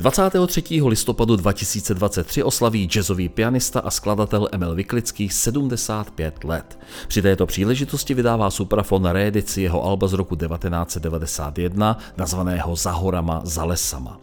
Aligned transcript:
23. 0.00 0.82
listopadu 0.86 1.36
2023 1.36 2.42
oslaví 2.42 2.84
jazzový 2.84 3.28
pianista 3.28 3.80
a 3.80 3.90
skladatel 3.90 4.48
Emil 4.52 4.74
Vyklický 4.74 5.28
75 5.28 6.44
let. 6.44 6.78
Při 7.08 7.22
této 7.22 7.46
příležitosti 7.46 8.14
vydává 8.14 8.50
Suprafon 8.50 9.04
reedici 9.04 9.62
jeho 9.62 9.84
alba 9.84 10.06
z 10.06 10.12
roku 10.12 10.36
1991, 10.36 11.98
nazvaného 12.16 12.76
Za 12.76 12.90
horama, 12.90 13.40
za 13.44 13.64
lesama. 13.64 14.20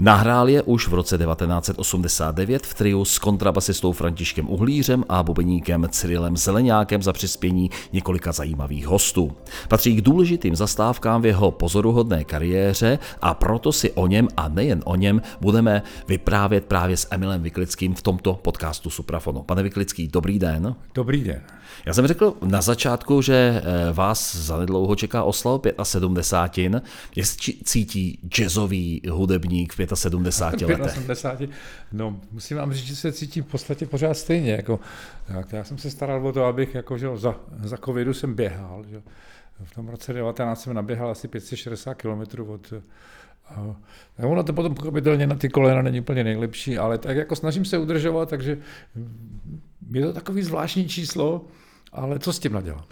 Nahrál 0.00 0.48
je 0.48 0.62
už 0.62 0.88
v 0.88 0.94
roce 0.94 1.18
1989 1.18 2.66
v 2.66 2.74
triu 2.74 3.04
s 3.04 3.18
kontrabasistou 3.18 3.92
Františkem 3.92 4.50
Uhlířem 4.50 5.04
a 5.08 5.22
bubeníkem 5.22 5.86
Cyrilem 5.90 6.36
Zeleňákem 6.36 7.02
za 7.02 7.12
přispění 7.12 7.70
několika 7.92 8.32
zajímavých 8.32 8.86
hostů. 8.86 9.32
Patří 9.68 9.96
k 9.96 10.00
důležitým 10.00 10.56
zastávkám 10.56 11.22
v 11.22 11.26
jeho 11.26 11.50
pozoruhodné 11.50 12.24
kariéře 12.24 12.98
a 13.22 13.34
proto 13.34 13.72
si 13.72 13.92
o 13.92 14.06
něm 14.06 14.28
a 14.36 14.48
nejen 14.48 14.82
o 14.84 14.96
něm 14.96 15.17
budeme 15.40 15.82
vyprávět 16.08 16.64
právě 16.64 16.96
s 16.96 17.08
Emilem 17.10 17.42
Vyklickým 17.42 17.94
v 17.94 18.02
tomto 18.02 18.34
podcastu 18.34 18.90
Suprafonu. 18.90 19.42
Pane 19.42 19.62
Vyklický, 19.62 20.08
dobrý 20.08 20.38
den. 20.38 20.74
Dobrý 20.94 21.24
den. 21.24 21.42
Já 21.86 21.94
jsem 21.94 22.06
řekl 22.06 22.34
na 22.42 22.62
začátku, 22.62 23.22
že 23.22 23.62
eh, 23.64 23.92
vás 23.92 24.36
zanedlouho 24.36 24.96
čeká 24.96 25.22
oslav 25.22 25.60
75. 25.82 26.72
Jak 27.16 27.26
cítí 27.64 28.18
jazzový 28.28 29.02
hudebník 29.10 29.72
v 29.72 29.86
75 29.94 30.68
letech? 30.78 30.94
75. 30.94 31.50
No, 31.92 32.20
musím 32.32 32.56
vám 32.56 32.72
říct, 32.72 32.86
že 32.86 32.96
se 32.96 33.12
cítím 33.12 33.44
v 33.44 33.46
podstatě 33.46 33.86
pořád 33.86 34.14
stejně. 34.14 34.52
Jako, 34.52 34.80
já 35.52 35.64
jsem 35.64 35.78
se 35.78 35.90
staral 35.90 36.26
o 36.26 36.32
to, 36.32 36.44
abych 36.44 36.74
jako, 36.74 36.98
že 36.98 37.08
za, 37.14 37.34
za 37.62 37.76
covidu 37.76 38.14
jsem 38.14 38.34
běhal. 38.34 38.84
Že, 38.90 39.02
v 39.64 39.74
tom 39.74 39.88
roce 39.88 40.12
19 40.12 40.62
jsem 40.62 40.74
naběhal 40.74 41.10
asi 41.10 41.28
560 41.28 41.94
km 41.94 42.50
od 42.50 42.72
a 44.18 44.26
ono 44.26 44.42
to 44.42 44.52
potom 44.52 44.74
pochopitelně 44.74 45.26
na 45.26 45.34
ty 45.34 45.48
kolena 45.48 45.82
není 45.82 46.00
úplně 46.00 46.24
nejlepší, 46.24 46.78
ale 46.78 46.98
tak 46.98 47.16
jako 47.16 47.36
snažím 47.36 47.64
se 47.64 47.78
udržovat, 47.78 48.28
takže 48.28 48.58
je 49.92 50.06
to 50.06 50.12
takový 50.12 50.42
zvláštní 50.42 50.88
číslo, 50.88 51.44
ale 51.92 52.18
co 52.18 52.32
s 52.32 52.38
tím 52.38 52.52
nadělám? 52.52 52.84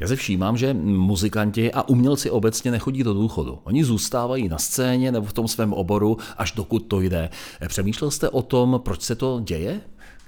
Já 0.00 0.08
se 0.08 0.16
všímám, 0.16 0.56
že 0.56 0.74
muzikanti 0.74 1.72
a 1.72 1.88
umělci 1.88 2.30
obecně 2.30 2.70
nechodí 2.70 3.02
do 3.02 3.14
důchodu. 3.14 3.58
Oni 3.64 3.84
zůstávají 3.84 4.48
na 4.48 4.58
scéně 4.58 5.12
nebo 5.12 5.26
v 5.26 5.32
tom 5.32 5.48
svém 5.48 5.72
oboru, 5.72 6.16
až 6.36 6.52
dokud 6.52 6.78
to 6.78 7.00
jde. 7.00 7.30
Přemýšlel 7.68 8.10
jste 8.10 8.28
o 8.28 8.42
tom, 8.42 8.80
proč 8.84 9.02
se 9.02 9.14
to 9.14 9.40
děje? 9.44 9.80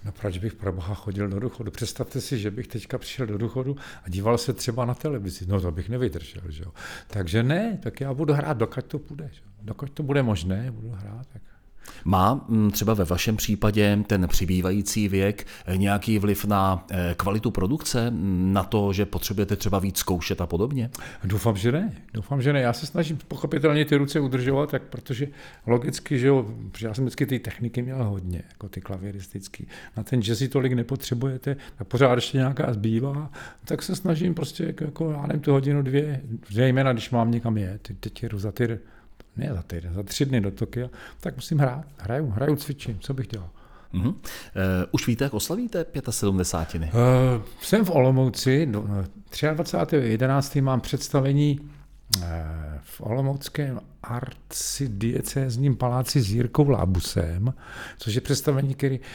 No 0.05 0.13
proč 0.13 0.39
bych 0.39 0.55
pro 0.55 0.73
boha 0.73 0.95
chodil 0.95 1.29
do 1.29 1.41
důchodu? 1.41 1.71
Představte 1.71 2.21
si, 2.21 2.39
že 2.39 2.51
bych 2.51 2.67
teďka 2.67 2.99
přišel 2.99 3.27
do 3.27 3.39
důchodu 3.39 3.77
a 4.05 4.09
díval 4.09 4.39
se 4.39 4.53
třeba 4.53 4.85
na 4.85 4.95
televizi. 4.95 5.47
No 5.49 5.61
to 5.61 5.71
bych 5.71 5.89
nevydržel. 5.89 6.43
Že? 6.49 6.65
Takže 7.07 7.43
ne, 7.43 7.79
tak 7.83 8.01
já 8.01 8.15
budu 8.15 8.35
hrát, 8.35 8.57
dokud 8.57 8.85
to 8.85 8.99
bude. 8.99 9.31
Že? 9.33 9.41
Dokud 9.63 9.91
to 9.91 10.03
bude 10.03 10.23
možné, 10.23 10.71
budu 10.71 10.91
hrát. 10.91 11.27
Tak. 11.33 11.43
Má 12.05 12.45
mm, 12.49 12.71
třeba 12.71 12.95
ve 12.95 13.05
vašem 13.05 13.37
případě 13.37 13.99
ten 14.07 14.29
přibývající 14.29 15.09
věk 15.09 15.47
nějaký 15.77 16.19
vliv 16.19 16.45
na 16.45 16.87
eh, 16.91 17.15
kvalitu 17.17 17.51
produkce, 17.51 18.11
mm, 18.11 18.53
na 18.53 18.63
to, 18.63 18.93
že 18.93 19.07
potřebujete 19.07 19.57
třeba 19.57 19.79
víc 19.79 19.99
zkoušet 19.99 20.41
a 20.41 20.47
podobně? 20.47 20.91
Doufám, 21.25 21.57
že 21.57 21.73
ne. 21.73 21.93
Doufám, 22.15 22.43
že 22.43 22.53
ne. 22.53 22.61
Já 22.61 22.73
se 22.73 22.87
snažím 22.87 23.19
pochopitelně 23.29 23.85
ty 23.85 23.97
ruce 23.97 24.21
udržovat, 24.21 24.71
tak 24.71 24.83
protože 24.83 25.29
logicky, 25.67 26.19
že, 26.19 26.27
jo, 26.27 26.47
že 26.79 26.87
já 26.87 26.95
jsem 26.95 27.05
vždycky 27.05 27.27
ty 27.27 27.39
techniky 27.39 27.83
měl 27.83 28.05
hodně, 28.05 28.43
jako 28.49 28.69
ty 28.69 28.81
klavieristický. 28.81 29.67
Na 29.97 30.03
ten 30.03 30.23
jazzy 30.23 30.49
tolik 30.49 30.73
nepotřebujete, 30.73 31.57
tak 31.79 31.89
pořád 31.89 32.15
ještě 32.15 32.39
nějaká 32.39 32.73
zbývá, 32.73 33.31
tak 33.65 33.83
se 33.83 33.97
snažím 33.97 34.35
prostě 34.35 34.75
jako, 34.81 35.11
já 35.11 35.27
nevím, 35.27 35.43
tu 35.43 35.53
hodinu, 35.53 35.83
dvě, 35.83 36.21
zejména 36.51 36.93
když 36.93 37.11
mám 37.11 37.31
někam 37.31 37.59
jet, 37.59 37.91
teď 38.01 38.23
jedu 38.23 38.39
za 38.39 38.53
ty 38.53 38.79
ne 39.37 39.51
za 39.55 39.63
týden, 39.63 39.95
za 39.95 40.03
tři 40.03 40.27
dny 40.27 40.41
do 40.41 40.51
Tokia, 40.51 40.89
tak 41.21 41.37
musím 41.37 41.59
hrát. 41.59 41.85
Hraju, 41.99 42.31
hraju, 42.31 42.57
cvičím, 42.57 42.99
co 43.01 43.15
bych 43.15 43.27
dělal. 43.27 43.51
Uh-huh. 43.95 44.09
Uh, 44.09 44.15
už 44.91 45.07
víte, 45.07 45.25
jak 45.25 45.35
oslavíte 45.35 45.87
75. 46.11 46.83
Uh, 46.83 46.89
jsem 47.61 47.85
v 47.85 47.91
Olomouci, 47.91 48.67
do, 48.67 48.83
23.11. 48.83 50.63
mám 50.63 50.81
představení 50.81 51.61
uh, 51.61 52.25
v 52.83 53.01
Olomouckém 53.01 53.81
arcidiecézním 54.03 55.77
paláci 55.77 56.21
s 56.21 56.31
Jirkou 56.31 56.69
Lábusem, 56.69 57.55
což 57.99 58.15
je 58.15 58.21
představení, 58.21 58.75
který 58.75 59.01
uh, 59.01 59.07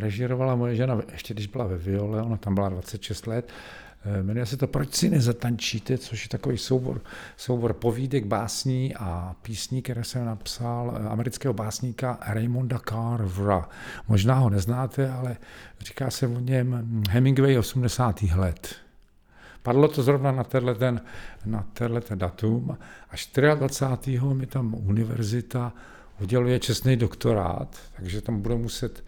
režirovala 0.00 0.54
moje 0.54 0.76
žena, 0.76 1.00
ještě 1.12 1.34
když 1.34 1.46
byla 1.46 1.66
ve 1.66 1.76
Viole, 1.76 2.22
ona 2.22 2.36
tam 2.36 2.54
byla 2.54 2.68
26 2.68 3.26
let, 3.26 3.48
Eh, 3.48 3.83
jmenuje 4.22 4.46
se 4.46 4.56
to 4.56 4.66
Proč 4.66 4.94
si 4.94 5.10
nezatančíte, 5.10 5.98
což 5.98 6.24
je 6.24 6.28
takový 6.28 6.58
soubor, 6.58 7.00
soubor 7.36 7.72
povídek, 7.72 8.24
básní 8.24 8.94
a 8.94 9.36
písní, 9.42 9.82
které 9.82 10.04
jsem 10.04 10.24
napsal 10.24 10.94
eh, 10.96 11.08
amerického 11.08 11.54
básníka 11.54 12.18
Raymonda 12.26 12.78
Carvera. 12.88 13.68
Možná 14.08 14.34
ho 14.34 14.50
neznáte, 14.50 15.10
ale 15.10 15.36
říká 15.80 16.10
se 16.10 16.26
o 16.26 16.40
něm 16.40 17.02
Hemingway 17.10 17.58
80. 17.58 18.22
let. 18.22 18.76
Padlo 19.62 19.88
to 19.88 20.02
zrovna 20.02 20.32
na 20.32 20.44
tenhle, 20.44 20.74
ten, 20.74 21.00
na 21.44 21.66
tenhle 21.72 22.00
ten 22.00 22.18
datum 22.18 22.78
a 23.10 23.54
24. 23.54 24.20
mi 24.20 24.46
tam 24.46 24.74
univerzita 24.74 25.72
uděluje 26.20 26.60
čestný 26.60 26.96
doktorát, 26.96 27.78
takže 27.96 28.20
tam 28.20 28.40
budu 28.40 28.58
muset 28.58 29.04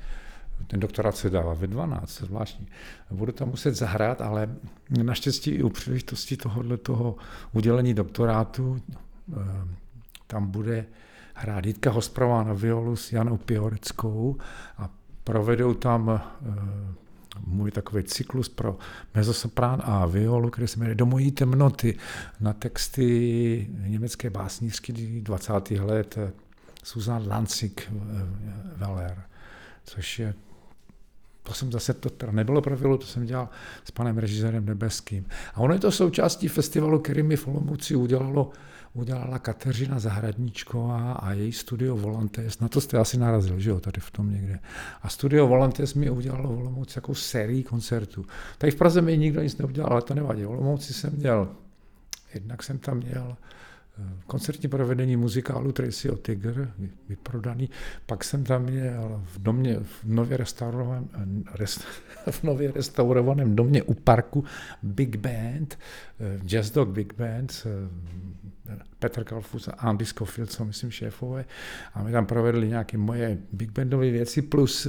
ten 0.67 0.81
doktorát 0.81 1.17
se 1.17 1.31
dává 1.31 1.55
ve 1.55 1.67
12, 1.67 2.21
zvláštní. 2.21 2.67
Budu 3.11 3.33
tam 3.33 3.49
muset 3.49 3.75
zahrát, 3.75 4.21
ale 4.21 4.57
naštěstí 5.03 5.51
i 5.51 5.63
u 5.63 5.69
příležitosti 5.69 6.37
tohohle 6.37 6.77
toho 6.77 7.17
udělení 7.53 7.95
doktorátu 7.95 8.83
eh, 9.33 9.37
tam 10.27 10.51
bude 10.51 10.87
hrát 11.35 11.67
Jitka 11.67 11.91
Hosprová 11.91 12.43
na 12.43 12.53
violu 12.53 12.97
s 12.97 13.13
Janou 13.13 13.37
Pioreckou 13.37 14.37
a 14.79 14.91
provedou 15.25 15.75
tam 15.75 16.11
eh, 16.11 16.53
můj 17.47 17.71
takový 17.71 18.03
cyklus 18.03 18.49
pro 18.49 18.79
mezosoprán 19.15 19.83
a 19.85 20.07
violu, 20.07 20.51
který 20.51 20.69
se 20.69 20.79
jmenuje 20.79 20.95
Do 20.95 21.07
mojí 21.07 21.31
temnoty 21.31 21.99
na 22.41 22.53
texty 22.53 23.71
německé 23.71 24.31
básnířky 24.31 24.93
20. 25.23 25.71
let 25.71 26.19
eh, 26.19 26.33
Susan 26.83 27.29
Lanzig 27.29 27.93
Weller, 28.77 29.23
což 29.85 30.19
je 30.19 30.35
to 31.47 31.55
jsem 31.55 31.73
zase, 31.73 31.95
to 31.95 32.11
teda 32.11 32.33
nebylo 32.33 32.63
pro 32.63 32.77
Vilu, 32.77 32.99
to 32.99 33.07
jsem 33.07 33.27
dělal 33.27 33.49
s 33.85 33.91
panem 33.91 34.19
režisérem 34.19 34.67
Nebeským. 34.67 35.27
A 35.55 35.61
ono 35.61 35.75
je 35.75 35.81
to 35.81 35.93
součástí 35.93 36.49
festivalu, 36.49 36.99
který 36.99 37.23
mi 37.23 37.37
v 37.37 37.49
Olomouci 37.49 37.97
udělalo, 37.97 38.51
udělala 38.95 39.39
Kateřina 39.39 39.99
Zahradníčková 39.99 41.13
a 41.13 41.33
její 41.33 41.53
studio 41.53 41.97
Volantes. 41.97 42.61
Na 42.61 42.69
to 42.69 42.81
jste 42.81 42.99
asi 42.99 43.19
narazil, 43.19 43.61
že 43.61 43.71
jo, 43.71 43.81
tady 43.81 44.01
v 44.01 44.11
tom 44.11 44.33
někde. 44.33 44.59
A 45.03 45.09
studio 45.09 45.47
Volantes 45.47 45.95
mi 45.95 46.11
udělalo 46.11 46.49
v 46.49 46.59
Olomouci 46.59 46.99
jako 46.99 47.15
sérii 47.15 47.63
koncertů. 47.63 48.27
Tady 48.59 48.71
v 48.71 48.77
Praze 48.77 49.03
mi 49.03 49.19
nikdo 49.19 49.43
nic 49.43 49.59
neudělal, 49.59 49.93
ale 49.93 50.03
to 50.03 50.15
nevadí. 50.15 50.45
V 50.45 50.51
Olomouci 50.51 50.95
jsem 50.95 51.13
měl, 51.17 51.49
jednak 52.35 52.63
jsem 52.63 52.79
tam 52.79 52.97
měl 52.97 53.37
koncertní 54.27 54.69
provedení 54.69 55.17
muzikálu 55.17 55.73
Tracy 55.73 56.09
Tiger, 56.23 56.73
vyprodaný. 57.09 57.71
Pak 58.07 58.25
jsem 58.25 58.45
tam 58.45 58.63
měl 58.63 59.23
v 59.25 59.39
domě, 59.39 59.77
v 59.83 60.05
nově 60.05 60.37
restaurovaném, 60.37 61.09
rest, 61.55 61.85
v 62.31 62.43
nově 62.43 62.73
restaurovaném 62.73 63.57
domě 63.57 63.83
u 63.83 63.95
parku 63.95 64.45
Big 64.83 65.17
Band, 65.17 65.79
eh, 66.21 66.41
Jazz 66.47 66.71
Dog 66.71 66.89
Big 66.89 67.15
Band, 67.15 67.67
eh, 67.67 68.77
Petr 68.99 69.25
Kalfus 69.25 69.69
a 69.69 69.73
Andy 69.73 70.05
Scofield, 70.05 70.51
co 70.51 70.65
myslím 70.65 70.91
šéfové, 70.91 71.45
a 71.95 72.03
my 72.03 72.13
tam 72.13 72.27
provedli 72.27 72.69
nějaké 72.69 72.99
moje 72.99 73.39
big 73.53 73.71
bandové 73.71 74.11
věci, 74.11 74.43
plus 74.43 74.89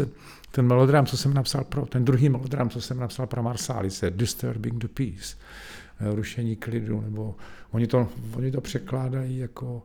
ten 0.52 0.68
melodram, 0.68 1.06
co 1.06 1.18
jsem 1.18 1.34
napsal 1.34 1.64
pro, 1.64 1.86
ten 1.86 2.06
druhý 2.06 2.30
melodram, 2.30 2.70
co 2.70 2.82
jsem 2.82 3.00
napsal 3.00 3.28
pro 3.28 3.44
Marsálice, 3.44 4.12
Disturbing 4.12 4.78
the 4.78 4.88
Peace 4.88 5.36
Eh, 5.38 5.87
rušení 6.00 6.56
klidu, 6.56 7.02
nebo 7.02 7.36
oni 7.72 7.88
to, 7.88 8.08
oni 8.36 8.52
to 8.52 8.62
překládají 8.62 9.38
jako, 9.38 9.84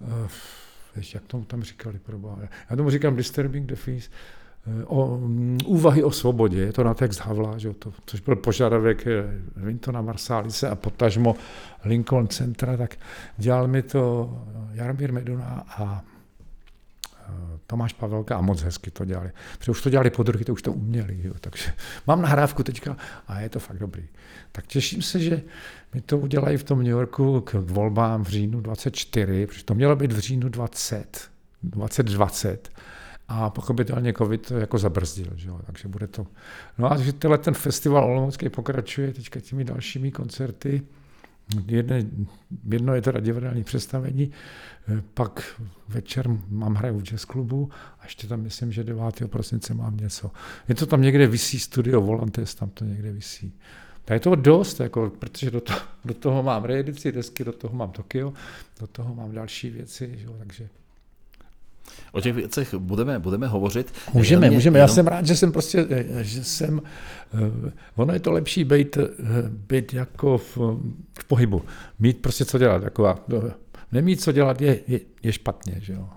uh, 0.00 0.30
jak 1.14 1.22
tomu 1.26 1.44
tam 1.44 1.62
říkali, 1.62 1.98
probá. 1.98 2.38
Já 2.70 2.76
tomu 2.76 2.90
říkám 2.90 3.16
disturbing 3.16 3.66
the 3.66 3.76
peace, 3.84 4.10
eh, 4.66 4.84
o, 4.84 5.06
um, 5.06 5.58
úvahy 5.66 6.02
o 6.02 6.10
svobodě, 6.10 6.60
je 6.60 6.72
to 6.72 6.84
na 6.84 6.94
text 6.94 7.18
Havla, 7.18 7.58
že 7.58 7.74
to, 7.74 7.92
což 8.06 8.20
byl 8.20 8.36
požadavek 8.36 9.04
Vintona 9.56 10.02
Marsálise 10.02 10.68
a 10.68 10.74
potažmo 10.74 11.36
Lincoln 11.84 12.28
Centra, 12.28 12.76
tak 12.76 12.96
dělal 13.36 13.68
mi 13.68 13.82
to 13.82 14.30
Jaromír 14.74 15.12
Meduna 15.12 15.64
a 15.68 16.04
Tomáš 17.66 17.92
Pavelka 17.92 18.36
a 18.36 18.40
moc 18.40 18.62
hezky 18.62 18.90
to 18.90 19.04
dělali. 19.04 19.30
Protože 19.58 19.70
už 19.70 19.82
to 19.82 19.90
dělali 19.90 20.10
po 20.10 20.22
druhý, 20.22 20.44
to 20.44 20.52
už 20.52 20.62
to 20.62 20.72
uměli. 20.72 21.20
Jo. 21.22 21.34
Takže 21.40 21.72
mám 22.06 22.22
nahrávku 22.22 22.62
teďka 22.62 22.96
a 23.28 23.40
je 23.40 23.48
to 23.48 23.60
fakt 23.60 23.78
dobrý. 23.78 24.08
Tak 24.52 24.66
těším 24.66 25.02
se, 25.02 25.20
že 25.20 25.42
mi 25.94 26.00
to 26.00 26.18
udělají 26.18 26.56
v 26.56 26.64
tom 26.64 26.78
New 26.78 26.90
Yorku 26.90 27.40
k 27.40 27.54
volbám 27.54 28.24
v 28.24 28.28
říjnu 28.28 28.60
24, 28.60 29.46
protože 29.46 29.64
to 29.64 29.74
mělo 29.74 29.96
být 29.96 30.12
v 30.12 30.18
říjnu 30.18 30.48
20, 30.48 31.30
2020 31.62 32.70
a 33.28 33.50
pochopitelně 33.50 34.12
covid 34.12 34.46
to 34.46 34.56
jako 34.56 34.78
zabrzdil, 34.78 35.32
že 35.36 35.48
jo, 35.48 35.60
takže 35.66 35.88
bude 35.88 36.06
to. 36.06 36.26
No 36.78 36.92
a 36.92 36.96
že 36.96 37.12
tenhle 37.12 37.38
ten 37.38 37.54
festival 37.54 38.04
Olomoucký 38.04 38.48
pokračuje 38.48 39.12
teďka 39.12 39.40
těmi 39.40 39.64
dalšími 39.64 40.10
koncerty, 40.10 40.82
Jedne, 41.66 42.04
jedno 42.72 42.94
je 42.94 43.02
teda 43.02 43.20
divadelní 43.20 43.64
představení, 43.64 44.32
eh, 44.88 45.02
pak 45.14 45.60
večer 45.88 46.26
mám 46.48 46.74
hraju 46.74 46.98
v 46.98 47.02
jazz 47.02 47.24
klubu 47.24 47.70
a 48.00 48.04
ještě 48.04 48.26
tam 48.26 48.40
myslím, 48.40 48.72
že 48.72 48.84
9. 48.84 49.28
prosince 49.28 49.74
mám 49.74 49.96
něco. 49.96 50.30
Je 50.68 50.74
to 50.74 50.86
tam 50.86 51.02
někde 51.02 51.26
visí 51.26 51.58
studio 51.58 52.00
Volantes, 52.00 52.54
tam 52.54 52.70
to 52.70 52.84
někde 52.84 53.12
visí. 53.12 53.54
Tak 54.04 54.14
je 54.14 54.20
toho 54.20 54.36
dost, 54.36 54.80
jako, 54.80 55.12
protože 55.18 55.50
do 55.50 55.60
toho, 55.60 55.78
do 56.04 56.14
toho 56.14 56.42
mám 56.42 56.64
reedici 56.64 57.12
desky, 57.12 57.44
do 57.44 57.52
toho 57.52 57.74
mám 57.74 57.90
Tokio, 57.90 58.32
do 58.80 58.86
toho 58.86 59.14
mám 59.14 59.32
další 59.32 59.70
věci, 59.70 60.14
že 60.18 60.26
jo, 60.26 60.34
takže 60.38 60.68
O 62.12 62.20
těch 62.20 62.34
věcech 62.34 62.74
budeme, 62.74 63.18
budeme 63.18 63.46
hovořit. 63.46 63.92
Můžeme, 64.14 64.48
mě, 64.48 64.56
můžeme. 64.56 64.78
Já 64.78 64.88
jsem 64.88 65.06
rád, 65.06 65.26
že 65.26 65.36
jsem 65.36 65.52
prostě, 65.52 65.86
že 66.20 66.44
jsem, 66.44 66.82
eh, 67.34 67.72
ono 67.96 68.12
je 68.12 68.20
to 68.20 68.32
lepší 68.32 68.64
být, 68.64 68.96
eh, 68.96 69.08
být 69.48 69.94
jako 69.94 70.38
v, 70.38 70.56
v 71.18 71.24
pohybu. 71.26 71.62
Mít 71.98 72.22
prostě 72.22 72.44
co 72.44 72.58
dělat. 72.58 72.82
Jako, 72.82 73.18
nemít 73.92 74.20
co 74.20 74.32
dělat 74.32 74.60
je, 74.60 74.80
je, 74.88 75.00
je 75.22 75.32
špatně. 75.32 75.74
Že 75.80 75.92
jo. 75.92 76.08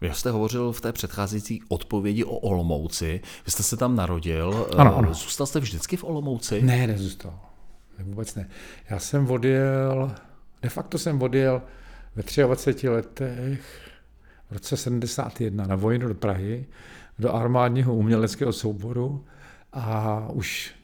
Vy 0.00 0.14
jste 0.14 0.30
hovořil 0.30 0.72
v 0.72 0.80
té 0.80 0.92
předcházející 0.92 1.62
odpovědi 1.68 2.24
o 2.24 2.36
Olomouci. 2.36 3.20
Vy 3.46 3.50
jste 3.50 3.62
se 3.62 3.76
tam 3.76 3.96
narodil. 3.96 4.66
Ano, 4.76 4.96
ano. 4.96 5.14
Zůstal 5.14 5.46
jste 5.46 5.60
vždycky 5.60 5.96
v 5.96 6.04
Olomouci? 6.04 6.62
Ne, 6.62 6.86
nezůstal. 6.86 7.40
Ne, 7.98 8.04
vůbec 8.04 8.34
ne. 8.34 8.48
Já 8.90 8.98
jsem 8.98 9.30
odjel, 9.30 10.12
de 10.62 10.68
facto 10.68 10.98
jsem 10.98 11.22
odjel 11.22 11.62
ve 12.16 12.22
23 12.46 12.88
letech 12.88 13.60
v 14.50 14.52
roce 14.52 14.76
71 14.76 15.66
na 15.66 15.76
vojnu 15.76 16.08
do 16.08 16.14
Prahy, 16.14 16.66
do 17.18 17.34
armádního 17.34 17.94
uměleckého 17.94 18.52
souboru 18.52 19.24
a 19.72 20.26
už 20.32 20.74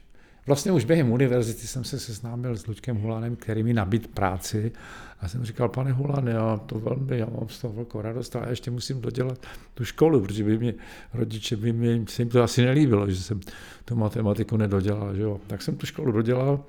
Vlastně 0.47 0.71
už 0.71 0.85
během 0.85 1.11
univerzity 1.11 1.67
jsem 1.67 1.83
se 1.83 1.99
seznámil 1.99 2.57
s 2.57 2.67
Luďkem 2.67 2.97
Hulanem, 2.97 3.35
který 3.35 3.63
mi 3.63 3.73
nabít 3.73 4.07
práci 4.07 4.71
a 5.19 5.27
jsem 5.27 5.45
říkal, 5.45 5.69
pane 5.69 5.91
Hulan, 5.91 6.27
já 6.27 6.57
to 6.57 6.79
velmi, 6.79 7.17
já 7.17 7.25
mám 7.25 7.49
z 7.49 7.61
toho 7.61 7.73
velkou 7.73 8.01
radost, 8.01 8.35
ale 8.35 8.49
ještě 8.49 8.71
musím 8.71 9.01
dodělat 9.01 9.45
tu 9.73 9.85
školu, 9.85 10.21
protože 10.21 10.43
by 10.43 10.57
mě 10.57 10.73
rodiče, 11.13 11.55
by 11.55 11.73
mě, 11.73 12.05
se 12.07 12.21
jim 12.21 12.29
to 12.29 12.43
asi 12.43 12.65
nelíbilo, 12.65 13.09
že 13.09 13.23
jsem 13.23 13.39
tu 13.85 13.95
matematiku 13.95 14.57
nedodělal, 14.57 15.15
že 15.15 15.21
jo. 15.21 15.39
Tak 15.47 15.61
jsem 15.61 15.75
tu 15.75 15.85
školu 15.85 16.11
dodělal, 16.11 16.63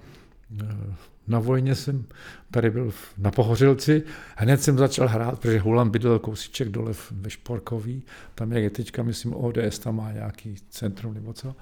na 1.29 1.39
vojně 1.39 1.75
jsem 1.75 2.05
tady 2.51 2.71
byl 2.71 2.93
na 3.19 3.31
Pohořilci, 3.31 4.03
hned 4.37 4.63
jsem 4.63 4.79
začal 4.79 5.09
hrát, 5.09 5.41
protože 5.41 5.59
Hulan 5.59 5.91
bydlel 5.91 6.19
kousíček 6.19 6.69
dole 6.69 6.93
ve 7.11 7.31
Šporkový, 7.31 8.03
tam 8.35 8.53
je 8.53 8.71
teďka, 8.71 9.03
myslím, 9.03 9.35
ODS, 9.35 9.79
tam 9.79 9.97
má 9.97 10.13
nějaký 10.13 10.57
centrum 10.71 11.15
nebo 11.15 11.33
co. 11.33 11.57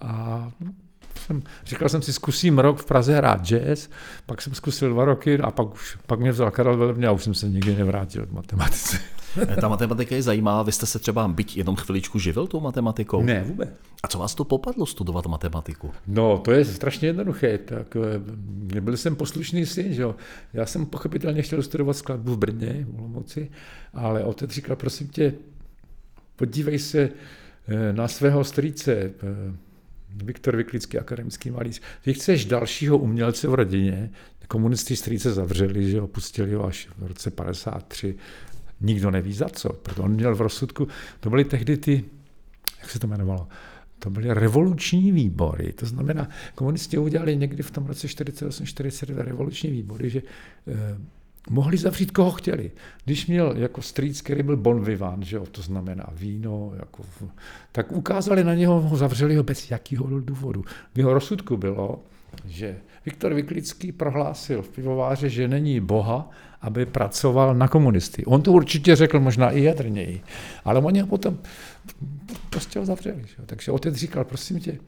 A 0.00 0.52
jsem, 1.18 1.42
říkal 1.64 1.88
jsem 1.88 2.02
si, 2.02 2.12
zkusím 2.12 2.58
rok 2.58 2.78
v 2.78 2.84
Praze 2.84 3.16
hrát 3.16 3.44
jazz, 3.44 3.88
pak 4.26 4.42
jsem 4.42 4.54
zkusil 4.54 4.90
dva 4.90 5.04
roky 5.04 5.38
a 5.38 5.50
pak, 5.50 5.74
už, 5.74 5.98
pak 6.06 6.20
mě 6.20 6.32
vzal 6.32 6.50
Karel 6.50 6.76
Velebně 6.76 7.06
a 7.06 7.12
už 7.12 7.24
jsem 7.24 7.34
se 7.34 7.48
nikdy 7.48 7.76
nevrátil 7.76 8.26
k 8.26 8.32
matematice. 8.32 8.98
Ta 9.60 9.68
matematika 9.68 10.14
je 10.14 10.22
zajímavá. 10.22 10.62
Vy 10.62 10.72
jste 10.72 10.86
se 10.86 10.98
třeba 10.98 11.28
byť 11.28 11.56
jenom 11.56 11.76
chviličku 11.76 12.18
živil 12.18 12.46
tou 12.46 12.60
matematikou? 12.60 13.22
Ne, 13.22 13.44
vůbec. 13.44 13.68
A 14.02 14.08
co 14.08 14.18
vás 14.18 14.34
to 14.34 14.44
popadlo 14.44 14.86
studovat 14.86 15.26
matematiku? 15.26 15.90
No, 16.06 16.38
to 16.38 16.52
je 16.52 16.64
strašně 16.64 17.08
jednoduché. 17.08 17.58
Tak, 17.58 17.96
eh, 18.74 18.80
byl 18.80 18.96
jsem 18.96 19.16
poslušný 19.16 19.66
syn, 19.66 19.94
že 19.94 20.02
jo. 20.02 20.14
Já 20.52 20.66
jsem 20.66 20.86
pochopitelně 20.86 21.42
chtěl 21.42 21.62
studovat 21.62 21.96
skladbu 21.96 22.34
v 22.34 22.38
Brně, 22.38 22.86
v 22.88 22.98
Olomouci, 22.98 23.50
ale 23.94 24.24
otec 24.24 24.50
říkal, 24.50 24.76
prosím 24.76 25.08
tě, 25.08 25.34
podívej 26.36 26.78
se 26.78 27.00
eh, 27.68 27.92
na 27.92 28.08
svého 28.08 28.44
strýce, 28.44 28.92
eh, 28.92 29.12
Viktor 30.14 30.56
Vyklický, 30.56 30.98
akademický 30.98 31.50
malíř. 31.50 31.80
Ty 32.02 32.14
chceš 32.14 32.44
dalšího 32.44 32.98
umělce 32.98 33.48
v 33.48 33.54
rodině, 33.54 34.10
komunisti 34.50 34.96
strýce 34.96 35.32
zavřeli, 35.32 35.90
že 35.90 36.00
ho 36.00 36.08
pustili 36.08 36.54
ho 36.54 36.66
až 36.66 36.88
v 36.98 37.06
roce 37.06 37.30
53 37.30 38.16
nikdo 38.80 39.10
neví 39.10 39.32
za 39.32 39.48
co, 39.48 39.68
protože 39.72 40.02
on 40.02 40.10
měl 40.10 40.34
v 40.34 40.40
rozsudku, 40.40 40.88
to 41.20 41.30
byly 41.30 41.44
tehdy 41.44 41.76
ty, 41.76 42.04
jak 42.80 42.90
se 42.90 42.98
to 42.98 43.06
jmenovalo, 43.06 43.48
to 43.98 44.10
byly 44.10 44.34
revoluční 44.34 45.12
výbory, 45.12 45.72
to 45.72 45.86
znamená, 45.86 46.28
komunisti 46.54 46.98
udělali 46.98 47.36
někdy 47.36 47.62
v 47.62 47.70
tom 47.70 47.86
roce 47.86 48.06
48-49 48.06 49.18
revoluční 49.18 49.70
výbory, 49.70 50.10
že 50.10 50.22
eh, 50.68 50.98
mohli 51.50 51.76
zavřít, 51.76 52.10
koho 52.10 52.30
chtěli. 52.30 52.70
Když 53.04 53.26
měl 53.26 53.54
jako 53.56 53.82
strýc, 53.82 54.22
který 54.22 54.42
byl 54.42 54.56
bon 54.56 54.84
vivant, 54.84 55.22
že 55.22 55.36
jo, 55.36 55.46
to 55.46 55.62
znamená 55.62 56.06
víno, 56.12 56.72
jako, 56.78 57.02
tak 57.72 57.92
ukázali 57.92 58.44
na 58.44 58.54
něho, 58.54 58.80
ho 58.80 58.96
zavřeli 58.96 59.36
ho 59.36 59.42
bez 59.42 59.70
jakého 59.70 60.20
důvodu. 60.20 60.64
V 60.94 60.98
jeho 60.98 61.14
rozsudku 61.14 61.56
bylo, 61.56 62.02
že 62.46 62.76
Viktor 63.06 63.34
Vyklický 63.34 63.92
prohlásil 63.92 64.62
v 64.62 64.68
pivováře, 64.68 65.28
že 65.28 65.48
není 65.48 65.80
Boha, 65.80 66.30
aby 66.60 66.86
pracoval 66.86 67.54
na 67.54 67.68
komunisty. 67.68 68.24
On 68.24 68.42
to 68.42 68.52
určitě 68.52 68.96
řekl 68.96 69.20
možná 69.20 69.50
i 69.50 69.62
jadrněji, 69.62 70.20
ale 70.64 70.80
oni 70.80 71.00
ho 71.00 71.06
potom 71.06 71.38
prostě 72.50 72.78
ho 72.78 72.84
zavřeli. 72.84 73.22
Že? 73.26 73.36
Takže 73.46 73.72
otec 73.72 73.94
říkal, 73.94 74.24
prosím 74.24 74.60
tě, 74.60 74.78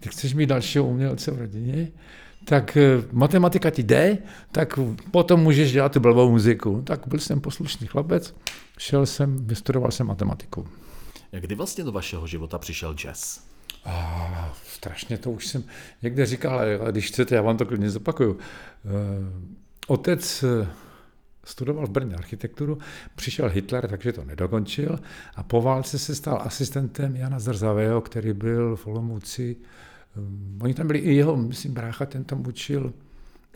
ty 0.00 0.08
chceš 0.08 0.34
mít 0.34 0.46
dalšího 0.46 0.84
umělce 0.84 1.30
v 1.30 1.38
rodině, 1.38 1.88
tak 2.48 2.76
eh, 2.76 3.02
matematika 3.12 3.70
ti 3.70 3.82
jde, 3.82 4.18
tak 4.52 4.78
potom 5.10 5.40
můžeš 5.40 5.72
dělat 5.72 5.92
tu 5.92 6.00
blbou 6.00 6.30
muziku. 6.30 6.82
Tak 6.82 7.06
byl 7.06 7.18
jsem 7.18 7.40
poslušný 7.40 7.86
chlapec, 7.86 8.34
šel 8.78 9.06
jsem, 9.06 9.46
vystudoval 9.46 9.90
jsem 9.90 10.06
matematiku. 10.06 10.66
Kdy 11.30 11.54
vlastně 11.54 11.84
do 11.84 11.92
vašeho 11.92 12.26
života 12.26 12.58
přišel 12.58 12.94
jazz? 12.94 13.40
Ah, 13.84 14.52
strašně 14.66 15.18
to 15.18 15.30
už 15.30 15.46
jsem 15.46 15.64
někde 16.02 16.26
říkal, 16.26 16.58
ale 16.58 16.78
když 16.90 17.08
chcete, 17.08 17.34
já 17.34 17.42
vám 17.42 17.56
to 17.56 17.66
klidně 17.66 17.90
zopakuju. 17.90 18.32
Uh, 18.32 18.38
otec 19.86 20.44
eh, 20.44 20.68
studoval 21.44 21.86
v 21.86 21.90
Brně 21.90 22.14
architekturu, 22.14 22.78
přišel 23.14 23.48
Hitler, 23.48 23.88
takže 23.88 24.12
to 24.12 24.24
nedokončil 24.24 24.98
a 25.36 25.42
po 25.42 25.62
válce 25.62 25.98
se 25.98 26.14
stal 26.14 26.42
asistentem 26.44 27.16
Jana 27.16 27.38
Zrzavého, 27.38 28.00
který 28.00 28.32
byl 28.32 28.76
v 28.76 28.86
Olomouci. 28.86 29.56
Um, 30.16 30.58
oni 30.62 30.74
tam 30.74 30.86
byli 30.86 30.98
i 30.98 31.14
jeho, 31.14 31.36
myslím, 31.36 31.74
brácha, 31.74 32.06
ten 32.06 32.24
tam 32.24 32.46
učil 32.46 32.92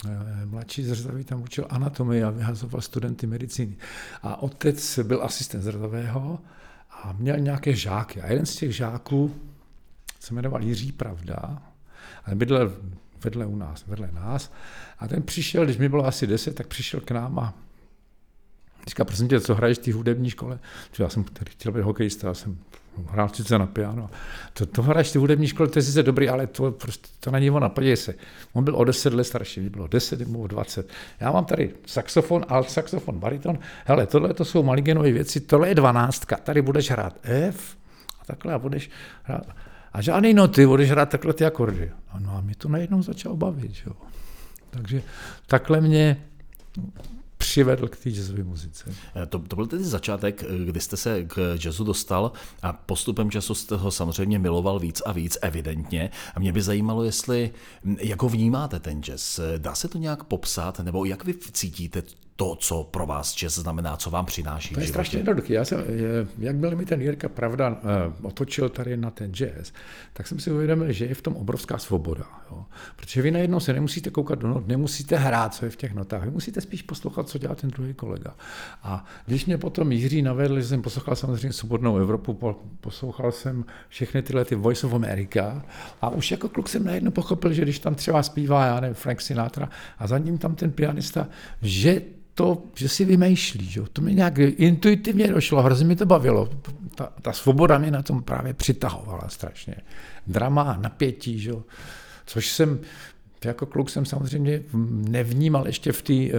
eh, 0.05 0.45
mladší 0.45 0.83
Zrzavý 0.83 1.23
tam 1.23 1.41
učil 1.41 1.65
anatomii 1.69 2.23
a 2.23 2.29
vyhazoval 2.29 2.81
studenty 2.81 3.27
medicíny. 3.27 3.77
A 4.21 4.41
otec 4.41 4.99
byl 5.03 5.23
asistent 5.23 5.63
Zrzavého 5.63 6.39
a 6.91 7.13
měl 7.13 7.39
nějaké 7.39 7.75
žáky. 7.75 8.21
A 8.21 8.27
jeden 8.27 8.45
z 8.45 8.55
těch 8.55 8.75
žáků 8.75 9.35
se 10.19 10.33
jmenoval 10.33 10.63
Jiří 10.63 10.91
Pravda, 10.91 11.61
ale 12.25 12.35
bydlel 12.35 12.73
vedle 13.23 13.45
u 13.45 13.55
nás, 13.55 13.85
vedle 13.87 14.09
nás. 14.11 14.51
A 14.99 15.07
ten 15.07 15.23
přišel, 15.23 15.65
když 15.65 15.77
mi 15.77 15.89
bylo 15.89 16.05
asi 16.05 16.27
deset, 16.27 16.55
tak 16.55 16.67
přišel 16.67 16.99
k 16.99 17.11
nám 17.11 17.39
a 17.39 17.53
říká, 18.87 19.05
prosím 19.05 19.27
tě, 19.27 19.41
co 19.41 19.55
hraješ 19.55 19.77
v 19.77 19.81
té 19.81 19.93
hudební 19.93 20.29
škole? 20.29 20.59
Já 20.99 21.09
jsem 21.09 21.25
chtěl 21.49 21.71
být 21.71 21.81
hokejista, 21.81 22.27
já 22.27 22.33
jsem 22.33 22.57
hrál 23.07 23.29
sice 23.29 23.57
na 23.57 23.65
piano. 23.65 24.09
To, 24.53 24.65
to 24.65 24.81
hraješ 24.81 25.11
té 25.11 25.19
hudební 25.19 25.47
škole, 25.47 25.69
to 25.69 25.79
je 25.79 25.83
sice 25.83 26.03
dobrý, 26.03 26.29
ale 26.29 26.47
to, 26.47 26.71
prostě, 26.71 27.07
to 27.19 27.31
na 27.31 27.39
něho 27.39 27.59
napadě 27.59 27.97
se. 27.97 28.13
On 28.53 28.63
byl 28.63 28.75
o 28.75 28.83
10 28.83 29.13
let 29.13 29.23
starší, 29.23 29.59
mě 29.59 29.69
bylo 29.69 29.87
10 29.87 30.19
nebo 30.19 30.47
20. 30.47 30.89
Já 31.19 31.31
mám 31.31 31.45
tady 31.45 31.73
saxofon, 31.85 32.45
alt 32.49 32.69
saxofon, 32.69 33.19
bariton. 33.19 33.59
Hele, 33.85 34.05
tohle 34.05 34.33
to 34.33 34.45
jsou 34.45 34.63
maligenové 34.63 35.11
věci, 35.11 35.39
tohle 35.39 35.67
je 35.67 35.75
dvanáctka, 35.75 36.35
tady 36.35 36.61
budeš 36.61 36.91
hrát 36.91 37.19
F 37.23 37.77
a 38.21 38.25
takhle 38.25 38.53
a 38.53 38.59
budeš 38.59 38.89
hrát. 39.23 39.45
A 39.93 40.01
žádný 40.01 40.33
noty, 40.33 40.65
budeš 40.65 40.91
hrát 40.91 41.09
takhle 41.09 41.33
ty 41.33 41.45
akordy. 41.45 41.91
No 42.19 42.37
a 42.37 42.41
mě 42.41 42.55
to 42.55 42.69
najednou 42.69 43.01
začalo 43.01 43.35
bavit. 43.35 43.71
Jo. 43.85 43.93
Takže 44.69 45.01
takhle 45.47 45.81
mě 45.81 46.17
přivedl 47.53 47.87
k 47.87 47.97
té 47.97 48.09
jazzové 48.09 48.43
muzice. 48.43 48.95
Eh, 49.15 49.25
to, 49.25 49.39
to 49.39 49.55
byl 49.55 49.67
tedy 49.67 49.83
začátek, 49.83 50.43
eh, 50.43 50.65
kdy 50.65 50.79
jste 50.79 50.97
se 50.97 51.23
k 51.23 51.57
jazzu 51.63 51.83
dostal 51.83 52.31
a 52.61 52.73
postupem 52.73 53.31
času 53.31 53.55
jste 53.55 53.75
ho 53.75 53.91
samozřejmě 53.91 54.39
miloval 54.39 54.79
víc 54.79 55.01
a 55.05 55.11
víc, 55.11 55.37
evidentně. 55.41 56.09
A 56.35 56.39
mě 56.39 56.51
by 56.51 56.61
zajímalo, 56.61 57.03
jestli, 57.03 57.51
hm, 57.83 57.95
jak 57.99 58.21
ho 58.21 58.29
vnímáte 58.29 58.79
ten 58.79 59.03
jazz. 59.03 59.39
Dá 59.57 59.75
se 59.75 59.87
to 59.87 59.97
nějak 59.97 60.23
popsat, 60.23 60.79
nebo 60.79 61.05
jak 61.05 61.25
vy 61.25 61.33
cítíte 61.33 62.03
to, 62.35 62.55
co 62.55 62.83
pro 62.83 63.05
vás 63.05 63.35
jazz 63.35 63.57
znamená, 63.57 63.97
co 63.97 64.09
vám 64.09 64.25
přináší 64.25 64.73
To 64.73 64.79
je 64.81 64.87
strašně 64.87 65.19
jednoduché. 65.19 65.53
Já 65.53 65.65
jsem, 65.65 65.79
je- 65.79 66.27
jak 66.39 66.55
byl 66.55 66.75
mi 66.75 66.85
ten 66.85 67.01
Jirka 67.01 67.29
Pravda 67.29 67.69
uh, 67.69 67.77
otočil 68.27 68.69
tady 68.69 68.97
na 68.97 69.11
ten 69.11 69.31
jazz, 69.33 69.71
tak 70.13 70.27
jsem 70.27 70.39
si 70.39 70.51
uvědomil, 70.51 70.91
že 70.91 71.05
je 71.05 71.15
v 71.15 71.21
tom 71.21 71.35
obrovská 71.35 71.77
svoboda. 71.77 72.25
Jo? 72.51 72.65
Protože 72.95 73.21
vy 73.21 73.31
najednou 73.31 73.59
se 73.59 73.73
nemusíte 73.73 74.09
koukat 74.09 74.39
do 74.39 74.47
not, 74.47 74.67
nemusíte 74.67 75.15
hrát, 75.17 75.53
co 75.53 75.65
je 75.65 75.71
v 75.71 75.75
těch 75.75 75.93
notách, 75.93 76.23
vy 76.23 76.31
musíte 76.31 76.61
spíš 76.61 76.81
poslouchat, 76.81 77.29
co 77.29 77.37
dělá 77.37 77.55
ten 77.55 77.69
druhý 77.69 77.93
kolega. 77.93 78.35
A 78.83 79.05
když 79.25 79.45
mě 79.45 79.57
potom 79.57 79.91
Jiří 79.91 80.21
navedl, 80.21 80.59
že 80.59 80.67
jsem 80.67 80.81
poslouchal 80.81 81.15
samozřejmě 81.15 81.53
Svobodnou 81.53 81.97
Evropu, 81.97 82.33
po- 82.33 82.59
poslouchal 82.81 83.31
jsem 83.31 83.65
všechny 83.89 84.21
tyhle 84.21 84.45
ty 84.45 84.55
Voice 84.55 84.87
of 84.87 84.93
America 84.93 85.65
a 86.01 86.09
už 86.09 86.31
jako 86.31 86.49
kluk 86.49 86.69
jsem 86.69 86.83
najednou 86.83 87.11
pochopil, 87.11 87.53
že 87.53 87.61
když 87.61 87.79
tam 87.79 87.95
třeba 87.95 88.23
zpívá, 88.23 88.65
já 88.65 88.79
nevím, 88.79 88.95
Frank 88.95 89.21
Sinatra 89.21 89.69
a 89.99 90.07
za 90.07 90.17
ním 90.17 90.37
tam 90.37 90.55
ten 90.55 90.71
pianista, 90.71 91.27
že 91.61 92.01
to, 92.33 92.63
že 92.75 92.89
si 92.89 93.05
vymýšlí, 93.05 93.65
že? 93.65 93.81
to 93.93 94.01
mi 94.01 94.13
nějak 94.13 94.37
intuitivně 94.39 95.27
došlo, 95.27 95.61
hrozně 95.61 95.85
mi 95.85 95.95
to 95.95 96.05
bavilo. 96.05 96.49
Ta, 96.95 97.13
ta 97.21 97.33
svoboda 97.33 97.77
mě 97.77 97.91
na 97.91 98.01
tom 98.01 98.23
právě 98.23 98.53
přitahovala 98.53 99.29
strašně. 99.29 99.75
Drama, 100.27 100.77
napětí, 100.81 101.39
že? 101.39 101.51
což 102.25 102.49
jsem 102.49 102.79
jako 103.45 103.65
kluk 103.65 103.89
jsem 103.89 104.05
samozřejmě 104.05 104.61
nevnímal 105.09 105.67
ještě 105.67 105.91
v, 105.91 106.01
tý, 106.01 106.31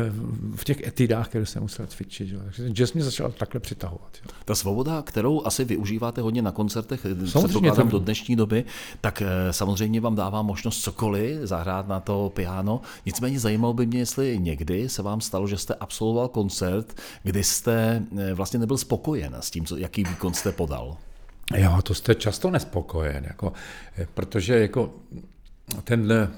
v 0.57 0.65
těch 0.65 0.87
etidách, 0.87 1.29
které 1.29 1.47
jsem 1.47 1.63
musel 1.63 1.87
cvičit. 1.87 2.29
Že? 2.29 2.35
jo. 2.35 2.41
Takže 2.45 2.63
ten 2.63 2.73
jazz 2.75 2.93
mě 2.93 3.05
začal 3.05 3.33
takhle 3.33 3.61
přitahovat. 3.61 4.19
Jo. 4.25 4.31
Ta 4.45 4.55
svoboda, 4.55 5.03
kterou 5.03 5.47
asi 5.47 5.65
využíváte 5.65 6.21
hodně 6.21 6.43
na 6.43 6.53
koncertech, 6.53 7.01
Samozřejmě, 7.01 7.49
předpokládám 7.49 7.89
to- 7.89 7.99
do 7.99 8.05
dnešní 8.05 8.37
doby, 8.37 8.65
tak 9.01 9.23
eh, 9.23 9.53
samozřejmě 9.53 10.01
vám 10.01 10.15
dává 10.15 10.43
možnost 10.43 10.83
cokoliv 10.83 11.39
zahrát 11.43 11.89
na 11.89 12.01
to 12.01 12.33
piano. 12.35 12.81
Nicméně 13.07 13.41
zajímalo 13.41 13.75
by 13.75 13.87
mě, 13.87 13.99
jestli 13.99 14.39
někdy 14.39 14.89
se 14.89 15.03
vám 15.03 15.21
stalo, 15.21 15.47
že 15.47 15.57
jste 15.57 15.75
absolvoval 15.75 16.29
koncert, 16.29 17.01
kdy 17.23 17.45
jste 17.45 18.03
eh, 18.19 18.35
vlastně 18.35 18.59
nebyl 18.59 18.79
spokojen 18.79 19.37
s 19.41 19.51
tím, 19.51 19.67
co, 19.67 19.77
jaký 19.77 20.05
výkon 20.05 20.35
jste 20.35 20.53
podal. 20.53 20.97
Jo, 21.57 21.79
to 21.83 21.95
jste 21.95 22.15
často 22.15 22.51
nespokojen, 22.51 23.25
jako, 23.25 23.53
eh, 23.99 24.07
protože 24.15 24.61
jako 24.61 24.91
tenhle, 25.85 26.29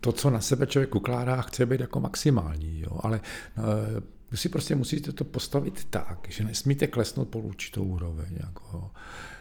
to, 0.00 0.12
co 0.12 0.30
na 0.30 0.40
sebe 0.40 0.66
člověk 0.66 0.94
ukládá, 0.94 1.42
chce 1.42 1.66
být 1.66 1.80
jako 1.80 2.00
maximální, 2.00 2.80
jo, 2.80 3.00
ale 3.02 3.20
eh, 3.58 4.00
vy 4.30 4.36
si 4.36 4.48
prostě 4.48 4.74
musíte 4.74 5.12
to 5.12 5.24
postavit 5.24 5.86
tak, 5.90 6.26
že 6.28 6.44
nesmíte 6.44 6.86
klesnout 6.86 7.28
po 7.28 7.38
určitou 7.38 7.84
úroveň. 7.84 8.28
Jako, 8.40 8.90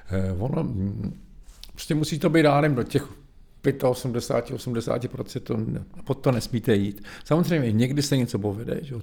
eh, 0.10 0.32
ono, 0.38 0.64
mm, 0.64 1.20
prostě 1.72 1.96
musí 1.96 2.20
to 2.20 2.30
být 2.30 2.44
dálem 2.44 2.76
do 2.76 2.84
těch 2.84 3.08
85, 3.84 4.56
80%, 4.56 5.40
to, 5.40 5.58
pod 6.04 6.14
to 6.14 6.32
nesmíte 6.32 6.76
jít. 6.76 7.04
Samozřejmě 7.26 7.72
někdy 7.72 8.02
se 8.02 8.18
něco 8.18 8.40
povede, 8.40 8.80
že, 8.82 8.96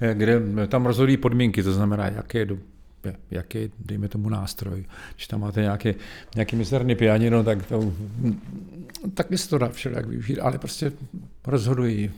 eh, 0.00 0.14
kde 0.14 0.40
tam 0.68 0.86
rozhodují 0.86 1.16
podmínky, 1.16 1.62
to 1.62 1.72
znamená, 1.72 2.06
jaké 2.06 2.44
do, 2.44 2.58
jaký, 3.30 3.70
dejme 3.78 4.08
tomu, 4.08 4.28
nástroj. 4.28 4.84
Když 5.14 5.26
tam 5.26 5.40
máte 5.40 5.60
nějaké, 5.60 5.94
nějaký 6.34 6.56
mizerný 6.56 6.94
pianino, 6.94 7.44
tak 7.44 7.66
to, 7.66 7.92
tak 9.14 9.26
by 9.30 9.38
se 9.38 9.48
to 9.48 9.58
dá 9.58 9.68
všelijak 9.68 10.06
využít, 10.06 10.40
ale 10.40 10.58
prostě 10.58 10.92
rozhodují 11.46 12.10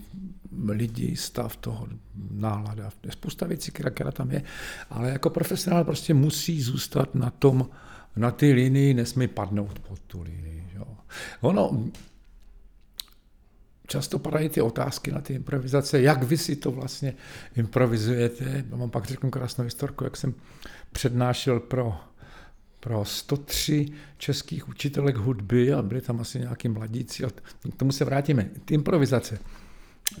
lidi, 0.67 1.15
stav 1.15 1.57
toho, 1.57 1.87
nálada, 2.31 2.89
je 3.03 3.11
spousta 3.11 3.45
věcí, 3.45 3.71
která, 3.71 3.89
která 3.89 4.11
tam 4.11 4.31
je, 4.31 4.43
ale 4.89 5.09
jako 5.09 5.29
profesionál 5.29 5.83
prostě 5.83 6.13
musí 6.13 6.61
zůstat 6.61 7.15
na 7.15 7.29
tom, 7.29 7.69
na 8.15 8.31
ty 8.31 8.53
linii, 8.53 8.93
nesmí 8.93 9.27
padnout 9.27 9.79
pod 9.79 9.99
tu 9.99 10.21
linii. 10.21 10.63
Jo. 10.75 10.85
Ono, 11.41 11.83
často 13.87 14.19
padají 14.19 14.49
ty 14.49 14.61
otázky 14.61 15.11
na 15.11 15.21
ty 15.21 15.33
improvizace, 15.33 16.01
jak 16.01 16.23
vy 16.23 16.37
si 16.37 16.55
to 16.55 16.71
vlastně 16.71 17.13
improvizujete. 17.55 18.65
Já 18.69 18.77
vám 18.77 18.89
pak 18.89 19.05
řeknu 19.05 19.29
krásnou 19.29 19.63
historku, 19.63 20.03
jak 20.03 20.17
jsem 20.17 20.33
přednášel 20.91 21.59
pro, 21.59 21.99
pro 22.79 23.05
103 23.05 23.85
českých 24.17 24.69
učitelek 24.69 25.15
hudby 25.15 25.73
a 25.73 25.81
byli 25.81 26.01
tam 26.01 26.21
asi 26.21 26.39
nějaký 26.39 26.69
mladíci. 26.69 27.23
A 27.25 27.29
k 27.71 27.75
tomu 27.77 27.91
se 27.91 28.05
vrátíme. 28.05 28.49
Ty 28.65 28.73
improvizace. 28.73 29.39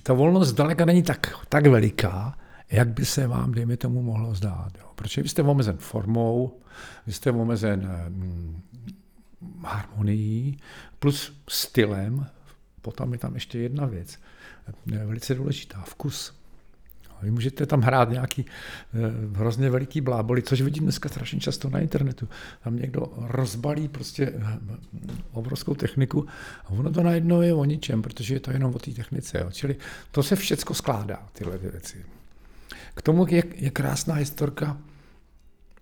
Ta 0.03 0.13
volnost 0.13 0.47
zdaleka 0.47 0.85
není 0.85 1.03
tak, 1.03 1.45
tak 1.49 1.67
veliká, 1.67 2.37
jak 2.71 2.87
by 2.87 3.05
se 3.05 3.27
vám, 3.27 3.51
dejme 3.51 3.77
tomu, 3.77 4.01
mohlo 4.01 4.35
zdát. 4.35 4.71
Jo. 4.79 4.91
Protože 4.95 5.23
vy 5.23 5.29
jste 5.29 5.41
omezen 5.41 5.77
formou, 5.77 6.59
vy 7.05 7.13
jste 7.13 7.31
omezen 7.31 7.89
hm, 8.09 8.61
harmonií, 9.65 10.57
plus 10.99 11.41
stylem, 11.49 12.25
potom 12.81 13.13
je 13.13 13.19
tam 13.19 13.33
ještě 13.33 13.59
jedna 13.59 13.85
věc, 13.85 14.19
velice 14.85 15.35
důležitá, 15.35 15.81
vkus. 15.81 16.36
Vy 17.21 17.31
můžete 17.31 17.65
tam 17.65 17.81
hrát 17.81 18.09
nějaký 18.09 18.45
eh, 18.45 19.37
hrozně 19.37 19.69
veliký 19.69 20.01
bláboli, 20.01 20.41
což 20.41 20.61
vidím 20.61 20.83
dneska 20.83 21.09
strašně 21.09 21.39
často 21.39 21.69
na 21.69 21.79
internetu. 21.79 22.29
Tam 22.63 22.75
někdo 22.75 23.13
rozbalí 23.17 23.87
prostě 23.87 24.33
eh, 24.35 24.59
obrovskou 25.31 25.75
techniku 25.75 26.25
a 26.65 26.69
ono 26.69 26.91
to 26.91 27.03
najednou 27.03 27.41
je 27.41 27.53
o 27.53 27.65
ničem, 27.65 28.01
protože 28.01 28.33
je 28.33 28.39
to 28.39 28.51
jenom 28.51 28.75
o 28.75 28.79
té 28.79 28.91
technice. 28.91 29.39
Jo. 29.39 29.51
Čili 29.51 29.75
to 30.11 30.23
se 30.23 30.35
všecko 30.35 30.73
skládá, 30.73 31.27
tyhle 31.33 31.57
ty 31.57 31.69
věci. 31.69 32.05
K 32.95 33.01
tomu 33.01 33.27
je, 33.29 33.43
je 33.55 33.69
krásná 33.69 34.15
historka 34.15 34.77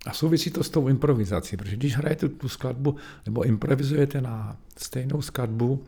a 0.06 0.12
souvisí 0.12 0.50
to 0.50 0.64
s 0.64 0.70
tou 0.70 0.88
improvizací, 0.88 1.56
protože 1.56 1.76
když 1.76 1.96
hrajete 1.96 2.28
tu 2.28 2.48
skladbu 2.48 2.96
nebo 3.26 3.42
improvizujete 3.42 4.20
na 4.20 4.56
stejnou 4.76 5.22
skladbu, 5.22 5.84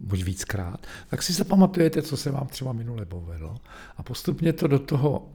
buď 0.00 0.24
víckrát, 0.24 0.86
tak 1.08 1.22
si 1.22 1.32
zapamatujete, 1.32 2.02
co 2.02 2.16
se 2.16 2.30
vám 2.30 2.46
třeba 2.46 2.72
minule 2.72 3.04
povedlo 3.04 3.56
a 3.96 4.02
postupně 4.02 4.52
to 4.52 4.66
do 4.66 4.78
toho 4.78 5.28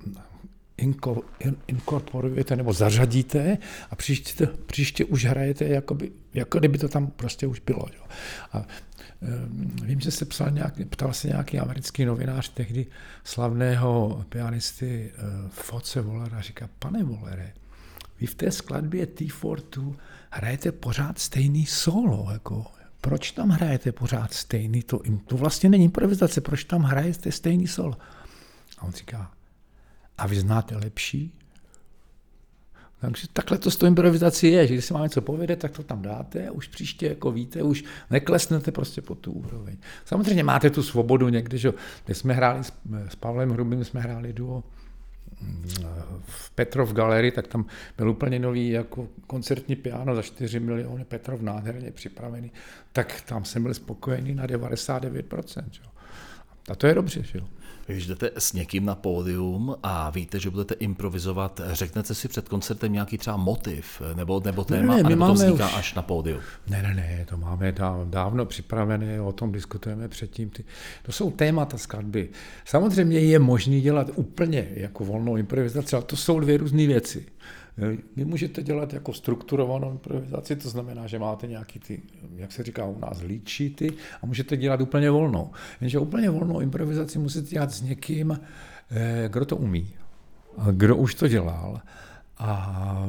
inko- 0.81 1.23
in- 1.39 1.57
inkorporujete 1.67 2.55
nebo 2.55 2.73
zařadíte 2.73 3.57
a 3.91 3.95
příště, 3.95 4.47
příště 4.65 5.05
už 5.05 5.25
hrajete, 5.25 5.65
jakoby, 5.65 6.11
jako 6.33 6.59
kdyby 6.59 6.77
to 6.77 6.87
tam 6.87 7.07
prostě 7.07 7.47
už 7.47 7.59
bylo. 7.59 7.85
Jo. 7.97 8.03
A 8.51 8.65
eh, 9.21 9.85
vím, 9.85 9.99
že 9.99 10.11
se 10.11 10.25
psal 10.25 10.51
nějak, 10.51 10.73
ptal 10.89 11.13
se 11.13 11.27
nějaký 11.27 11.59
americký 11.59 12.05
novinář 12.05 12.49
tehdy 12.49 12.85
slavného 13.23 14.25
pianisty 14.29 15.11
eh, 15.13 15.21
Foce 15.49 16.01
Volera 16.01 16.41
říká, 16.41 16.69
pane 16.79 17.03
Volere, 17.03 17.53
vy 18.19 18.27
v 18.27 18.35
té 18.35 18.51
skladbě 18.51 19.05
T42 19.05 19.95
hrajete 20.31 20.71
pořád 20.71 21.19
stejný 21.19 21.65
solo, 21.65 22.27
jako 22.31 22.65
proč 23.01 23.31
tam 23.31 23.49
hrajete 23.49 23.91
pořád 23.91 24.33
stejný, 24.33 24.83
to, 24.83 24.99
to 25.25 25.37
vlastně 25.37 25.69
není 25.69 25.85
improvizace, 25.85 26.41
proč 26.41 26.63
tam 26.63 26.81
hrajete 26.81 27.31
stejný 27.31 27.67
solo? 27.67 27.97
A 28.77 28.83
on 28.83 28.91
říká, 28.91 29.31
a 30.17 30.27
vy 30.27 30.39
znáte 30.39 30.75
lepší? 30.75 31.33
Takže 33.01 33.27
takhle 33.33 33.57
to 33.57 33.71
s 33.71 33.75
tou 33.75 33.85
improvizací 33.85 34.47
je, 34.47 34.67
že 34.67 34.73
když 34.73 34.85
se 34.85 34.93
vám 34.93 35.03
něco 35.03 35.21
povede, 35.21 35.55
tak 35.55 35.71
to 35.71 35.83
tam 35.83 36.01
dáte 36.01 36.51
už 36.51 36.67
příště 36.67 37.07
jako 37.07 37.31
víte, 37.31 37.63
už 37.63 37.83
neklesnete 38.09 38.71
prostě 38.71 39.01
po 39.01 39.15
tu 39.15 39.31
úroveň. 39.31 39.77
Samozřejmě 40.05 40.43
máte 40.43 40.69
tu 40.69 40.83
svobodu 40.83 41.29
někdy, 41.29 41.57
že 41.57 41.73
když 42.05 42.17
jsme 42.17 42.33
hráli 42.33 42.63
s, 42.63 42.73
s 43.07 43.15
Pavlem 43.15 43.49
Hrubým, 43.49 43.83
jsme 43.83 44.01
hráli 44.01 44.33
duo 44.33 44.63
v 46.25 46.51
Petrov 46.51 46.93
Galerii, 46.93 47.31
tak 47.31 47.47
tam 47.47 47.65
byl 47.97 48.09
úplně 48.09 48.39
nový 48.39 48.69
jako 48.69 49.07
koncertní 49.27 49.75
piano 49.75 50.15
za 50.15 50.21
4 50.21 50.59
miliony, 50.59 51.05
Petrov 51.05 51.41
nádherně 51.41 51.91
připravený, 51.91 52.51
tak 52.91 53.21
tam 53.21 53.45
jsem 53.45 53.63
byl 53.63 53.73
spokojený 53.73 54.35
na 54.35 54.47
99%. 54.47 55.63
Že? 55.71 55.81
A 56.69 56.75
to 56.75 56.87
je 56.87 56.93
dobře, 56.93 57.23
že 57.23 57.37
jo. 57.37 57.47
Když 57.87 58.07
jdete 58.07 58.31
s 58.37 58.53
někým 58.53 58.85
na 58.85 58.95
pódium 58.95 59.75
a 59.83 60.09
víte, 60.09 60.39
že 60.39 60.49
budete 60.49 60.73
improvizovat, 60.73 61.61
řeknete 61.71 62.15
si 62.15 62.27
před 62.27 62.49
koncertem 62.49 62.93
nějaký 62.93 63.17
třeba 63.17 63.37
motiv 63.37 64.01
nebo, 64.15 64.41
nebo 64.45 64.63
téma, 64.63 64.95
ne, 64.95 65.03
my 65.03 65.03
anebo 65.03 65.09
to 65.09 65.15
máme 65.19 65.33
vzniká 65.33 65.67
už- 65.67 65.75
až 65.75 65.93
na 65.93 66.01
pódiu? 66.01 66.39
Ne, 66.67 66.81
ne, 66.81 66.93
ne, 66.95 67.25
to 67.29 67.37
máme 67.37 67.71
dá- 67.71 68.05
dávno 68.09 68.45
připravené, 68.45 69.21
o 69.21 69.31
tom 69.31 69.51
diskutujeme 69.51 70.07
předtím. 70.07 70.49
Ty, 70.49 70.63
to 71.03 71.11
jsou 71.11 71.31
témata 71.31 71.77
skladby. 71.77 72.29
Samozřejmě 72.65 73.19
je 73.19 73.39
možný 73.39 73.81
dělat 73.81 74.07
úplně 74.15 74.67
jako 74.73 75.05
volnou 75.05 75.37
improvizaci, 75.37 75.95
ale 75.95 76.05
to 76.05 76.17
jsou 76.17 76.39
dvě 76.39 76.57
různé 76.57 76.87
věci. 76.87 77.25
Vy 78.15 78.25
můžete 78.25 78.63
dělat 78.63 78.93
jako 78.93 79.13
strukturovanou 79.13 79.91
improvizaci, 79.91 80.55
to 80.55 80.69
znamená, 80.69 81.07
že 81.07 81.19
máte 81.19 81.47
nějaký 81.47 81.79
ty, 81.79 82.01
jak 82.35 82.51
se 82.51 82.63
říká 82.63 82.85
u 82.85 82.99
nás, 82.99 83.21
líčity 83.21 83.93
a 84.21 84.25
můžete 84.25 84.57
dělat 84.57 84.81
úplně 84.81 85.09
volnou. 85.09 85.51
Jenže 85.81 85.99
úplně 85.99 86.29
volnou 86.29 86.59
improvizaci 86.59 87.19
musíte 87.19 87.47
dělat 87.47 87.71
s 87.71 87.81
někým, 87.81 88.39
eh, 88.91 89.29
kdo 89.31 89.45
to 89.45 89.57
umí, 89.57 89.87
kdo 90.71 90.95
už 90.95 91.15
to 91.15 91.27
dělal. 91.27 91.81
A 92.37 93.07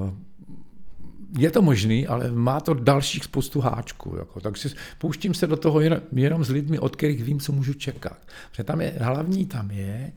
je 1.39 1.51
to 1.51 1.63
možný, 1.63 2.07
ale 2.07 2.31
má 2.31 2.61
to 2.61 2.75
dalších 2.75 3.25
spoustu 3.25 3.61
háčků. 3.61 4.17
Jako. 4.17 4.41
Takže 4.41 4.69
pouštím 4.99 5.35
se 5.35 5.47
do 5.47 5.57
toho 5.57 5.81
jen, 5.81 6.03
jenom 6.13 6.45
s 6.45 6.51
lidmi, 6.51 6.79
od 6.79 6.97
kterých 6.97 7.25
vím, 7.25 7.41
co 7.41 7.53
můžu 7.53 7.75
čekat. 7.75 8.19
Protože 8.51 8.65
tam 8.65 8.81
je, 8.81 8.95
hlavní 9.01 9.47
tam 9.47 9.71
je 9.71 10.13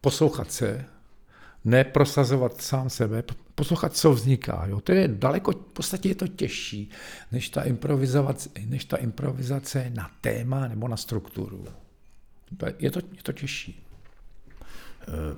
poslouchat 0.00 0.52
se, 0.52 0.84
neprosazovat 1.64 2.62
sám 2.62 2.90
sebe, 2.90 3.22
poslouchat, 3.60 3.96
co 3.96 4.12
vzniká. 4.12 4.64
Jo. 4.68 4.80
To 4.80 4.92
je 4.92 5.08
daleko, 5.08 5.52
v 5.52 5.72
podstatě 5.72 6.08
je 6.08 6.14
to 6.14 6.28
těžší, 6.28 6.90
než 7.32 7.48
ta, 7.48 7.62
improvizace, 7.62 8.48
než 8.66 8.84
ta 8.84 8.96
improvizace 8.96 9.90
na 9.94 10.10
téma 10.20 10.68
nebo 10.68 10.88
na 10.88 10.96
strukturu. 10.96 11.64
Je, 12.78 12.90
to, 12.90 13.00
je 13.12 13.22
to 13.22 13.32
těžší. 13.32 13.86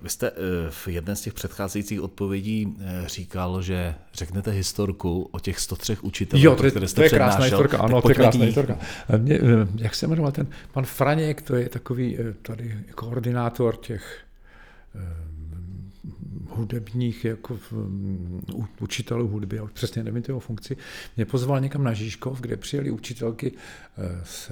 Vy 0.03 0.09
jste 0.09 0.31
eh, 0.31 0.71
v 0.71 0.89
jedné 0.89 1.17
z 1.17 1.21
těch 1.21 1.35
předcházejících 1.35 2.01
odpovědí 2.01 2.77
eh, 2.81 3.03
říkal, 3.09 3.63
že 3.63 3.95
řeknete 4.15 4.51
historku 4.51 5.29
o 5.33 5.41
těch 5.41 5.61
103 5.61 5.97
učitelích, 6.03 6.45
Jo, 6.45 6.55
to 6.57 6.65
je, 6.65 6.71
které 6.71 6.89
jste 6.89 7.01
to 7.01 7.03
je 7.03 7.11
krásná 7.11 7.41
přednášel. 7.41 7.59
historka, 7.59 7.79
ano, 7.85 8.03
to 8.03 8.09
je 8.09 8.15
krásná 8.15 8.45
historka. 8.45 8.79
Mě, 9.19 9.35
eh, 9.35 9.41
jak 9.77 9.95
se 9.95 10.07
jmenoval 10.07 10.33
ten 10.33 10.47
pan 10.73 10.85
Franěk, 10.85 11.43
to 11.43 11.55
je 11.57 11.69
takový 11.69 12.19
eh, 12.19 12.33
tady 12.43 12.79
koordinátor 12.95 13.77
těch 13.77 14.21
eh, 14.95 15.32
hudebních 16.57 17.25
jako 17.25 17.59
mm, 17.73 18.43
u- 18.55 18.69
učitelů 18.81 19.29
hudby, 19.29 19.57
já 19.57 19.63
už 19.63 19.73
přesně 19.73 20.05
nevím 20.05 20.23
jeho 20.29 20.41
funkci, 20.41 20.77
mě 21.17 21.27
pozval 21.27 21.61
někam 21.61 21.85
na 21.85 21.93
Žižkov, 21.93 22.41
kde 22.41 22.57
přijeli 22.57 22.91
učitelky 22.91 23.53
eh, 23.99 24.21
z 24.25 24.51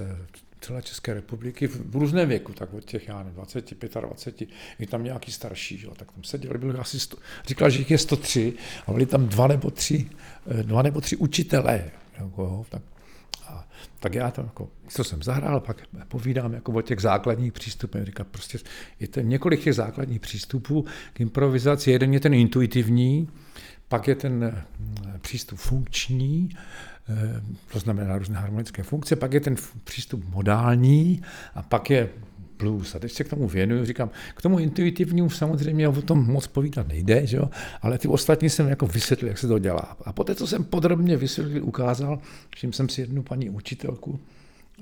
celé 0.61 0.81
České 0.81 1.13
republiky 1.13 1.67
v 1.67 1.95
různém 1.95 2.29
věku, 2.29 2.53
tak 2.53 2.73
od 2.73 2.85
těch, 2.85 3.07
já 3.07 3.17
nevím, 3.17 3.33
20, 3.33 3.73
25, 4.01 4.49
i 4.79 4.85
tam 4.85 5.03
nějaký 5.03 5.31
starší, 5.31 5.77
že? 5.77 5.87
tak 5.97 6.11
tam 6.11 6.23
seděli, 6.23 6.57
byli 6.57 6.79
asi, 6.79 6.99
sto, 6.99 7.17
říkal, 7.47 7.69
že 7.69 7.79
jich 7.79 7.91
je 7.91 7.97
103 7.97 8.53
a 8.87 8.91
byli 8.91 9.05
tam 9.05 9.27
dva 9.27 9.47
nebo 9.47 9.71
tři, 9.71 10.09
eh, 10.59 10.63
dva 10.63 10.81
nebo 10.81 11.01
tři 11.01 11.15
učitelé, 11.15 11.91
jako, 12.19 12.65
tak 12.69 12.81
a, 13.51 13.67
tak 13.99 14.15
já 14.15 14.31
tam 14.31 14.45
jako, 14.45 14.69
co 14.87 15.03
jsem 15.03 15.23
zahrál, 15.23 15.59
pak 15.59 15.81
povídám 16.07 16.53
jako 16.53 16.71
o 16.71 16.81
těch 16.81 16.99
základních 16.99 17.53
přístupech. 17.53 18.05
Říkám, 18.05 18.25
prostě 18.31 18.59
je 18.99 19.07
to 19.07 19.21
několik 19.21 19.63
těch 19.63 19.75
základních 19.75 20.19
přístupů 20.19 20.85
k 21.13 21.21
improvizaci. 21.21 21.91
Jeden 21.91 22.13
je 22.13 22.19
ten 22.19 22.33
intuitivní, 22.33 23.29
pak 23.87 24.07
je 24.07 24.15
ten 24.15 24.43
eh, 24.43 24.63
přístup 25.21 25.59
funkční, 25.59 26.49
eh, 27.09 27.41
to 27.71 27.79
znamená 27.79 28.17
různé 28.17 28.39
harmonické 28.39 28.83
funkce, 28.83 29.15
pak 29.15 29.33
je 29.33 29.39
ten 29.39 29.55
přístup 29.83 30.25
modální 30.29 31.21
a 31.55 31.63
pak 31.63 31.89
je 31.89 32.09
blues. 32.61 32.95
A 32.95 32.99
teď 32.99 33.11
se 33.11 33.23
k 33.23 33.29
tomu 33.29 33.47
věnuju, 33.47 33.85
říkám, 33.85 34.09
k 34.35 34.41
tomu 34.41 34.59
intuitivnímu 34.59 35.29
samozřejmě 35.29 35.87
o 35.87 36.01
tom 36.01 36.25
moc 36.25 36.47
povídat 36.47 36.87
nejde, 36.87 37.27
že 37.27 37.37
jo? 37.37 37.49
ale 37.81 37.97
ty 37.97 38.07
ostatní 38.07 38.49
jsem 38.49 38.67
jako 38.67 38.87
vysvětlil, 38.87 39.29
jak 39.29 39.37
se 39.37 39.47
to 39.47 39.59
dělá. 39.59 39.97
A 40.05 40.13
poté, 40.13 40.35
co 40.35 40.47
jsem 40.47 40.63
podrobně 40.63 41.17
vysvětlil, 41.17 41.65
ukázal, 41.65 42.19
všiml 42.55 42.73
jsem 42.73 42.89
si 42.89 43.01
jednu 43.01 43.23
paní 43.23 43.49
učitelku, 43.49 44.19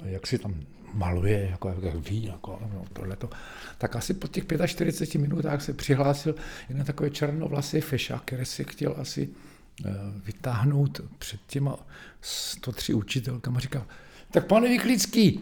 jak 0.03 0.27
si 0.27 0.37
tam 0.37 0.55
maluje, 0.93 1.47
jako, 1.51 1.75
jak 1.81 1.95
ví, 1.95 2.25
jako, 2.25 2.59
no, 2.73 2.85
tohleto. 2.93 3.29
Tak 3.77 3.95
asi 3.95 4.13
po 4.13 4.27
těch 4.27 4.43
45 4.65 5.21
minutách 5.21 5.61
se 5.61 5.73
přihlásil 5.73 6.35
jeden 6.69 6.85
takový 6.85 7.11
černovlasý 7.11 7.81
fešák, 7.81 8.21
který 8.25 8.45
si 8.45 8.63
chtěl 8.63 8.95
asi 8.97 9.29
eh, 9.85 9.89
vytáhnout 10.25 11.01
před 11.17 11.39
těma 11.47 11.75
103 12.21 12.93
učitelkama. 12.93 13.59
Říkal, 13.59 13.85
tak 14.31 14.47
pane 14.47 14.69
Vyklický, 14.69 15.39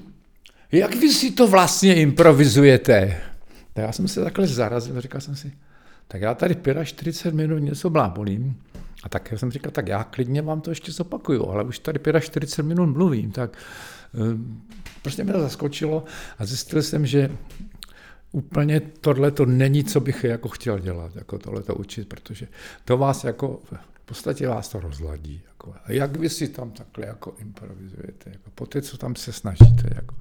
jak 0.72 0.96
vy 0.96 1.14
si 1.14 1.32
to 1.32 1.48
vlastně 1.48 1.96
improvizujete? 1.96 3.22
Tak 3.74 3.86
já 3.86 3.92
jsem 3.92 4.08
se 4.08 4.24
takhle 4.24 4.48
zarazil, 4.48 5.02
říkal 5.02 5.22
jsem 5.22 5.36
si, 5.36 5.52
tak 6.08 6.22
já 6.22 6.34
tady 6.34 6.56
45 6.84 7.36
minut 7.36 7.58
něco 7.58 7.90
blábolím, 7.90 8.56
a 9.04 9.10
tak 9.10 9.34
jsem 9.36 9.52
říkal, 9.52 9.72
tak 9.72 9.88
já 9.88 10.04
klidně 10.04 10.42
vám 10.42 10.62
to 10.62 10.72
ještě 10.72 10.92
zopakuju, 10.92 11.48
ale 11.50 11.64
už 11.64 11.80
tady 11.80 12.00
45 12.20 12.68
minut 12.68 12.86
mluvím, 12.86 13.32
tak 13.32 13.58
eh, 14.16 14.38
prostě 15.02 15.24
mě 15.24 15.34
to 15.34 15.42
zaskočilo 15.42 16.04
a 16.40 16.46
zjistil 16.46 16.84
jsem, 16.84 17.06
že 17.06 17.32
úplně 18.32 18.80
tohle 18.80 19.32
to 19.32 19.46
není, 19.46 19.84
co 19.84 20.00
bych 20.00 20.24
jako 20.24 20.50
chtěl 20.50 20.80
dělat, 20.80 21.16
jako 21.16 21.40
tohle 21.40 21.64
to 21.64 21.76
učit, 21.76 22.10
protože 22.10 22.48
to 22.86 22.98
vás 22.98 23.24
jako, 23.24 23.62
podstatě 24.08 24.48
vás 24.48 24.70
to 24.70 24.80
rozladí. 24.80 25.42
Jako. 25.48 25.76
A 25.86 25.92
jak 25.92 26.18
vy 26.18 26.30
si 26.30 26.48
tam 26.48 26.72
takhle 26.72 27.06
jako 27.06 27.34
improvizujete, 27.40 28.30
jako 28.30 28.50
po 28.56 28.66
té, 28.66 28.82
co 28.82 28.98
tam 28.98 29.16
se 29.16 29.34
snažíte, 29.34 29.90
jako, 29.96 30.16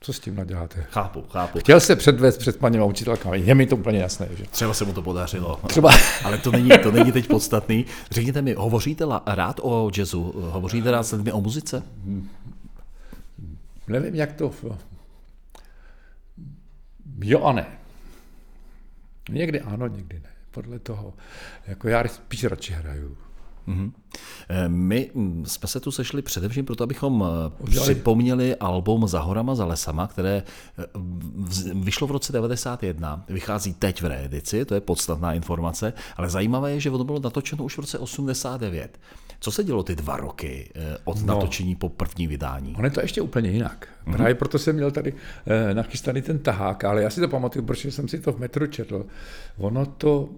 co 0.00 0.12
s 0.12 0.20
tím 0.20 0.36
naděláte? 0.36 0.86
Chápu, 0.90 1.24
chápu. 1.30 1.58
Chtěl 1.58 1.80
se 1.80 1.96
předvést 1.96 2.38
před 2.38 2.56
paní 2.56 2.80
učitelkami, 2.80 3.40
je 3.40 3.54
mi 3.54 3.66
to 3.66 3.76
úplně 3.76 3.98
jasné, 3.98 4.28
že 4.36 4.44
Třeba 4.44 4.74
se 4.74 4.84
mu 4.84 4.92
to 4.92 5.02
podařilo. 5.02 5.60
třeba 5.66 5.90
Ale 6.24 6.38
to 6.38 6.52
není, 6.52 6.70
to 6.82 6.90
není 6.92 7.12
teď 7.12 7.28
podstatný. 7.28 7.86
Řekněte 8.10 8.42
mi, 8.42 8.54
hovoříte 8.54 9.04
rád 9.26 9.60
o 9.62 9.90
jazzu? 9.98 10.32
Hovoříte 10.36 10.90
rád 10.90 11.02
s 11.02 11.12
lidmi 11.12 11.32
o 11.32 11.40
muzice? 11.40 11.82
nevím, 13.88 14.14
jak 14.14 14.32
to... 14.32 14.52
Jo 17.22 17.42
a 17.44 17.52
ne. 17.52 17.66
Někdy 19.30 19.60
ano, 19.60 19.86
někdy 19.86 20.20
ne. 20.20 20.30
Podle 20.50 20.78
toho, 20.78 21.14
jako 21.66 21.88
já 21.88 22.08
spíš 22.08 22.44
radši 22.44 22.72
hraju. 22.72 23.16
Eh, 24.48 24.68
My 24.68 25.10
mm, 25.14 25.46
jsme 25.46 25.68
se 25.68 25.80
tu 25.80 25.90
sešli 25.92 26.22
především 26.22 26.64
proto, 26.66 26.84
abychom 26.84 27.24
eh, 27.24 27.52
Udělali- 27.62 27.94
připomněli 27.94 28.56
album 28.56 29.08
Za 29.08 29.20
horama, 29.20 29.54
za 29.54 29.64
lesama, 29.64 30.06
které 30.06 30.42
eh, 30.78 30.84
vyšlo 31.74 32.06
v 32.06 32.10
roce 32.10 32.32
91, 32.32 33.24
vychází 33.28 33.74
teď 33.74 34.02
v 34.02 34.06
reedici, 34.06 34.64
to 34.64 34.74
je 34.74 34.80
podstatná 34.80 35.32
informace, 35.32 35.92
ale 36.16 36.28
zajímavé 36.30 36.72
je, 36.72 36.80
že 36.80 36.90
ono 36.90 37.04
bylo 37.04 37.20
natočeno 37.20 37.64
už 37.64 37.76
v 37.76 37.80
roce 37.80 37.98
89. 37.98 39.00
Co 39.42 39.50
se 39.50 39.64
dělo 39.64 39.82
ty 39.82 39.96
dva 39.96 40.16
roky 40.16 40.70
eh, 40.74 40.96
od 41.04 41.20
No. 41.20 41.34
natočení 41.34 41.76
po 41.76 41.88
první 41.88 42.26
vydání? 42.26 42.74
On 42.78 42.84
je 42.84 42.90
to 42.90 43.00
ještě 43.00 43.22
úplně 43.22 43.50
jinak. 43.50 43.88
Mm-hmm. 44.06 44.12
Právě 44.16 44.34
proto 44.34 44.58
jsem 44.58 44.76
měl 44.76 44.90
tady 44.90 45.14
eh, 45.46 45.74
nachystaný 45.74 46.22
ten 46.22 46.38
tahák, 46.38 46.84
ale 46.84 47.02
já 47.02 47.10
si 47.10 47.20
to 47.20 47.28
pamatuju, 47.28 47.64
protože 47.64 47.90
jsem 47.92 48.08
si 48.08 48.18
to 48.20 48.32
v 48.32 48.38
metru 48.38 48.66
četl. 48.66 49.06
Ono 49.58 49.86
to 49.86 50.28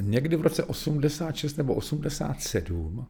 někdy 0.00 0.36
v 0.36 0.40
roce 0.42 0.64
86 0.64 1.56
nebo 1.56 1.74
87 1.74 3.06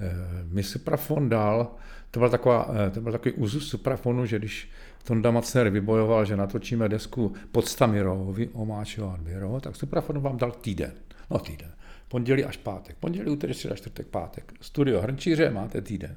eh, 0.00 0.12
mi 0.44 0.62
Suprafon 0.62 1.28
dal, 1.28 1.70
to 2.10 2.20
byl, 2.20 2.30
taková, 2.30 2.68
eh, 2.86 2.90
to 2.90 3.00
byl 3.00 3.12
takový 3.12 3.32
úzus 3.34 3.68
Suprafonu, 3.68 4.26
že 4.26 4.38
když 4.38 4.68
Tonda 5.04 5.30
Macner 5.30 5.68
vybojoval, 5.70 6.24
že 6.24 6.36
natočíme 6.36 6.88
desku 6.88 7.32
pod 7.52 7.68
Stamirovi, 7.68 8.48
Omáčován 8.52 9.24
Biro, 9.24 9.60
tak 9.60 9.76
Suprafon 9.76 10.20
vám 10.20 10.36
dal 10.36 10.50
týden. 10.50 10.92
No 11.30 11.38
týden. 11.38 11.70
Pondělí 12.10 12.44
až 12.44 12.56
pátek. 12.56 12.96
Pondělí, 13.00 13.30
úterý, 13.30 13.54
středa, 13.54 13.76
čtvrtek, 13.76 14.06
pátek. 14.06 14.52
Studio 14.60 15.00
Hrnčíře 15.00 15.50
máte 15.50 15.80
týden. 15.80 16.16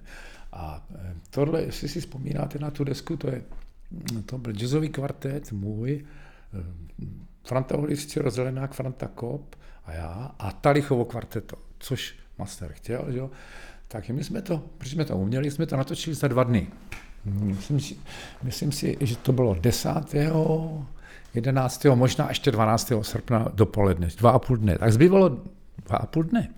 A 0.51 0.88
eh, 0.95 1.13
tohle, 1.29 1.62
jestli 1.62 1.88
si 1.88 1.99
vzpomínáte 1.99 2.60
na 2.60 2.71
tu 2.71 2.84
desku, 2.84 3.17
to, 3.17 3.29
je, 3.29 3.41
to 4.25 4.38
byl 4.38 4.53
jazzový 4.53 4.89
kvartet 4.89 5.51
můj, 5.51 6.06
eh, 6.53 6.63
Franta 7.43 7.77
Holisci, 7.77 8.19
Rozelenák, 8.19 8.73
Franta 8.73 9.08
Kop 9.08 9.56
a 9.86 9.93
já 9.93 10.32
a 10.39 10.51
Talichovo 10.51 11.06
kvarteto, 11.06 11.58
což 11.79 12.15
master 12.38 12.71
chtěl, 12.71 13.06
jo. 13.08 13.32
Tak 13.88 14.10
my 14.10 14.23
jsme 14.23 14.41
to, 14.41 14.63
protože 14.77 14.91
jsme 14.91 15.06
to 15.06 15.17
uměli, 15.17 15.51
jsme 15.51 15.65
to 15.65 15.77
natočili 15.77 16.15
za 16.15 16.27
dva 16.27 16.43
dny. 16.43 16.67
Myslím 17.25 17.79
si, 17.79 17.95
myslím 18.43 18.71
si 18.71 18.97
že 19.01 19.15
to 19.15 19.32
bylo 19.32 19.56
10. 19.60 19.89
11. 21.34 21.86
možná 21.95 22.29
ještě 22.29 22.51
12. 22.51 22.91
srpna 23.01 23.47
dopoledne, 23.53 24.08
dva 24.17 24.32
a 24.32 24.39
půl 24.39 24.58
dne. 24.58 24.77
Tak 24.77 24.93
zbývalo 24.93 25.41
dva 25.86 25.97
a 25.97 26.05
půl 26.05 26.23
dne. 26.23 26.49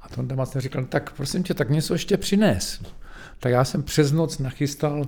A 0.00 0.08
to 0.08 0.36
Master 0.36 0.62
říkal, 0.62 0.82
no 0.82 0.88
tak 0.88 1.12
prosím 1.12 1.42
tě, 1.42 1.54
tak 1.54 1.70
něco 1.70 1.94
ještě 1.94 2.16
přines. 2.16 2.82
Tak 3.40 3.52
já 3.52 3.64
jsem 3.64 3.82
přes 3.82 4.12
noc 4.12 4.38
nachystal 4.38 5.06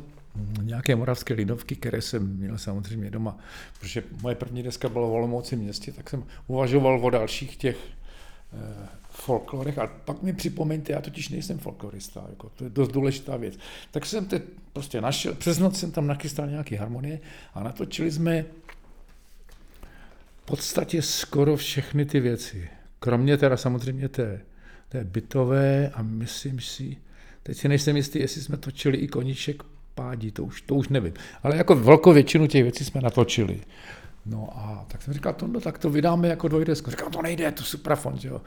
nějaké 0.63 0.97
moravské 0.97 1.35
lidovky, 1.35 1.77
které 1.77 2.03
jsem 2.03 2.37
měl 2.37 2.59
samozřejmě 2.59 3.11
doma, 3.11 3.39
protože 3.81 4.03
moje 4.23 4.35
první 4.35 4.63
deska 4.63 4.89
byla 4.89 5.07
v 5.07 5.11
Olomouci 5.11 5.57
městě, 5.57 5.93
tak 5.93 6.11
jsem 6.11 6.25
uvažoval 6.47 7.07
o 7.07 7.11
dalších 7.11 7.57
těch 7.57 7.77
eh, 8.53 8.89
folklorech, 9.11 9.79
ale 9.79 9.89
pak 10.05 10.23
mi 10.23 10.33
připomeňte, 10.33 10.93
já 10.93 11.01
totiž 11.01 11.29
nejsem 11.29 11.59
folklorista, 11.59 12.27
jako, 12.31 12.51
to 12.57 12.65
je 12.65 12.71
dost 12.71 12.89
důležitá 12.89 13.37
věc. 13.37 13.59
Tak 13.91 14.07
jsem 14.07 14.27
te 14.27 14.43
prostě 14.73 15.01
našel, 15.01 15.35
přes 15.35 15.59
noc 15.59 15.79
jsem 15.79 15.91
tam 15.91 16.07
nachystal 16.07 16.47
nějaké 16.47 16.77
harmonie 16.77 17.21
a 17.55 17.63
natočili 17.63 18.11
jsme 18.11 18.45
v 20.43 20.45
podstatě 20.45 21.03
skoro 21.03 21.57
všechny 21.57 22.05
ty 22.05 22.21
věci. 22.21 22.69
Kromě 23.07 23.37
teda 23.37 23.57
samozřejmě 23.57 24.09
té, 24.09 24.41
té 24.89 25.05
bytové 25.05 25.91
a 25.95 26.03
myslím 26.03 26.61
si, 26.61 26.97
teď 27.43 27.57
si 27.57 27.69
nejsem 27.69 27.97
jistý, 27.97 28.19
jestli 28.19 28.43
jsme 28.43 28.57
točili 28.57 28.99
i 28.99 29.09
koníček 29.09 29.63
pádí, 29.95 30.31
to 30.31 30.45
už, 30.45 30.63
to 30.63 30.75
už 30.75 30.89
nevím. 30.89 31.13
Ale 31.43 31.57
jako 31.57 31.75
velkou 31.75 32.13
většinu 32.13 32.47
těch 32.47 32.63
věcí 32.63 32.85
jsme 32.85 33.01
natočili. 33.01 33.61
No 34.27 34.49
a 34.53 34.87
tak 34.89 35.03
jsem 35.03 35.15
říkal, 35.15 35.33
to, 35.33 35.47
no, 35.47 35.61
tak 35.61 35.79
to 35.79 35.91
vydáme 35.91 36.29
jako 36.29 36.49
dvojdesku. 36.49 36.91
Říkal, 36.91 37.11
to 37.11 37.23
nejde, 37.23 37.53
to 37.53 37.63
suprafon, 37.63 38.19
že 38.19 38.29
jo. 38.29 38.41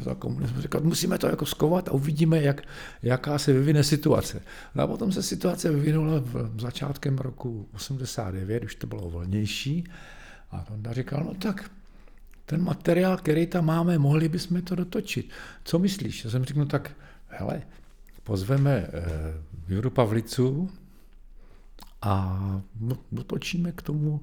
Za 0.00 0.14
komunismu 0.14 0.60
říkal, 0.60 0.80
musíme 0.80 1.18
to 1.18 1.26
jako 1.26 1.46
skovat 1.46 1.88
a 1.88 1.92
uvidíme, 1.92 2.42
jak, 2.42 2.62
jaká 3.02 3.38
se 3.38 3.52
vyvine 3.52 3.84
situace. 3.84 4.42
No 4.74 4.82
a 4.82 4.86
potom 4.86 5.12
se 5.12 5.22
situace 5.22 5.70
vyvinula 5.70 6.18
v 6.18 6.60
začátkem 6.60 7.18
roku 7.18 7.68
89, 7.74 8.64
už 8.64 8.74
to 8.74 8.86
bylo 8.86 9.10
volnější. 9.10 9.84
A 10.50 10.60
Tonda 10.60 10.92
říkal, 10.92 11.24
no 11.24 11.34
tak 11.34 11.70
ten 12.46 12.64
materiál, 12.64 13.16
který 13.16 13.46
tam 13.46 13.64
máme, 13.64 13.98
mohli 13.98 14.28
bychom 14.28 14.62
to 14.62 14.74
dotočit. 14.74 15.30
Co 15.64 15.78
myslíš? 15.78 16.24
Já 16.24 16.30
jsem 16.30 16.44
řekl, 16.44 16.58
no 16.58 16.66
tak 16.66 16.92
hele, 17.28 17.62
pozveme 18.22 18.86
eh, 18.92 19.34
Juru 19.68 19.90
Pavlicu 19.90 20.70
a 22.02 22.40
dotočíme 23.12 23.72
k 23.72 23.82
tomu 23.82 24.20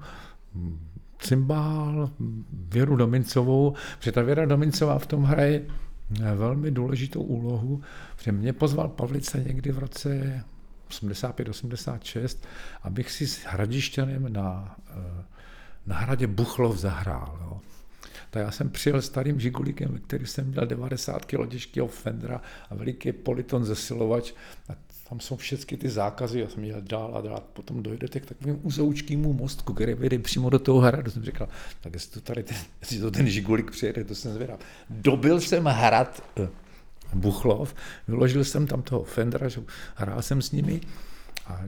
hm, 0.54 0.78
cymbál, 1.18 2.10
Věru 2.52 2.96
Domincovou, 2.96 3.74
protože 3.98 4.12
ta 4.12 4.22
Věra 4.22 4.46
Domincová 4.46 4.98
v 4.98 5.06
tom 5.06 5.22
hraje 5.22 5.66
eh, 6.22 6.34
velmi 6.34 6.70
důležitou 6.70 7.22
úlohu, 7.22 7.82
protože 8.16 8.32
mě 8.32 8.52
pozval 8.52 8.88
Pavlice 8.88 9.44
někdy 9.46 9.72
v 9.72 9.78
roce 9.78 10.44
85-86, 10.90 12.38
abych 12.82 13.10
si 13.10 13.26
s 13.26 13.44
Hradišťanem 13.44 14.32
na, 14.32 14.76
eh, 14.90 15.24
na 15.86 15.96
hradě 15.96 16.26
Buchlov 16.26 16.78
zahrál. 16.78 17.38
Jo. 17.40 17.60
Tak 18.30 18.42
já 18.42 18.50
jsem 18.50 18.70
přijel 18.70 19.02
starým 19.02 19.40
žigulikem, 19.40 20.00
který 20.06 20.26
jsem 20.26 20.46
měl 20.46 20.66
90 20.66 21.24
kg 21.24 21.48
těžkého 21.48 21.88
Fendra 21.88 22.40
a 22.70 22.74
veliký 22.74 23.12
politon 23.12 23.64
zesilovač. 23.64 24.32
A 24.68 24.72
tam 25.08 25.20
jsou 25.20 25.36
všechny 25.36 25.76
ty 25.76 25.88
zákazy, 25.88 26.40
já 26.40 26.48
jsem 26.48 26.64
jel 26.64 26.80
dál 26.80 27.16
a 27.16 27.20
dál. 27.20 27.42
Potom 27.52 27.82
dojdete 27.82 28.20
k 28.20 28.26
takovému 28.26 28.60
uzoučkému 28.62 29.32
mostku, 29.32 29.74
který 29.74 29.94
vede 29.94 30.18
přímo 30.18 30.50
do 30.50 30.58
toho 30.58 30.80
hradu. 30.80 31.10
Jsem 31.10 31.24
říkal, 31.24 31.48
tak 31.80 31.94
jestli 31.94 32.12
to 32.12 32.20
tady 32.20 32.42
ten, 32.42 32.56
jestli 32.80 32.98
to 32.98 33.10
ten 33.10 33.28
žigulik 33.28 33.70
přijede, 33.70 34.04
to 34.04 34.14
jsem 34.14 34.32
zvědav. 34.32 34.60
Dobil 34.90 35.40
jsem 35.40 35.64
hrad 35.64 36.22
eh, 36.40 36.48
Buchlov, 37.14 37.74
vyložil 38.08 38.44
jsem 38.44 38.66
tam 38.66 38.82
toho 38.82 39.04
Fendra, 39.04 39.48
že 39.48 39.62
hrál 39.94 40.22
jsem 40.22 40.42
s 40.42 40.52
nimi 40.52 40.80
a 41.46 41.62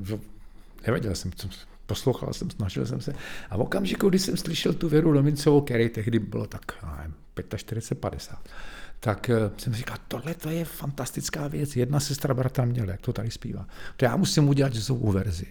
nevěděl 0.87 1.15
jsem, 1.15 1.33
co, 1.33 1.49
poslouchal 1.93 2.33
jsem, 2.33 2.51
snažil 2.51 2.87
jsem 2.87 3.01
se. 3.01 3.13
A 3.51 3.57
v 3.57 3.61
okamžiku, 3.61 4.09
kdy 4.09 4.19
jsem 4.19 4.37
slyšel 4.37 4.73
tu 4.73 4.89
Věru 4.89 5.11
Lomincovou, 5.13 5.61
který 5.61 5.89
tehdy 5.89 6.19
bylo 6.19 6.47
tak, 6.47 6.65
nevím, 6.99 7.15
45, 7.57 8.01
50, 8.01 8.49
tak 9.01 9.31
eh, 9.31 9.51
jsem 9.57 9.75
říkal, 9.75 9.97
tohle 10.09 10.35
to 10.35 10.51
je 10.51 10.65
fantastická 10.65 11.49
věc. 11.49 11.77
Jedna 11.77 12.01
sestra 12.01 12.35
bratra 12.35 12.65
měla, 12.65 12.91
jak 12.91 13.01
to 13.01 13.13
tady 13.13 13.31
zpívá. 13.31 13.67
To 13.97 14.05
já 14.05 14.17
musím 14.17 14.49
udělat 14.49 14.73
jazzovou 14.73 15.13
verzi. 15.13 15.47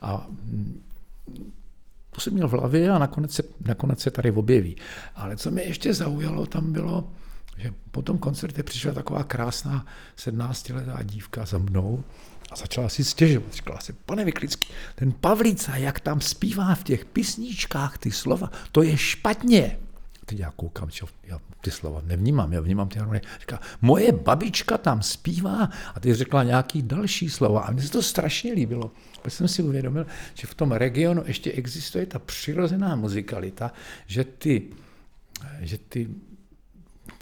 A 0.00 0.26
mm, 0.30 0.82
to 2.10 2.20
jsem 2.20 2.32
měl 2.32 2.48
v 2.48 2.52
hlavě 2.52 2.90
a 2.90 2.98
nakonec 2.98 3.32
se, 3.32 3.42
nakonec 3.66 4.00
se 4.00 4.10
tady 4.10 4.30
objeví. 4.30 4.76
Ale 5.14 5.36
co 5.36 5.50
mě 5.50 5.62
ještě 5.62 5.94
zaujalo, 5.94 6.46
tam 6.46 6.72
bylo, 6.72 7.10
že 7.56 7.72
po 7.90 8.02
tom 8.02 8.18
koncertě 8.18 8.62
přišla 8.62 8.92
taková 8.92 9.24
krásná 9.24 9.86
17-letá 10.16 11.04
dívka 11.04 11.44
za 11.46 11.58
mnou 11.58 12.04
a 12.50 12.56
začala 12.56 12.88
si 12.88 13.04
stěžovat. 13.04 13.54
Říkala 13.54 13.80
si, 13.80 13.92
pane 13.92 14.24
Vyklický, 14.24 14.68
ten 14.94 15.12
Pavlica, 15.12 15.76
jak 15.76 16.00
tam 16.00 16.20
zpívá 16.20 16.74
v 16.74 16.84
těch 16.84 17.04
písničkách 17.04 17.98
ty 17.98 18.10
slova, 18.10 18.50
to 18.72 18.82
je 18.82 18.96
špatně. 18.96 19.78
Teď 20.26 20.38
já 20.38 20.50
koukám, 20.50 20.90
čo, 20.90 21.06
já 21.24 21.38
ty 21.60 21.70
slova 21.70 22.02
nevnímám, 22.04 22.52
já 22.52 22.60
vnímám 22.60 22.88
ty 22.88 22.98
harmonie. 22.98 23.20
Říká, 23.40 23.60
moje 23.80 24.12
babička 24.12 24.78
tam 24.78 25.02
zpívá 25.02 25.68
a 25.94 26.00
ty 26.00 26.14
řekla 26.14 26.42
nějaký 26.42 26.82
další 26.82 27.30
slova 27.30 27.60
a 27.60 27.70
mně 27.70 27.82
se 27.82 27.90
to 27.90 28.02
strašně 28.02 28.52
líbilo. 28.52 28.90
Pak 29.22 29.32
jsem 29.32 29.48
si 29.48 29.62
uvědomil, 29.62 30.06
že 30.34 30.46
v 30.46 30.54
tom 30.54 30.72
regionu 30.72 31.22
ještě 31.26 31.52
existuje 31.52 32.06
ta 32.06 32.18
přirozená 32.18 32.96
muzikalita, 32.96 33.72
že 34.06 34.24
ty, 34.24 34.62
že 35.60 35.78
ty 35.78 36.08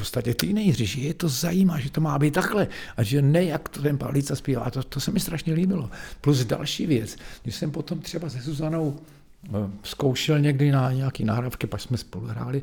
podstatě 0.03 0.35
teenageři, 0.35 0.87
že 0.87 1.01
je 1.01 1.15
to 1.15 1.29
zajímá, 1.29 1.81
že 1.81 1.91
to 1.91 2.01
má 2.01 2.19
být 2.19 2.35
takhle 2.35 2.69
a 2.97 3.03
že 3.03 3.23
ne, 3.23 3.45
jak 3.45 3.69
to 3.69 3.83
ten 3.83 3.99
Pavlica 3.99 4.37
zpívá. 4.37 4.71
To, 4.71 4.83
to 4.83 5.01
se 5.01 5.11
mi 5.11 5.21
strašně 5.21 5.55
líbilo. 5.55 5.91
Plus 6.21 6.45
další 6.45 6.87
věc, 6.87 7.17
když 7.43 7.55
jsem 7.55 7.71
potom 7.71 8.01
třeba 8.01 8.29
se 8.29 8.39
Zuzanou 8.39 8.99
eh, 9.47 9.51
zkoušel 9.83 10.39
někdy 10.39 10.73
na 10.73 10.93
nějaký 10.93 11.25
nahrávky, 11.25 11.67
pak 11.67 11.81
jsme 11.81 11.97
spolu 11.97 12.27
hráli, 12.27 12.63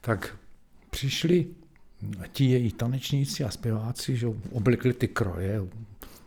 tak 0.00 0.36
přišli 0.90 1.46
ti 2.32 2.44
její 2.44 2.72
tanečníci 2.72 3.44
a 3.44 3.50
zpěváci, 3.50 4.16
že 4.16 4.26
oblikli 4.52 4.92
ty 4.92 5.08
kroje, 5.08 5.60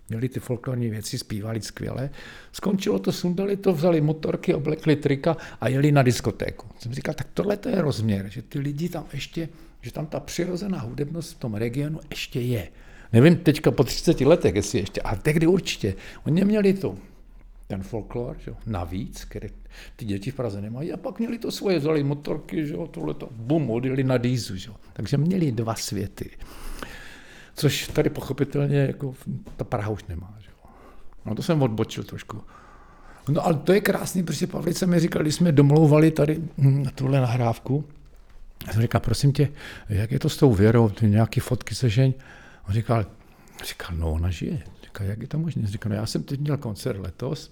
měli 0.10 0.30
ty 0.30 0.40
folklorní 0.40 0.90
věci, 0.90 1.18
zpívali 1.18 1.62
skvěle. 1.62 2.10
Skončilo 2.52 3.00
to, 3.00 3.12
sundali 3.12 3.58
to, 3.58 3.74
vzali 3.74 4.02
motorky, 4.02 4.54
oblekli 4.54 4.96
trika 4.96 5.38
a 5.62 5.68
jeli 5.68 5.92
na 5.92 6.04
diskotéku. 6.04 6.68
Jsem 6.80 6.94
říkal, 6.94 7.14
tak 7.14 7.28
tohle 7.34 7.58
to 7.58 7.70
je 7.70 7.82
rozměr, 7.82 8.30
že 8.30 8.42
ty 8.42 8.60
lidi 8.60 8.90
tam 8.90 9.06
ještě, 9.14 9.50
že 9.84 9.92
tam 9.92 10.06
ta 10.06 10.20
přirozená 10.20 10.80
hudebnost 10.80 11.36
v 11.36 11.40
tom 11.40 11.54
regionu 11.56 12.00
ještě 12.10 12.42
je. 12.42 12.68
Nevím 13.14 13.36
teďka 13.36 13.72
po 13.72 13.84
30 13.84 14.22
letech, 14.22 14.56
jestli 14.56 14.80
ještě, 14.80 15.02
a 15.02 15.16
tehdy 15.16 15.48
určitě. 15.48 15.96
Oni 16.26 16.46
měli 16.46 16.74
to, 16.74 16.98
ten 17.68 17.84
folklor, 17.84 18.38
že, 18.40 18.54
navíc, 18.66 19.26
který 19.26 19.48
ty 19.96 20.06
děti 20.06 20.32
v 20.32 20.36
Praze 20.36 20.62
nemají, 20.62 20.94
a 20.94 20.98
pak 20.98 21.20
měli 21.20 21.38
to 21.38 21.52
svoje, 21.52 21.80
vzali 21.80 22.04
motorky, 22.04 22.68
že, 22.68 22.76
tohle 22.92 23.14
to, 23.14 23.30
bum, 23.32 23.72
odjeli 23.72 24.04
na 24.04 24.18
dýzu. 24.18 24.56
Že. 24.56 24.72
Takže 24.94 25.18
měli 25.18 25.52
dva 25.52 25.76
světy. 25.76 26.30
Což 27.56 27.88
tady 27.88 28.10
pochopitelně 28.10 28.78
jako 28.78 29.16
ta 29.58 29.64
Praha 29.64 29.90
už 29.90 30.06
nemá. 30.06 30.38
Že? 30.40 30.50
No 31.26 31.36
to 31.36 31.44
jsem 31.44 31.62
odbočil 31.62 32.04
trošku. 32.04 32.42
No 33.30 33.46
ale 33.46 33.54
to 33.54 33.74
je 33.74 33.82
krásný, 33.82 34.24
protože 34.24 34.48
Pavlice 34.48 34.86
mi 34.86 35.00
říkal, 35.00 35.22
když 35.22 35.36
jsme 35.36 35.52
domlouvali 35.52 36.12
tady 36.12 36.42
hm, 36.58 36.86
tuhle 36.96 37.22
nahrávku, 37.22 37.86
já 38.68 38.74
jsem 38.74 38.82
říkal, 38.82 39.02
prosím 39.02 39.34
tě, 39.34 39.50
jak 39.90 40.12
je 40.12 40.20
to 40.20 40.30
s 40.30 40.38
tou 40.38 40.54
věrou, 40.54 40.90
ty 40.90 41.10
nějaký 41.10 41.40
fotky 41.40 41.76
sežeň? 41.76 42.14
On 42.68 42.74
říkal, 42.74 43.06
říkal, 43.66 43.98
no 43.98 44.12
ona 44.12 44.30
žije. 44.30 44.64
Říkal, 44.84 45.08
jak 45.08 45.22
je 45.22 45.28
to 45.28 45.40
možné? 45.40 45.68
Říkal, 45.68 45.90
no 45.90 45.96
já 45.96 46.06
jsem 46.06 46.24
teď 46.24 46.40
měl 46.40 46.58
koncert 46.58 47.00
letos, 47.00 47.52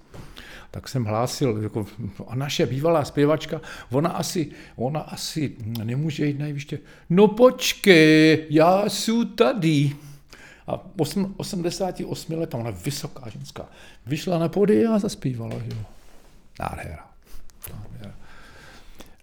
tak 0.71 0.87
jsem 0.87 1.05
hlásil, 1.05 1.59
jako, 1.63 1.85
a 2.27 2.35
naše 2.35 2.65
bývalá 2.65 3.05
zpěvačka, 3.05 3.61
ona 3.91 4.09
asi, 4.09 4.51
ona 4.75 4.99
asi 4.99 5.55
nemůže 5.83 6.25
jít 6.25 6.39
na 6.39 6.45
jeviště. 6.45 6.79
No 7.09 7.27
počkej, 7.27 8.45
já 8.49 8.89
jsem 8.89 9.27
tady. 9.27 9.91
A 10.67 10.85
8, 10.97 11.33
88 11.37 12.39
let, 12.39 12.53
ona 12.53 12.71
vysoká 12.71 13.29
ženská, 13.29 13.69
vyšla 14.05 14.39
na 14.39 14.49
pody 14.49 14.85
a 14.85 14.99
zaspívala. 14.99 15.55
Jo. 15.55 15.77
Nádhera. 16.59 17.10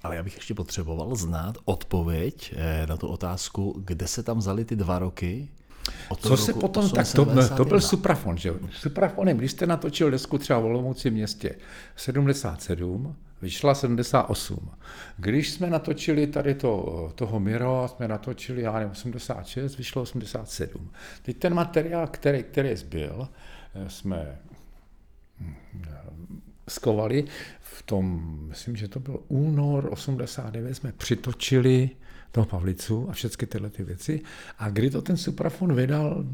Ale 0.03 0.17
já 0.17 0.23
bych 0.23 0.37
ještě 0.37 0.55
potřeboval 0.55 1.17
znát 1.17 1.59
odpověď 1.65 2.55
eh, 2.57 2.87
na 2.87 2.97
tu 2.97 3.07
otázku, 3.07 3.83
kde 3.85 4.07
se 4.07 4.23
tam 4.23 4.39
vzali 4.39 4.65
ty 4.65 4.77
dva 4.77 4.99
roky, 4.99 5.49
co 6.17 6.37
se 6.37 6.53
potom, 6.53 6.91
tak 6.91 7.13
to, 7.13 7.27
to 7.57 7.65
byl 7.65 7.81
Suprafon, 7.81 8.39
že 8.39 8.55
Suprafonem, 8.73 9.37
když 9.37 9.51
jste 9.51 9.67
natočil 9.67 10.11
desku 10.11 10.39
třeba 10.39 10.59
v 10.59 10.65
Olomouci 10.65 11.11
městě 11.11 11.55
77, 11.97 13.17
vyšla 13.43 13.75
78. 13.75 14.71
Když 15.17 15.51
jsme 15.51 15.71
natočili 15.71 16.27
tady 16.27 16.55
to, 16.55 17.13
toho 17.15 17.41
Miro, 17.41 17.89
jsme 17.89 18.09
natočili, 18.09 18.63
já 18.63 18.73
nevím, 18.73 18.91
86, 18.91 19.77
vyšlo 19.77 20.03
87. 20.03 20.91
Teď 21.23 21.37
ten 21.37 21.55
materiál, 21.55 22.07
který, 22.07 22.43
který 22.43 22.77
zbyl, 22.77 23.29
eh, 23.75 23.91
jsme 23.91 24.39
hm, 25.41 25.55
skovali 26.69 27.25
v 27.79 27.83
tom, 27.83 28.37
myslím, 28.49 28.77
že 28.77 28.89
to 28.89 29.01
byl 29.01 29.21
únor 29.29 29.89
89, 29.91 30.75
jsme 30.75 30.93
přitočili 30.93 31.91
toho 32.33 32.47
Pavlicu 32.47 33.11
a 33.11 33.13
všechny 33.13 33.47
tyhle 33.47 33.71
ty 33.71 33.85
věci. 33.85 34.21
A 34.59 34.71
kdy 34.71 34.91
to 34.91 35.03
ten 35.03 35.17
Suprafon 35.17 35.75
vydal, 35.75 36.25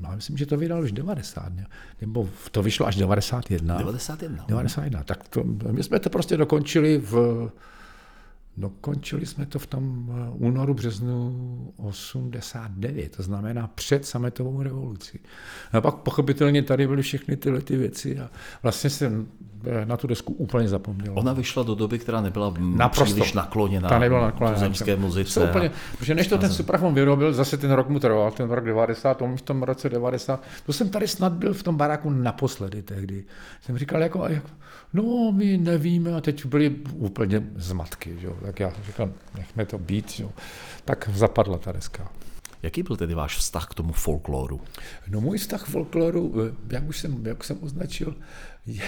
no, 0.00 0.10
myslím, 0.14 0.36
že 0.36 0.46
to 0.46 0.56
vydal 0.56 0.82
už 0.82 0.92
90, 0.92 1.54
ne? 1.54 1.66
nebo 2.00 2.28
to 2.50 2.62
vyšlo 2.62 2.86
až 2.86 2.96
91. 2.96 3.78
91. 3.78 4.44
91, 4.48 5.04
tak 5.04 5.28
to, 5.28 5.44
my 5.70 5.82
jsme 5.82 5.98
to 5.98 6.10
prostě 6.10 6.36
dokončili 6.36 6.98
v 6.98 7.50
Dokončili 8.58 9.26
jsme 9.26 9.46
to 9.46 9.58
v 9.58 9.66
tom 9.66 10.10
eh, 10.10 10.30
únoru, 10.30 10.74
březnu 10.74 11.72
89, 11.76 13.16
to 13.16 13.22
znamená 13.22 13.70
před 13.74 14.06
sametovou 14.06 14.62
revolucí. 14.62 15.18
A 15.72 15.80
pak 15.80 15.94
pochopitelně 15.94 16.62
tady 16.62 16.86
byly 16.86 17.02
všechny 17.02 17.36
tyhle 17.36 17.60
ty 17.60 17.76
věci 17.76 18.18
a 18.18 18.30
vlastně 18.62 18.90
jsem 18.90 19.26
eh, 19.64 19.86
na 19.86 19.96
tu 19.96 20.06
desku 20.06 20.32
úplně 20.32 20.68
zapomněl. 20.68 21.12
Ona 21.18 21.32
vyšla 21.32 21.62
do 21.62 21.74
doby, 21.74 21.98
která 21.98 22.20
nebyla 22.20 22.54
Naprosto. 22.58 23.04
příliš 23.04 23.32
nakloněna 23.32 23.88
Ta 23.88 23.98
nebyla 23.98 24.20
nakloněna 24.20 24.58
zemské 24.58 24.96
muzice. 24.96 25.50
Úplně, 25.50 25.70
protože 25.98 26.14
než 26.14 26.26
to 26.26 26.38
ten 26.38 26.52
Suprafon 26.52 26.94
vyrobil, 26.94 27.32
zase 27.32 27.56
ten 27.56 27.70
rok 27.70 27.88
mu 27.88 28.00
trval, 28.00 28.30
ten 28.30 28.50
rok 28.50 28.64
90, 28.64 29.22
on 29.22 29.36
v 29.36 29.42
tom 29.42 29.62
roce 29.62 29.88
90, 29.88 30.42
to 30.66 30.72
jsem 30.72 30.88
tady 30.88 31.08
snad 31.08 31.32
byl 31.32 31.54
v 31.54 31.62
tom 31.62 31.76
baráku 31.76 32.10
naposledy 32.10 32.82
tehdy. 32.82 33.24
Jsem 33.60 33.78
říkal, 33.78 34.02
jako, 34.02 34.24
jako 34.28 34.48
no 34.92 35.32
my 35.32 35.58
nevíme 35.58 36.14
a 36.14 36.20
teď 36.20 36.46
byli 36.46 36.70
úplně 36.94 37.42
zmatky, 37.56 38.16
že? 38.20 38.28
Tak 38.48 38.60
já 38.60 38.72
říkám, 38.86 39.14
nechme 39.34 39.66
to 39.66 39.78
být, 39.78 40.10
že? 40.10 40.24
tak 40.84 41.10
zapadla 41.12 41.58
ta 41.58 41.72
deska. 41.72 42.12
Jaký 42.62 42.82
byl 42.82 42.96
tedy 42.96 43.14
váš 43.14 43.36
vztah 43.36 43.66
k 43.66 43.74
tomu 43.74 43.92
folkloru? 43.92 44.60
No 45.08 45.20
můj 45.20 45.38
vztah 45.38 45.62
k 45.62 45.66
folkloru, 45.66 46.34
eh, 46.40 46.74
jak 46.74 46.88
už 46.88 46.98
jsem, 46.98 47.26
jak 47.26 47.44
jsem 47.44 47.58
označil, 47.60 48.16
je, 48.66 48.82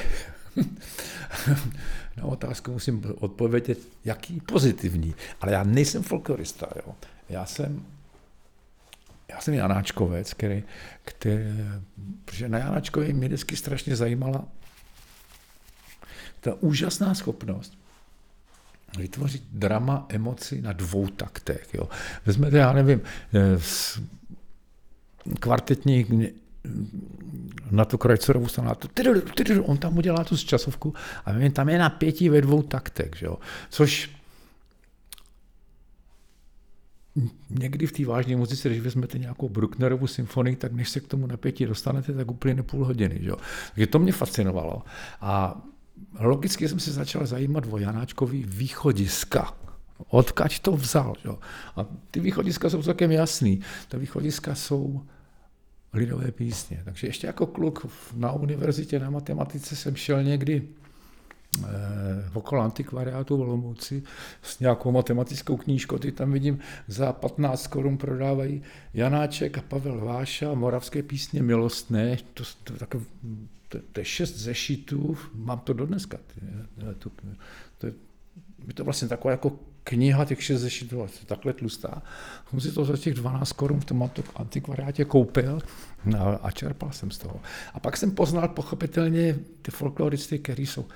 na 2.16 2.24
otázku 2.24 2.72
musím 2.72 3.04
odpovědět, 3.18 3.78
jaký 4.04 4.40
pozitivní. 4.40 5.14
Ale 5.40 5.52
já 5.52 5.64
nejsem 5.64 6.02
folklorista. 6.02 6.68
Jo. 6.76 6.94
Já 7.28 7.46
jsem 7.46 7.86
já 9.28 9.40
jsem 9.40 9.54
Janáčkovec, 9.54 10.34
který, 10.34 10.62
který, 11.04 11.44
protože 12.24 12.48
na 12.48 12.58
Janáčkově 12.58 13.12
mě 13.12 13.28
vždycky 13.28 13.56
strašně 13.56 13.96
zajímala 13.96 14.44
ta 16.40 16.54
úžasná 16.60 17.14
schopnost 17.14 17.80
vytvořit 18.98 19.42
drama, 19.52 20.06
emoci 20.08 20.62
na 20.62 20.72
dvou 20.72 21.06
taktech. 21.06 21.68
Jo. 21.74 21.88
Vezmete, 22.26 22.58
já 22.58 22.72
nevím, 22.72 23.00
eh, 23.34 23.58
kvartetní 25.40 26.06
na 27.70 27.84
tu 27.84 27.98
krajcerovou 27.98 28.48
sonátu, 28.48 28.88
on 29.62 29.78
tam 29.78 29.98
udělá 29.98 30.24
tu 30.24 30.36
časovku 30.36 30.94
a 31.24 31.32
vím, 31.32 31.52
tam 31.52 31.68
je 31.68 31.78
napětí 31.78 32.28
ve 32.28 32.40
dvou 32.40 32.62
taktech, 32.62 33.10
že 33.16 33.26
jo? 33.26 33.38
což 33.70 34.10
někdy 37.50 37.86
v 37.86 37.92
té 37.92 38.04
vážné 38.04 38.36
muzice, 38.36 38.68
když 38.68 38.80
vezmete 38.80 39.18
nějakou 39.18 39.48
Brucknerovu 39.48 40.06
symfonii, 40.06 40.56
tak 40.56 40.72
než 40.72 40.88
se 40.88 41.00
k 41.00 41.06
tomu 41.06 41.26
napětí 41.26 41.66
dostanete, 41.66 42.12
tak 42.12 42.30
úplně 42.30 42.62
půl 42.62 42.84
hodiny. 42.84 43.18
Že? 43.22 43.32
Takže 43.74 43.86
to 43.86 43.98
mě 43.98 44.12
fascinovalo. 44.12 44.82
A 45.20 45.62
logicky 46.18 46.68
jsem 46.68 46.80
se 46.80 46.92
začal 46.92 47.26
zajímat 47.26 47.64
o 47.70 47.78
Janáčkový 47.78 48.44
východiska. 48.48 49.54
Odkaď 50.08 50.58
to 50.58 50.72
vzal. 50.72 51.14
Jo? 51.24 51.38
A 51.76 51.86
ty 52.10 52.20
východiska 52.20 52.70
jsou 52.70 52.82
celkem 52.82 53.10
jasný. 53.12 53.60
Ty 53.88 53.96
východiska 53.96 54.54
jsou 54.54 55.02
lidové 55.92 56.30
písně. 56.30 56.82
Takže 56.84 57.06
ještě 57.06 57.26
jako 57.26 57.46
kluk 57.46 57.86
na 58.16 58.32
univerzitě 58.32 58.98
na 58.98 59.10
matematice 59.10 59.76
jsem 59.76 59.96
šel 59.96 60.22
někdy 60.22 60.68
eh, 61.64 61.68
okolo 62.34 62.62
antikvariátu 62.62 63.36
v 63.36 63.40
Olomouci 63.40 64.02
s 64.42 64.60
nějakou 64.60 64.92
matematickou 64.92 65.56
knížkou. 65.56 65.98
Ty 65.98 66.12
tam 66.12 66.32
vidím, 66.32 66.58
za 66.88 67.12
15 67.12 67.66
korun 67.66 67.98
prodávají 67.98 68.62
Janáček 68.94 69.58
a 69.58 69.62
Pavel 69.62 70.04
Váša, 70.04 70.54
moravské 70.54 71.02
písně 71.02 71.42
milostné. 71.42 72.16
To, 72.34 72.44
to, 72.64 72.86
to, 72.86 73.00
to 73.78 74.00
je 74.00 74.04
šest 74.04 74.36
zešitů, 74.36 75.18
mám 75.34 75.58
to 75.58 75.72
do 75.72 75.86
dneska. 75.86 76.18
To, 76.98 77.10
to, 77.78 77.86
je, 77.86 77.92
je 78.66 78.74
to 78.74 78.84
vlastně 78.84 79.08
taková 79.08 79.32
jako 79.32 79.58
kniha 79.84 80.24
těch 80.24 80.42
šest 80.42 80.60
zešitů, 80.60 81.06
takhle 81.26 81.52
tlustá. 81.52 82.02
Jsem 82.50 82.60
si 82.60 82.72
to 82.72 82.84
za 82.84 82.96
těch 82.96 83.14
12 83.14 83.52
korun 83.52 83.80
v 83.80 83.84
tom 83.84 84.10
antikvariátě 84.36 85.04
koupil 85.04 85.60
a, 86.18 86.38
a 86.42 86.50
čerpal 86.50 86.92
jsem 86.92 87.10
z 87.10 87.18
toho. 87.18 87.40
A 87.74 87.80
pak 87.80 87.96
jsem 87.96 88.10
poznal 88.10 88.48
pochopitelně 88.48 89.38
ty 89.62 89.70
folkloristy, 89.70 90.38
kteří 90.38 90.66
jsou 90.66 90.86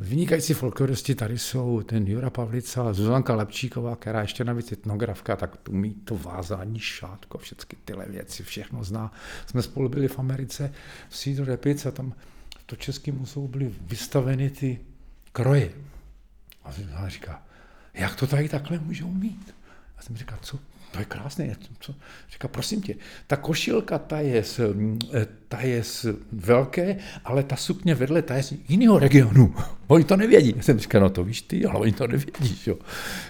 Vynikající 0.00 0.54
folkloristi 0.54 1.14
tady 1.14 1.38
jsou 1.38 1.82
ten 1.82 2.06
Jura 2.06 2.30
Pavlica, 2.30 2.92
Zuzanka 2.92 3.34
Lepčíková, 3.34 3.96
která 3.96 4.20
ještě 4.20 4.44
navíc 4.44 4.72
etnografka, 4.72 5.36
tak 5.36 5.68
umí 5.68 5.94
to 5.94 6.16
vázání 6.16 6.78
šátko, 6.78 7.38
všechny 7.38 7.78
tyhle 7.84 8.06
věci, 8.06 8.42
všechno 8.42 8.84
zná. 8.84 9.12
Jsme 9.46 9.62
spolu 9.62 9.88
byli 9.88 10.08
v 10.08 10.18
Americe 10.18 10.72
v 11.08 11.16
Cedar 11.16 11.48
Rapids 11.48 11.86
a 11.86 11.90
tam 11.90 12.14
v 12.58 12.64
to 12.66 12.76
českém 12.76 13.18
muzeu 13.18 13.48
byly 13.48 13.74
vystaveny 13.80 14.50
ty 14.50 14.80
kroje. 15.32 15.70
A 16.64 16.70
ona 16.98 17.08
říká, 17.08 17.42
jak 17.94 18.16
to 18.16 18.26
tady 18.26 18.48
takhle 18.48 18.78
můžou 18.78 19.10
mít? 19.10 19.54
Já 19.96 20.02
jsem 20.02 20.16
říkal, 20.16 20.38
co, 20.42 20.58
to 20.92 20.98
je 20.98 21.04
krásné. 21.04 21.56
Co? 21.80 21.94
Říká, 22.32 22.48
prosím 22.48 22.82
tě, 22.82 22.94
ta 23.26 23.36
košilka, 23.36 23.98
ta 23.98 24.20
je, 24.20 24.44
z, 24.44 24.58
mm, 24.58 24.98
eh, 25.14 25.26
ta 25.48 25.60
je 25.60 25.84
z 25.84 26.06
velké, 26.32 26.96
ale 27.24 27.42
ta 27.42 27.56
sukně 27.56 27.94
vedle, 27.94 28.22
ta 28.22 28.34
je 28.34 28.42
z 28.42 28.52
jiného 28.68 28.98
regionu. 28.98 29.54
Oni 29.86 30.04
to 30.04 30.16
nevědí. 30.16 30.52
Já 30.56 30.62
jsem 30.62 30.78
říkal, 30.78 31.00
no 31.00 31.10
to 31.10 31.24
víš 31.24 31.42
ty, 31.42 31.66
ale 31.66 31.80
oni 31.80 31.92
to 31.92 32.06
nevědí. 32.06 32.58
Jo. 32.66 32.76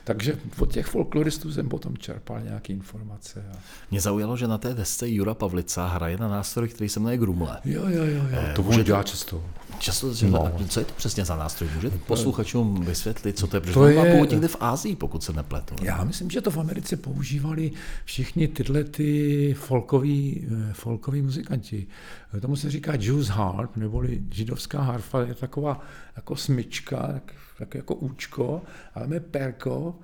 Takže 0.05 0.35
od 0.59 0.73
těch 0.73 0.87
folkloristů 0.87 1.53
jsem 1.53 1.69
potom 1.69 1.97
čerpal 1.97 2.41
nějaké 2.41 2.73
informace. 2.73 3.45
A... 3.53 3.59
Mě 3.91 4.01
zaujalo, 4.01 4.37
že 4.37 4.47
na 4.49 4.59
té 4.59 4.75
desce 4.75 5.09
Jura 5.09 5.35
Pavlica 5.35 5.87
hraje 5.87 6.17
na 6.17 6.29
nástroj, 6.29 6.69
který 6.69 6.89
se 6.89 7.01
jmenuje 7.01 7.19
Grumle. 7.19 7.59
Jo, 7.65 7.83
jo, 7.89 8.05
jo, 8.05 8.23
jo. 8.31 8.39
Eh, 8.51 8.53
to 8.57 8.63
může 8.63 8.85
dělat 8.85 9.07
často. 9.07 9.45
Často, 9.79 10.13
no. 10.29 10.53
co 10.69 10.81
je 10.81 10.87
to 10.87 10.93
přesně 10.95 11.25
za 11.25 11.37
nástroj? 11.37 11.71
Můžete 11.75 11.99
posluchačům 11.99 12.85
vysvětlit, 12.85 13.39
co 13.39 13.47
to 13.47 13.57
je? 13.57 13.61
Protože 13.61 13.75
to 13.75 13.87
je 13.87 14.27
někde 14.31 14.49
v 14.49 14.57
Ázii, 14.61 14.97
pokud 14.97 15.25
se 15.25 15.33
nepletu. 15.33 15.75
Já 15.83 16.05
myslím, 16.05 16.31
že 16.31 16.41
to 16.41 16.51
v 16.51 16.59
Americe 16.59 16.97
používali 17.53 17.71
všichni 18.05 18.49
tyhle 18.49 18.85
ty 18.85 19.55
folkoví, 19.59 20.47
eh, 20.71 20.73
folkoví 20.73 21.23
muzikanti. 21.23 21.87
Tomu 22.41 22.57
se 22.57 22.71
říká 22.71 22.93
Jews 22.99 23.29
harp, 23.29 23.77
neboli 23.77 24.23
židovská 24.31 24.83
harfa, 24.83 25.21
je 25.21 25.35
taková 25.35 25.81
jako 26.17 26.37
smyčka, 26.37 26.97
tak, 26.97 27.35
tak 27.59 27.75
jako 27.75 27.95
účko, 27.95 28.63
ale 28.95 29.07
má 29.07 29.15
perko, 29.31 29.99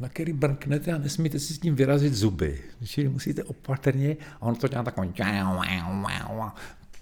na 0.00 0.08
který 0.08 0.32
brknete 0.32 0.92
a 0.92 0.98
nesmíte 0.98 1.38
si 1.38 1.54
s 1.54 1.58
tím 1.58 1.74
vyrazit 1.74 2.14
zuby. 2.14 2.60
Čili 2.84 3.08
musíte 3.08 3.44
opatrně, 3.44 4.16
a 4.40 4.42
on 4.42 4.54
to 4.54 4.68
dělá 4.68 4.82
takový 4.82 5.12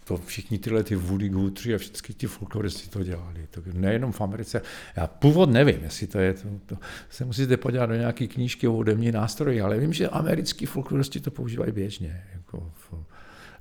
to 0.06 0.16
všichni 0.16 0.58
tyhle 0.58 0.82
ty 0.82 0.96
Woody 0.96 1.28
Guthrie 1.28 1.74
a 1.76 1.78
všichni 1.78 2.14
ti 2.14 2.26
folkloristi 2.26 2.90
to 2.90 3.02
dělali. 3.02 3.46
To 3.50 3.62
nejenom 3.72 4.12
v 4.12 4.20
Americe. 4.20 4.62
Já 4.96 5.06
původ 5.06 5.50
nevím, 5.50 5.82
jestli 5.82 6.06
to 6.06 6.18
je, 6.18 6.34
to, 6.34 6.48
to 6.66 6.76
se 7.10 7.24
musíte 7.24 7.56
podívat 7.56 7.86
do 7.86 7.94
nějaké 7.94 8.26
knížky 8.26 8.68
o 8.68 8.72
hudební 8.72 9.12
nástroji, 9.12 9.60
ale 9.60 9.78
vím, 9.78 9.92
že 9.92 10.08
americký 10.08 10.66
folkloristi 10.66 11.20
to 11.20 11.30
používají 11.30 11.72
běžně. 11.72 12.24
Jako, 12.34 12.72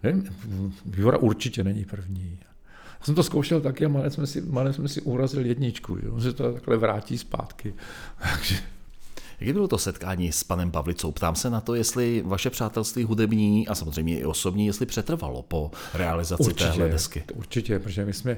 nevím, 0.03 0.35
Jura 0.95 1.17
určitě 1.17 1.63
není 1.63 1.85
první. 1.85 2.39
Já 2.99 3.05
jsem 3.05 3.15
to 3.15 3.23
zkoušel 3.23 3.61
taky 3.61 3.85
a 3.85 3.89
malé 3.89 4.11
jsme 4.11 4.27
si, 4.27 4.41
malé 4.41 4.73
jsme 4.73 4.87
si 4.87 5.01
urazil 5.01 5.45
jedničku, 5.45 5.97
že 5.97 6.21
se 6.21 6.33
to 6.33 6.53
takhle 6.53 6.77
vrátí 6.77 7.17
zpátky. 7.17 7.73
Takže 8.19 8.55
Jaké 9.39 9.53
bylo 9.53 9.67
to 9.67 9.77
setkání 9.77 10.31
s 10.31 10.43
panem 10.43 10.71
Pavlicou? 10.71 11.11
Ptám 11.11 11.35
se 11.35 11.49
na 11.49 11.61
to, 11.61 11.75
jestli 11.75 12.23
vaše 12.25 12.49
přátelství 12.49 13.03
hudební 13.03 13.67
a 13.67 13.75
samozřejmě 13.75 14.19
i 14.19 14.25
osobní, 14.25 14.65
jestli 14.65 14.85
přetrvalo 14.85 15.41
po 15.41 15.71
realizaci 15.93 16.43
určitě, 16.43 16.63
téhle 16.63 16.89
desky. 16.89 17.23
Určitě, 17.33 17.79
protože 17.79 18.05
my 18.05 18.13
jsme 18.13 18.37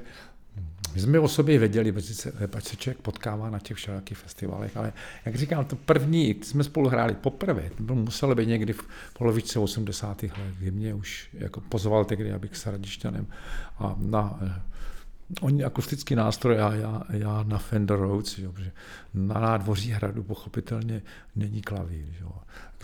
my 0.95 1.01
jsme 1.01 1.19
o 1.19 1.27
sobě 1.27 1.59
věděli, 1.59 1.91
protože 1.91 2.13
se, 2.13 2.33
se 2.59 2.75
člověk 2.75 2.97
potkává 2.97 3.49
na 3.49 3.59
těch 3.59 3.77
všelijakých 3.77 4.17
festivalech, 4.17 4.77
ale 4.77 4.93
jak 5.25 5.35
říkám, 5.35 5.65
to 5.65 5.75
první, 5.75 6.33
když 6.33 6.47
jsme 6.47 6.63
spolu 6.63 6.89
hráli 6.89 7.13
poprvé, 7.13 7.69
to 7.77 7.83
bylo, 7.83 7.95
muselo 7.95 8.35
být 8.35 8.47
někdy 8.47 8.73
v 8.73 8.83
polovičce 9.13 9.59
80. 9.59 10.23
let, 10.23 10.33
kdy 10.59 10.71
mě 10.71 10.93
už 10.93 11.29
jako 11.33 11.61
pozval 11.61 12.05
tehdy, 12.05 12.33
abych 12.33 12.57
s 12.57 12.65
Radišťanem 12.65 13.27
a 13.79 13.95
na 13.99 14.39
Oni 15.41 15.63
akustický 15.63 16.15
nástroj 16.15 16.61
a 16.61 16.75
já, 16.75 17.03
já 17.09 17.43
na 17.43 17.57
Fender 17.57 17.99
Rhodes, 17.99 18.37
jo, 18.37 18.51
protože 18.51 18.71
na 19.13 19.39
nádvoří 19.39 19.91
hradu 19.91 20.23
pochopitelně 20.23 21.01
není 21.35 21.61
klavír. 21.61 22.05
Jo. 22.21 22.31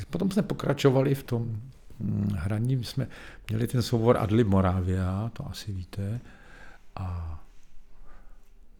Potom 0.10 0.32
jsme 0.32 0.41
pokračovali 0.41 1.15
v 1.15 1.23
tom 1.23 1.62
hm, 1.99 2.29
hraní, 2.36 2.84
jsme 2.84 3.08
měli 3.49 3.67
ten 3.67 3.82
soubor 3.82 4.17
Adlib 4.17 4.47
Moravia, 4.47 5.32
to 5.34 5.49
asi 5.49 5.71
víte, 5.71 6.19
a 6.95 7.39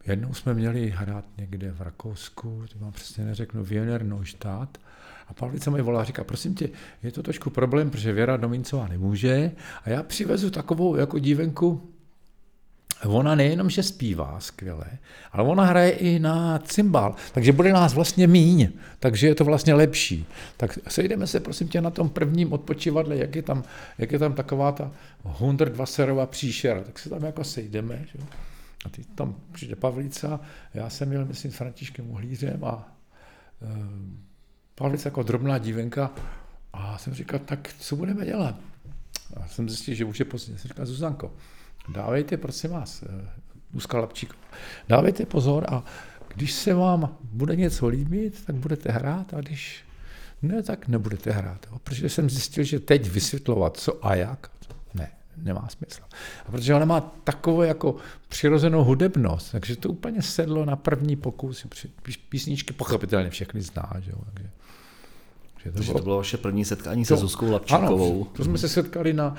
jednou 0.06 0.34
jsme 0.34 0.54
měli 0.54 0.90
hrát 0.90 1.26
někde 1.38 1.72
v 1.72 1.82
Rakousku, 1.82 2.64
to 2.74 2.80
vám 2.80 2.92
přesně 2.92 3.26
neřeknu, 3.26 3.64
Wiener 3.64 4.04
Neustadt, 4.04 4.78
a 5.28 5.34
Pavlica 5.34 5.72
mi 5.72 5.82
volá 5.82 6.02
a 6.02 6.04
říká, 6.04 6.24
prosím 6.24 6.56
tě, 6.56 6.70
je 7.04 7.12
to 7.12 7.24
trošku 7.24 7.50
problém, 7.50 7.90
protože 7.90 8.14
Věra 8.14 8.38
Domincová 8.38 8.88
nemůže 8.88 9.52
a 9.84 9.90
já 9.90 10.04
přivezu 10.04 10.50
takovou 10.50 10.96
jako 10.96 11.20
dívenku, 11.20 11.93
ona 13.06 13.36
nejenom, 13.36 13.70
že 13.70 13.84
zpívá 13.84 14.40
skvěle, 14.40 14.86
ale 15.32 15.44
ona 15.44 15.66
hraje 15.66 15.92
i 15.92 16.20
na 16.20 16.60
cymbal, 16.60 17.16
takže 17.34 17.52
bude 17.52 17.74
nás 17.74 17.94
vlastně 17.94 18.28
míň, 18.28 18.70
takže 19.00 19.28
je 19.28 19.36
to 19.36 19.46
vlastně 19.46 19.74
lepší. 19.74 20.26
Tak 20.58 20.80
sejdeme 20.88 21.28
se, 21.28 21.40
prosím 21.40 21.68
tě, 21.68 21.82
na 21.82 21.90
tom 21.90 22.10
prvním 22.10 22.54
odpočívadle, 22.54 23.18
jak 23.18 23.36
je 23.36 23.42
tam, 23.42 23.64
jak 23.98 24.12
je 24.12 24.20
tam 24.20 24.34
taková 24.34 24.72
ta 24.72 24.92
Hundertwasserová 25.24 26.26
příšera, 26.26 26.82
tak 26.82 27.00
se 27.00 27.10
tam 27.10 27.24
jako 27.24 27.44
sejdeme. 27.44 28.06
Že? 28.12 28.20
A 28.86 28.90
ty 28.90 29.04
tam 29.16 29.36
přijde 29.52 29.76
Pavlica, 29.76 30.40
já 30.74 30.90
jsem 30.90 31.10
měl, 31.10 31.26
myslím, 31.26 31.52
s 31.52 31.56
Františkem 31.56 32.10
Uhlířem 32.10 32.64
a 32.64 32.96
e, 33.62 33.68
Pavlica 34.76 35.08
jako 35.08 35.24
drobná 35.24 35.58
dívenka 35.58 36.12
a 36.74 36.98
jsem 36.98 37.14
říkal, 37.14 37.40
tak 37.40 37.76
co 37.80 37.96
budeme 37.96 38.26
dělat? 38.26 38.56
A 39.38 39.48
jsem 39.48 39.70
zjistil, 39.70 39.96
že 39.96 40.06
už 40.06 40.20
je 40.20 40.26
pozdě. 40.26 40.58
Jsem 40.58 40.68
říkal, 40.68 40.86
Zuzanko, 40.86 41.34
dávejte, 41.90 42.38
prosím 42.38 42.72
vás, 42.72 43.04
Úzka 43.74 43.98
eh, 43.98 44.02
Lapčík, 44.02 44.34
dávejte 44.90 45.26
pozor 45.26 45.66
a 45.70 45.84
když 46.36 46.54
se 46.54 46.74
vám 46.74 47.18
bude 47.24 47.56
něco 47.56 47.88
líbit, 47.88 48.46
tak 48.46 48.56
budete 48.56 48.92
hrát 48.92 49.34
a 49.34 49.42
když 49.42 49.84
ne, 50.42 50.64
tak 50.64 50.88
nebudete 50.88 51.32
hrát. 51.32 51.68
Jo? 51.72 51.80
Protože 51.84 52.10
jsem 52.10 52.30
zjistil, 52.30 52.64
že 52.64 52.80
teď 52.80 53.10
vysvětlovat 53.10 53.78
co 53.78 54.06
a 54.06 54.16
jak, 54.16 54.52
ne, 54.94 55.12
nemá 55.38 55.68
smysl. 55.70 56.02
A 56.46 56.52
protože 56.52 56.76
ona 56.76 56.86
má 56.86 57.02
takovou 57.02 57.62
jako 57.62 57.96
přirozenou 58.28 58.84
hudebnost, 58.84 59.52
takže 59.52 59.76
to 59.76 59.90
úplně 59.90 60.22
sedlo 60.22 60.66
na 60.66 60.76
první 60.76 61.16
pokus. 61.16 61.68
Písničky 62.30 62.74
pochopitelně 62.74 63.30
všechny 63.30 63.62
zná. 63.62 63.94
Že 64.00 64.12
jo? 64.12 64.18
Takže, 64.34 64.50
že 65.64 65.72
to, 65.72 65.84
bylo, 65.84 65.98
to 65.98 66.04
bylo 66.04 66.18
vaše 66.18 66.38
první 66.38 66.66
setkání 66.66 67.06
se 67.06 67.18
Zuzkou 67.18 67.52
Lapčíkovou. 67.52 68.16
Ano, 68.16 68.32
to 68.34 68.44
jsme 68.44 68.58
se 68.58 68.70
setkali 68.70 69.14
na, 69.14 69.36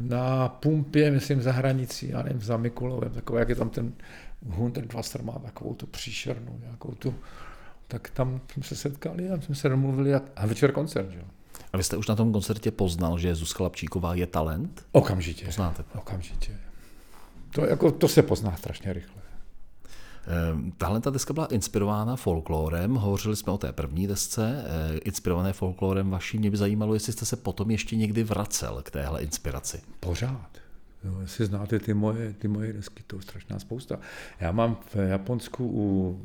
na 0.00 0.48
pumpě, 0.48 1.10
myslím, 1.10 1.42
za 1.42 1.52
hranicí, 1.52 2.08
já 2.08 2.22
nevím, 2.22 2.40
za 2.40 2.56
Mikulovem, 2.56 3.12
takové, 3.12 3.40
jak 3.40 3.48
je 3.48 3.54
tam 3.54 3.70
ten 3.70 3.92
Hundertwasser 4.46 5.22
má 5.22 5.32
takovou 5.32 5.74
tu 5.74 5.86
příšernou, 5.86 6.58
nějakou 6.62 6.92
tu, 6.92 7.14
tak 7.88 8.10
tam 8.10 8.40
jsme 8.52 8.62
se 8.62 8.76
setkali 8.76 9.30
a 9.30 9.40
jsme 9.40 9.54
se 9.54 9.68
domluvili 9.68 10.14
a, 10.14 10.20
a 10.36 10.46
večer 10.46 10.72
koncert, 10.72 11.10
že? 11.10 11.20
A 11.72 11.76
vy 11.76 11.82
jste 11.82 11.96
už 11.96 12.08
na 12.08 12.16
tom 12.16 12.32
koncertě 12.32 12.70
poznal, 12.70 13.18
že 13.18 13.34
Zuzka 13.34 13.64
Lapčíková 13.64 14.14
je 14.14 14.26
talent? 14.26 14.86
Okamžitě. 14.92 15.46
Poznáte? 15.46 15.84
Okamžitě. 15.94 16.52
To, 17.50 17.64
jako, 17.64 17.92
to 17.92 18.08
se 18.08 18.22
pozná 18.22 18.56
strašně 18.56 18.92
rychle. 18.92 19.15
Ehm, 20.26 20.72
tahle 20.76 21.00
ta 21.00 21.10
deska 21.10 21.34
byla 21.34 21.46
inspirována 21.46 22.16
folklorem, 22.16 22.94
hovořili 22.94 23.36
jsme 23.36 23.52
o 23.52 23.58
té 23.58 23.72
první 23.72 24.06
desce, 24.06 24.64
eh, 24.66 24.98
inspirované 24.98 25.52
folklorem 25.52 26.10
vaší. 26.10 26.38
Mě 26.38 26.50
by 26.50 26.56
zajímalo, 26.56 26.94
jestli 26.94 27.12
jste 27.12 27.24
se 27.24 27.36
potom 27.36 27.70
ještě 27.70 27.96
někdy 27.96 28.24
vracel 28.24 28.82
k 28.82 28.90
téhle 28.90 29.22
inspiraci. 29.22 29.80
Pořád. 30.00 30.48
No, 31.04 31.20
jestli 31.20 31.46
znáte 31.46 31.78
ty 31.78 31.94
moje, 31.94 32.32
ty 32.32 32.48
moje 32.48 32.72
desky, 32.72 33.02
to 33.06 33.16
je 33.16 33.22
strašná 33.22 33.58
spousta. 33.58 33.98
Já 34.40 34.52
mám 34.52 34.76
v 34.94 34.96
Japonsku 34.96 35.70
u 35.74 36.20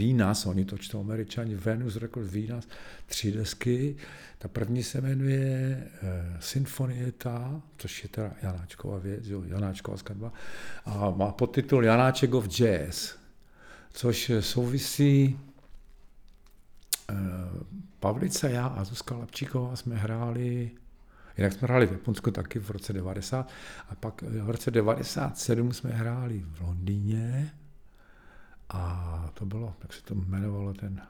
Vínas, 0.00 0.46
oni 0.46 0.64
to 0.64 0.78
čtou 0.78 1.00
američani, 1.00 1.54
Venus 1.54 1.96
Records 1.96 2.30
Vínas, 2.30 2.68
tři 3.06 3.32
desky. 3.32 3.96
Ta 4.38 4.48
první 4.48 4.82
se 4.82 5.00
jmenuje 5.00 5.82
uh, 6.02 6.08
Sinfonieta, 6.40 7.62
což 7.76 8.02
je 8.02 8.08
teda 8.08 8.32
Janáčková 8.42 8.98
věc, 8.98 9.26
jo, 9.26 9.42
Janáčková 9.46 9.96
skladba, 9.96 10.32
a 10.84 11.10
má 11.10 11.32
podtitul 11.32 11.84
Janáček 11.84 12.34
of 12.34 12.48
Jazz, 12.48 13.14
což 13.92 14.30
souvisí 14.40 15.38
uh, 17.10 17.16
Pavlice, 18.00 18.50
já 18.50 18.66
a 18.66 18.84
Zuzka 18.84 19.16
Lapčíková 19.16 19.76
jsme 19.76 19.96
hráli 19.96 20.70
Jinak 21.36 21.52
jsme 21.52 21.66
hráli 21.66 21.86
v 21.86 21.92
Japonsku 21.92 22.30
taky 22.30 22.58
v 22.58 22.70
roce 22.70 22.92
90 22.92 23.48
a 23.88 23.94
pak 23.94 24.22
v 24.22 24.50
roce 24.50 24.70
97 24.70 25.72
jsme 25.72 25.90
hráli 25.90 26.44
v 26.52 26.60
Londýně 26.60 27.52
a 28.70 29.30
to 29.34 29.46
bylo, 29.46 29.74
jak 29.82 29.92
se 29.92 30.02
to 30.02 30.14
jmenovalo 30.14 30.74
ten, 30.74 31.02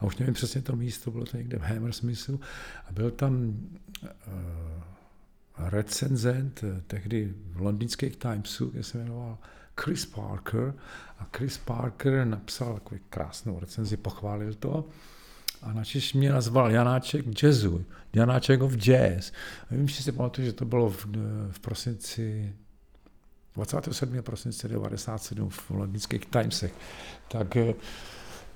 a 0.00 0.06
už 0.06 0.16
nevím 0.16 0.34
přesně 0.34 0.62
to 0.62 0.76
místo, 0.76 1.10
bylo 1.10 1.24
to 1.24 1.36
někde 1.36 1.58
v 1.58 1.62
Hammersmithu. 1.62 2.40
A 2.88 2.92
byl 2.92 3.10
tam 3.10 3.56
uh, 4.02 4.08
recenzent 5.58 6.64
eh, 6.64 6.82
tehdy 6.86 7.34
v 7.52 7.60
londýnských 7.60 8.16
Timesu, 8.16 8.66
kde 8.66 8.82
se 8.82 8.98
jmenoval 8.98 9.38
Chris 9.80 10.06
Parker. 10.06 10.74
A 11.18 11.28
Chris 11.36 11.58
Parker 11.58 12.26
napsal 12.26 12.74
takovou 12.74 13.00
krásnou 13.10 13.60
recenzi, 13.60 13.96
pochválil 13.96 14.54
to. 14.54 14.84
A 15.62 15.72
načež 15.72 16.14
mě 16.14 16.32
nazval 16.32 16.70
Janáček 16.70 17.42
jazzu, 17.42 17.84
Janáček 18.12 18.62
of 18.62 18.72
jazz. 18.72 19.32
A 19.70 19.74
vím, 19.74 19.88
že 19.88 20.02
si 20.02 20.12
pamatuju, 20.12 20.46
že 20.46 20.52
to 20.52 20.64
bylo 20.64 20.90
v, 20.90 21.06
v 21.50 21.58
prosinci 21.60 22.54
27. 23.54 24.22
prosince 24.22 24.68
97 24.68 25.48
v 25.48 25.70
londýnských 25.70 26.26
Timesech. 26.26 26.72
Tak 27.28 27.56
eh, 27.56 27.74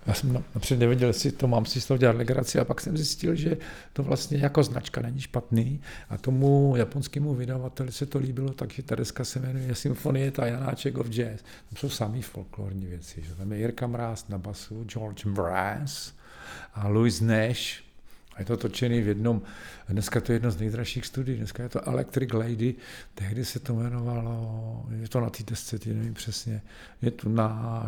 já 0.07 0.15
jsem 0.15 0.45
napřed 0.55 0.79
nevěděl, 0.79 1.09
jestli 1.09 1.33
to 1.33 1.49
mám 1.49 1.67
si 1.67 1.81
z 1.81 1.87
toho 1.87 1.99
dělat 1.99 2.17
legraci 2.17 2.59
a 2.59 2.65
pak 2.65 2.81
jsem 2.81 2.97
zjistil, 2.97 3.35
že 3.35 3.57
to 3.93 4.03
vlastně 4.03 4.39
jako 4.39 4.63
značka 4.63 5.01
není 5.01 5.21
špatný 5.21 5.81
a 6.09 6.19
tomu 6.19 6.75
japonskému 6.77 7.35
vydavateli 7.35 7.93
se 7.93 8.07
to 8.07 8.19
líbilo, 8.19 8.53
takže 8.53 8.83
ta 8.83 8.95
deska 8.95 9.25
se 9.25 9.41
jmenuje 9.41 9.75
Symfonie 9.75 10.31
ta 10.31 10.47
Janáček 10.47 10.99
of 10.99 11.07
Jazz. 11.07 11.41
Tam 11.41 11.77
jsou 11.77 11.89
samý 11.89 12.23
folklorní 12.23 12.87
věci. 12.87 13.23
Že? 13.23 13.35
Tam 13.35 13.53
je 13.53 13.59
Jirka 13.59 13.87
Mráz 13.87 14.29
na 14.29 14.39
basu, 14.39 14.85
George 14.85 15.25
Mraz, 15.25 16.13
a 16.75 16.89
Louis 16.89 17.21
Nash, 17.21 17.88
je 18.39 18.45
to 18.45 18.57
točený 18.57 19.01
v 19.01 19.09
jednom, 19.09 19.43
dneska 19.89 20.21
to 20.21 20.33
je 20.33 20.37
jedno 20.37 20.51
z 20.51 20.61
nejdražších 20.61 21.07
studií, 21.07 21.37
dneska 21.37 21.63
je 21.63 21.69
to 21.69 21.89
Electric 21.89 22.33
Lady, 22.33 22.75
tehdy 23.15 23.45
se 23.45 23.61
to 23.61 23.73
jmenovalo, 23.73 24.87
je 24.91 25.09
to 25.09 25.21
na 25.21 25.31
té 25.31 25.43
desce, 25.43 25.79
ty 25.79 25.95
nevím 25.95 26.15
přesně, 26.15 26.63
je 27.03 27.11
tu 27.11 27.29
na 27.29 27.83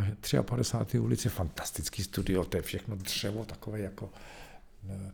53. 0.44 0.98
ulici, 0.98 1.28
fantastický 1.28 2.02
studio, 2.02 2.44
to 2.44 2.56
je 2.56 2.62
všechno 2.62 2.96
dřevo, 2.96 3.44
takové 3.44 3.80
jako, 3.80 4.10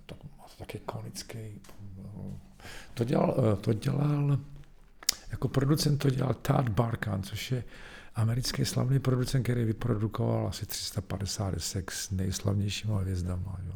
to, 0.06 0.14
to 0.14 0.24
taky 0.58 0.78
konický. 0.86 1.60
To 2.94 3.04
dělal, 3.04 3.58
to 3.60 3.72
dělal, 3.72 4.38
jako 5.30 5.48
producent 5.48 6.02
to 6.02 6.10
dělal 6.10 6.34
Todd 6.34 6.68
Barkan, 6.68 7.22
což 7.22 7.52
je 7.52 7.64
americký 8.14 8.64
slavný 8.64 8.98
producent, 8.98 9.42
který 9.42 9.64
vyprodukoval 9.64 10.46
asi 10.46 10.66
350 10.66 11.54
desek 11.54 11.90
s 11.90 12.10
nejslavnějšími 12.10 12.94
hvězdama. 13.00 13.58
Jo. 13.66 13.74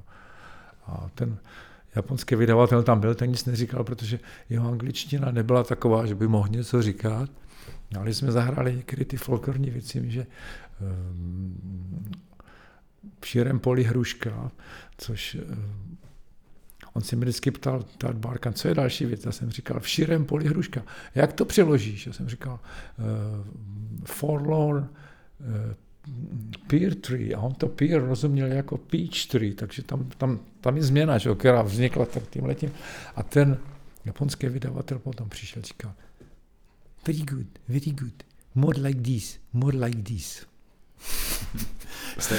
A 0.91 1.11
ten 1.15 1.39
japonský 1.97 2.35
vydavatel 2.35 2.83
tam 2.83 3.01
byl, 3.01 3.15
ten 3.15 3.31
nic 3.31 3.45
neříkal, 3.45 3.85
protože 3.85 4.19
jeho 4.49 4.69
angličtina 4.69 5.31
nebyla 5.31 5.65
taková, 5.65 6.07
že 6.07 6.15
by 6.15 6.29
mohl 6.29 6.49
něco 6.49 6.83
říkat. 6.83 7.31
Ale 7.99 8.15
jsme 8.15 8.33
zahráli 8.33 8.77
některé 8.77 9.05
ty 9.05 9.17
folklorní 9.17 9.71
věci, 9.71 10.11
že 10.11 10.27
um, 10.81 12.13
v 13.21 13.27
širém 13.27 13.59
poli 13.59 13.83
hruška, 13.83 14.51
což 14.99 15.35
um, 15.35 15.99
On 16.93 17.03
se 17.03 17.17
mi 17.17 17.25
vždycky 17.25 17.51
ptal, 17.51 17.83
Tad 17.99 18.17
Barkan, 18.17 18.53
co 18.53 18.69
je 18.69 18.75
další 18.75 19.07
věc? 19.07 19.25
Já 19.25 19.33
jsem 19.33 19.51
říkal, 19.51 19.81
v 19.81 19.89
širém 19.89 20.25
poli 20.25 20.49
hruška. 20.49 20.83
Jak 21.15 21.33
to 21.33 21.45
přeložíš? 21.45 22.07
Já 22.07 22.13
jsem 22.13 22.29
říkal, 22.29 22.61
uh, 22.99 23.47
forlorn 24.05 24.79
uh, 24.79 25.75
pear 26.67 26.95
tree. 26.95 27.35
A 27.35 27.41
on 27.41 27.55
to 27.55 27.69
pear 27.69 28.03
rozuměl 28.03 28.53
jako 28.53 28.79
peach 28.79 29.27
tree, 29.27 29.55
takže 29.55 29.83
tam, 29.83 30.09
tam, 30.19 30.41
tam 30.61 30.77
je 30.77 30.83
změna, 30.83 31.19
že, 31.19 31.35
která 31.35 31.63
vznikla 31.63 32.07
tak 32.07 32.29
tím 32.31 32.45
letím. 32.45 32.73
A 33.17 33.23
ten 33.23 33.59
japonský 34.05 34.49
vydavatel 34.49 34.99
potom 34.99 35.29
přišel 35.29 35.63
a 35.63 35.67
říkal, 35.67 35.93
very 37.07 37.19
good, 37.19 37.47
very 37.69 37.91
good, 37.91 38.23
more 38.55 38.81
like 38.81 39.01
this, 39.01 39.39
more 39.53 39.79
like 39.79 40.03
this. 40.03 40.50
Jste 42.19 42.39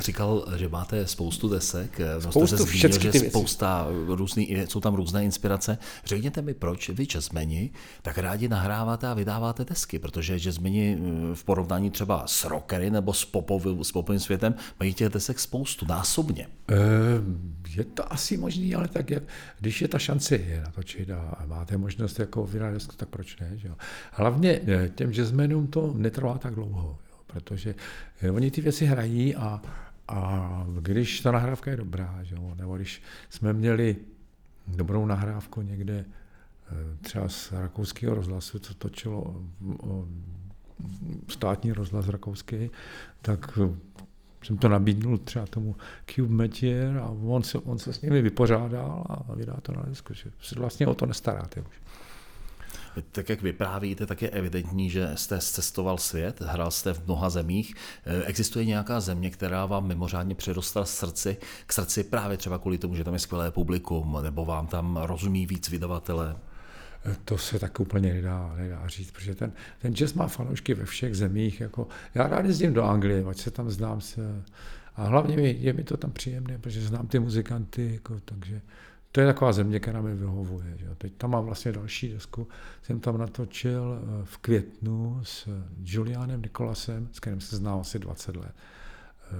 říkal, 0.00 0.46
že 0.56 0.68
máte 0.68 1.06
spoustu 1.06 1.48
desek, 1.48 2.00
no 2.24 2.32
spoustu, 2.32 2.46
jste 2.46 2.56
se 2.56 2.62
zmínil, 2.62 3.00
že 3.00 3.10
ty 3.10 3.30
spousta 3.30 3.86
různý, 4.06 4.56
jsou 4.68 4.80
tam 4.80 4.94
různé 4.94 5.24
inspirace. 5.24 5.78
Řekněte 6.04 6.42
mi, 6.42 6.54
proč 6.54 6.88
vy 6.88 7.04
jazzmeni 7.04 7.70
tak 8.02 8.18
rádi 8.18 8.48
nahráváte 8.48 9.08
a 9.08 9.14
vydáváte 9.14 9.64
desky, 9.64 9.98
protože 9.98 10.38
jazzmeni 10.38 10.98
eh, 11.00 11.34
v 11.34 11.44
porovnání 11.44 11.90
třeba 11.90 12.26
s 12.26 12.44
rockery 12.44 12.90
nebo 12.90 13.12
s, 13.12 13.24
popovým, 13.24 13.84
s 13.84 13.92
popovým 13.92 14.20
světem 14.20 14.54
mají 14.80 14.94
těch 14.94 15.08
desek 15.08 15.38
spoustu, 15.38 15.86
násobně. 15.86 16.46
Eh, 16.70 16.74
je 17.76 17.84
to 17.84 18.12
asi 18.12 18.36
možný, 18.36 18.74
ale 18.74 18.88
tak 18.88 19.10
jak, 19.10 19.22
když 19.60 19.82
je 19.82 19.88
ta 19.88 19.98
šance 19.98 20.36
je 20.36 20.60
natočit 20.60 21.10
a 21.10 21.44
máte 21.46 21.76
možnost 21.76 22.18
jako 22.18 22.46
vydat 22.46 22.70
desku, 22.70 22.96
tak 22.96 23.08
proč 23.08 23.36
ne? 23.40 23.50
Že 23.54 23.68
jo? 23.68 23.74
Hlavně 24.12 24.60
eh, 24.66 24.88
těm 24.94 25.12
jazzmenům 25.12 25.66
to 25.66 25.92
netrvá 25.96 26.38
tak 26.38 26.54
dlouho 26.54 26.98
protože 27.32 27.74
eh, 28.22 28.30
oni 28.30 28.50
ty 28.50 28.60
věci 28.60 28.86
hrají 28.86 29.36
a, 29.36 29.62
a 30.08 30.66
když 30.80 31.20
ta 31.20 31.32
nahrávka 31.32 31.70
je 31.70 31.76
dobrá, 31.76 32.18
že 32.22 32.34
jo, 32.34 32.54
nebo 32.58 32.76
když 32.76 33.02
jsme 33.28 33.52
měli 33.52 33.96
dobrou 34.66 35.06
nahrávku 35.06 35.62
někde 35.62 36.04
eh, 36.04 36.74
třeba 37.00 37.28
z 37.28 37.52
rakouského 37.52 38.14
rozhlasu, 38.14 38.58
co 38.58 38.74
točilo 38.74 39.42
státní 41.28 41.72
rozhlas 41.72 42.08
rakouský, 42.08 42.70
tak 43.22 43.58
eh, 43.64 43.76
jsem 44.42 44.58
to 44.58 44.68
nabídnul 44.68 45.18
třeba 45.18 45.46
tomu 45.46 45.76
Cube 46.06 46.34
Metier 46.34 46.98
a 46.98 47.08
on 47.08 47.42
se, 47.42 47.58
on 47.58 47.78
se 47.78 47.92
s 47.92 48.02
nimi 48.02 48.22
vypořádal 48.22 49.04
a 49.08 49.34
vydá 49.34 49.56
to 49.62 49.72
na 49.72 49.82
disku, 49.88 50.14
že 50.14 50.30
se 50.40 50.58
vlastně 50.58 50.86
o 50.86 50.94
to 50.94 51.06
nestaráte 51.06 51.60
už. 51.60 51.79
Tak 53.12 53.28
jak 53.28 53.42
vyprávíte, 53.42 54.06
tak 54.06 54.22
je 54.22 54.30
evidentní, 54.30 54.90
že 54.90 55.10
jste 55.14 55.38
cestoval 55.38 55.98
svět, 55.98 56.40
hrál 56.40 56.70
jste 56.70 56.94
v 56.94 57.04
mnoha 57.06 57.30
zemích. 57.30 57.74
Eh, 58.04 58.24
existuje 58.24 58.64
nějaká 58.64 59.00
země, 59.00 59.30
která 59.30 59.66
vám 59.66 59.86
mimořádně 59.86 60.34
přirostla 60.34 60.84
srdci, 60.84 61.36
k 61.66 61.72
srdci 61.72 62.04
právě 62.04 62.36
třeba 62.36 62.58
kvůli 62.58 62.78
tomu, 62.78 62.94
že 62.94 63.04
tam 63.04 63.14
je 63.14 63.20
skvělé 63.20 63.50
publikum, 63.50 64.18
nebo 64.22 64.44
vám 64.44 64.66
tam 64.66 64.96
rozumí 64.96 65.46
víc 65.46 65.68
vydavatele? 65.68 66.36
To 67.24 67.38
se 67.38 67.58
tak 67.58 67.80
úplně 67.80 68.12
nedá, 68.12 68.54
nedá 68.56 68.88
říct, 68.88 69.10
protože 69.10 69.34
ten, 69.34 69.52
ten 69.78 69.94
jazz 69.94 70.12
má 70.12 70.26
fanoušky 70.26 70.74
ve 70.74 70.84
všech 70.84 71.14
zemích. 71.16 71.60
Jako, 71.60 71.88
já 72.14 72.28
rád 72.28 72.44
jezdím 72.44 72.74
do 72.74 72.84
Anglie, 72.84 73.24
ať 73.24 73.38
se 73.38 73.50
tam 73.50 73.70
znám 73.70 74.00
se, 74.00 74.42
a 74.96 75.04
hlavně 75.04 75.36
mi, 75.36 75.56
je 75.60 75.72
mi 75.72 75.84
to 75.84 75.96
tam 75.96 76.10
příjemné, 76.10 76.58
protože 76.58 76.80
znám 76.80 77.06
ty 77.06 77.18
muzikanty, 77.18 77.90
jako, 77.92 78.20
takže 78.24 78.60
to 79.12 79.20
je 79.20 79.26
taková 79.26 79.52
země, 79.52 79.80
která 79.80 80.00
mi 80.00 80.14
vyhovuje. 80.14 80.74
Že? 80.76 80.86
Teď 80.98 81.12
tam 81.16 81.30
mám 81.30 81.44
vlastně 81.44 81.72
další 81.72 82.08
desku. 82.08 82.48
Jsem 82.82 83.00
tam 83.00 83.18
natočil 83.18 83.98
eh, 84.02 84.24
v 84.24 84.38
květnu 84.38 85.20
s 85.22 85.48
Julianem 85.84 86.42
Nikolasem, 86.42 87.08
s 87.12 87.20
kterým 87.20 87.40
se 87.40 87.56
znám 87.56 87.80
asi 87.80 87.98
20 87.98 88.36
let. 88.36 88.54
Eh, 88.54 89.34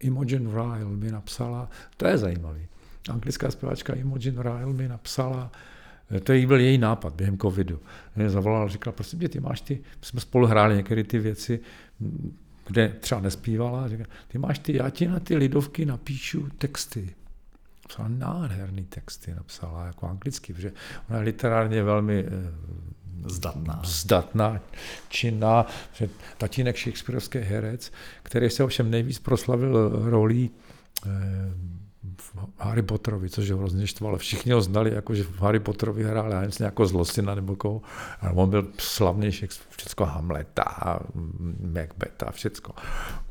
Imogen 0.00 0.50
Ryle 0.50 0.96
mi 0.96 1.12
napsala, 1.12 1.70
to 1.96 2.06
je 2.06 2.18
zajímavý, 2.18 2.66
anglická 3.10 3.50
zpěvačka 3.50 3.94
Imogen 3.94 4.38
Ryle 4.38 4.72
mi 4.72 4.88
napsala, 4.88 5.52
eh, 6.10 6.20
to 6.20 6.32
byl 6.32 6.60
její 6.60 6.78
nápad 6.78 7.14
během 7.14 7.38
covidu. 7.38 7.80
Mě 8.16 8.30
zavolal, 8.30 8.68
říkal, 8.68 8.92
prosím 8.92 9.18
tě, 9.18 9.28
ty 9.28 9.40
máš 9.40 9.60
ty, 9.60 9.80
jsme 10.02 10.20
spolu 10.20 10.46
hráli 10.46 10.76
některé 10.76 11.04
ty 11.04 11.18
věci, 11.18 11.60
kde 12.66 12.88
třeba 12.88 13.20
nespívala, 13.20 13.88
říkal, 13.88 14.06
ty 14.28 14.38
máš 14.38 14.58
ty, 14.58 14.76
já 14.76 14.90
ti 14.90 15.08
na 15.08 15.20
ty 15.20 15.36
lidovky 15.36 15.86
napíšu 15.86 16.48
texty 16.58 17.14
napsala 17.92 18.08
nádherný 18.08 18.84
texty, 18.84 19.34
napsala 19.34 19.86
jako 19.86 20.06
anglicky, 20.06 20.52
protože 20.52 20.72
ona 21.10 21.18
je 21.18 21.24
literárně 21.24 21.82
velmi 21.82 22.24
eh, 22.26 22.30
zdatná, 23.26 23.82
zdatná 23.84 24.60
činná, 25.08 25.66
že 25.92 26.08
tatínek 26.38 26.78
Shakespeareovský 26.78 27.38
herec, 27.38 27.92
který 28.22 28.50
se 28.50 28.64
ovšem 28.64 28.90
nejvíc 28.90 29.18
proslavil 29.18 29.90
rolí 30.10 30.50
eh, 31.06 31.10
v 32.16 32.36
Harry 32.58 32.82
Potterovi, 32.82 33.30
což 33.30 33.50
ho 33.50 33.58
hrozně 33.58 33.86
štvalo. 33.86 34.18
Všichni 34.18 34.52
ho 34.52 34.60
znali, 34.60 34.94
jako 34.94 35.14
že 35.14 35.24
v 35.24 35.40
Harry 35.40 35.60
Potterovi 35.60 36.04
hrál, 36.04 36.32
já 36.32 36.40
nevím, 36.40 36.52
jako 36.60 36.86
zlosina 36.86 37.34
nebo 37.34 37.56
koho. 37.56 37.82
A 38.20 38.30
on 38.30 38.50
byl 38.50 38.68
slavný 38.78 39.30
všecko 39.30 40.04
Hamleta, 40.04 40.98
Macbeta, 41.60 42.30
všecko. 42.30 42.72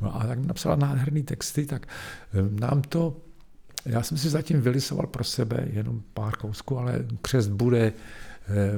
No 0.01 0.15
a 0.21 0.27
tak 0.27 0.39
napsala 0.39 0.75
nádherný 0.75 1.23
texty, 1.23 1.65
tak 1.65 1.87
eh, 2.33 2.59
nám 2.59 2.81
to 2.81 3.30
já 3.85 4.03
jsem 4.03 4.17
si 4.17 4.29
zatím 4.29 4.61
vylisoval 4.61 5.07
pro 5.07 5.23
sebe 5.23 5.67
jenom 5.73 6.03
pár 6.13 6.37
kousků, 6.37 6.77
ale 6.77 7.05
křest 7.21 7.49
bude 7.49 7.93
eh, 7.93 7.93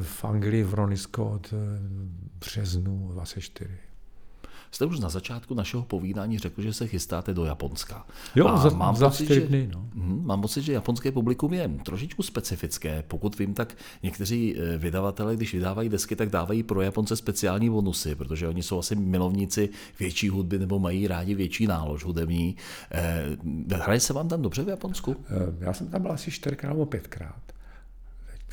v 0.02 0.26
Anglii 0.26 0.64
v 0.64 0.74
Ronisko 0.74 1.30
od 1.30 1.54
eh, 1.54 1.80
březnu 2.40 3.10
24. 3.14 3.70
Jste 4.74 4.86
už 4.86 5.00
na 5.00 5.10
začátku 5.10 5.54
našeho 5.54 5.84
povídání 5.84 6.40
řekl, 6.40 6.62
že 6.62 6.74
se 6.74 6.88
chystáte 6.88 7.34
do 7.34 7.46
Japonska. 7.46 8.06
Jo, 8.36 8.48
A 8.48 8.58
za, 8.58 8.70
mám 8.70 8.96
za 8.96 9.10
pocit, 9.10 9.26
čtyři 9.26 9.42
dny. 9.42 9.70
No. 9.74 9.86
Mhm, 9.94 10.26
Mám 10.26 10.42
pocit, 10.42 10.62
že 10.62 10.74
japonské 10.74 11.12
publikum 11.12 11.54
je 11.54 11.70
trošičku 11.86 12.24
specifické. 12.24 13.04
Pokud 13.08 13.40
vím, 13.40 13.54
tak 13.54 13.76
někteří 14.04 14.56
eh, 14.58 14.78
vydavatelé, 14.78 15.36
když 15.36 15.54
vydávají 15.54 15.90
desky, 15.90 16.16
tak 16.16 16.30
dávají 16.30 16.64
pro 16.64 16.82
Japonce 16.82 17.16
speciální 17.16 17.70
bonusy, 17.70 18.16
protože 18.16 18.48
oni 18.48 18.64
jsou 18.64 18.80
asi 18.80 18.96
milovníci 18.96 19.70
větší 20.00 20.30
hudby 20.30 20.60
nebo 20.60 20.80
mají 20.80 21.08
rádi 21.08 21.36
větší 21.36 21.68
nálož 21.68 22.04
hudební. 22.06 22.56
Eh, 22.92 23.76
Hraje 23.76 24.00
se 24.00 24.14
vám 24.14 24.28
tam 24.28 24.42
dobře 24.42 24.64
v 24.64 24.68
Japonsku? 24.70 25.16
Eh, 25.30 25.66
Já 25.66 25.74
jsem 25.74 25.88
tam 25.88 26.02
byl 26.02 26.12
asi 26.12 26.32
čtyřikrát 26.32 26.70
nebo 26.70 26.86
pětkrát. 26.86 27.53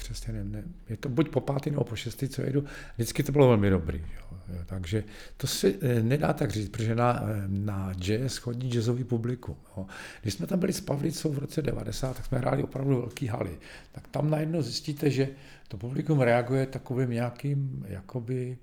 Přesně 0.01 0.33
nevím, 0.33 0.53
ne, 0.53 0.63
je 0.89 0.97
to 0.97 1.09
buď 1.09 1.29
po 1.29 1.41
pátý 1.41 1.71
nebo 1.71 1.85
po 1.85 1.97
šestý, 1.97 2.29
co 2.29 2.43
jedu. 2.43 2.65
Vždycky 2.95 3.23
to 3.23 3.33
bylo 3.33 3.49
velmi 3.49 3.71
dobrý. 3.71 3.99
Jo. 3.99 4.39
Jo, 4.49 4.59
takže 4.67 5.05
to 5.37 5.47
se 5.47 5.73
eh, 5.81 6.03
nedá 6.03 6.33
tak 6.33 6.51
říct, 6.51 6.69
protože 6.69 6.95
na, 6.95 7.23
eh, 7.23 7.45
na 7.47 7.93
jazz 7.93 8.37
chodí 8.37 8.69
jazzový 8.69 9.05
publikum. 9.05 9.57
Jo. 9.77 9.87
Když 10.23 10.35
jsme 10.35 10.47
tam 10.47 10.59
byli 10.59 10.73
s 10.73 10.81
Pavlicou 10.81 11.33
v 11.33 11.39
roce 11.39 11.63
90, 11.63 12.17
tak 12.17 12.27
jsme 12.27 12.39
hráli 12.39 12.63
opravdu 12.63 12.97
velký 13.01 13.27
haly. 13.27 13.59
Tak 13.93 14.09
tam 14.09 14.31
najednou 14.31 14.63
zjistíte, 14.63 15.11
že 15.11 15.29
to 15.69 15.77
publikum 15.77 16.21
reaguje 16.21 16.67
takovým 16.67 17.11
nějakým, 17.11 17.87
jakoby, 17.89 18.59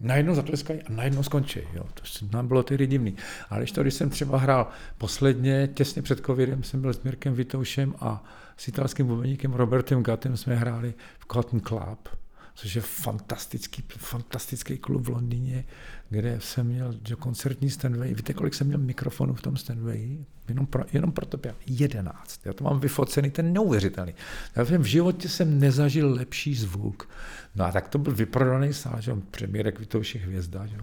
najednou 0.00 0.34
zatleskají 0.34 0.82
a 0.82 0.92
najednou 0.92 1.22
skončí. 1.22 1.60
Jo. 1.74 1.84
To 1.94 2.26
nám 2.32 2.48
bylo 2.48 2.62
tedy 2.62 2.86
divný. 2.86 3.16
Ale 3.50 3.60
když 3.60 3.72
to, 3.72 3.82
když 3.82 3.94
jsem 3.94 4.10
třeba 4.10 4.38
hrál 4.38 4.68
posledně, 4.98 5.68
těsně 5.74 6.02
před 6.02 6.26
covidem, 6.26 6.62
jsem 6.62 6.80
byl 6.80 6.92
s 6.92 7.02
Mirkem 7.02 7.34
Vitoušem 7.34 7.94
a 8.00 8.24
s 8.56 8.68
italským 8.68 9.06
bubeníkem 9.06 9.52
Robertem 9.52 10.02
Gattem 10.02 10.36
jsme 10.36 10.54
hráli 10.54 10.94
v 11.18 11.26
Cotton 11.32 11.60
Club, 11.60 12.08
což 12.54 12.74
je 12.74 12.82
fantastický, 12.82 13.84
fantastický 13.96 14.78
klub 14.78 15.04
v 15.04 15.08
Londýně, 15.08 15.64
kde 16.10 16.40
jsem 16.40 16.66
měl 16.66 16.94
že 17.04 17.14
koncertní 17.14 17.70
Stanway. 17.70 18.14
Víte, 18.14 18.34
kolik 18.34 18.54
jsem 18.54 18.66
měl 18.66 18.78
mikrofonů 18.78 19.34
v 19.34 19.42
tom 19.42 19.56
Stanway? 19.56 20.18
Jenom 20.48 20.66
pro, 20.66 20.84
jenom 20.92 21.12
pro 21.12 21.26
to 21.26 21.38
pět. 21.38 21.56
11. 21.66 22.46
Já 22.46 22.52
to 22.52 22.64
mám 22.64 22.80
vyfocený, 22.80 23.30
ten 23.30 23.52
neuvěřitelný. 23.52 24.14
Já 24.56 24.64
jsem 24.64 24.82
v 24.82 24.86
životě 24.86 25.28
jsem 25.28 25.60
nezažil 25.60 26.12
lepší 26.12 26.54
zvuk. 26.54 27.08
No 27.54 27.64
a 27.64 27.72
tak 27.72 27.88
to 27.88 27.98
byl 27.98 28.14
vyprodaný 28.14 28.72
sál, 28.72 29.00
že 29.00 29.10
jo, 29.10 29.18
premiéra 29.30 29.72
Kvitouši 29.72 30.18
hvězda, 30.18 30.66
že 30.66 30.76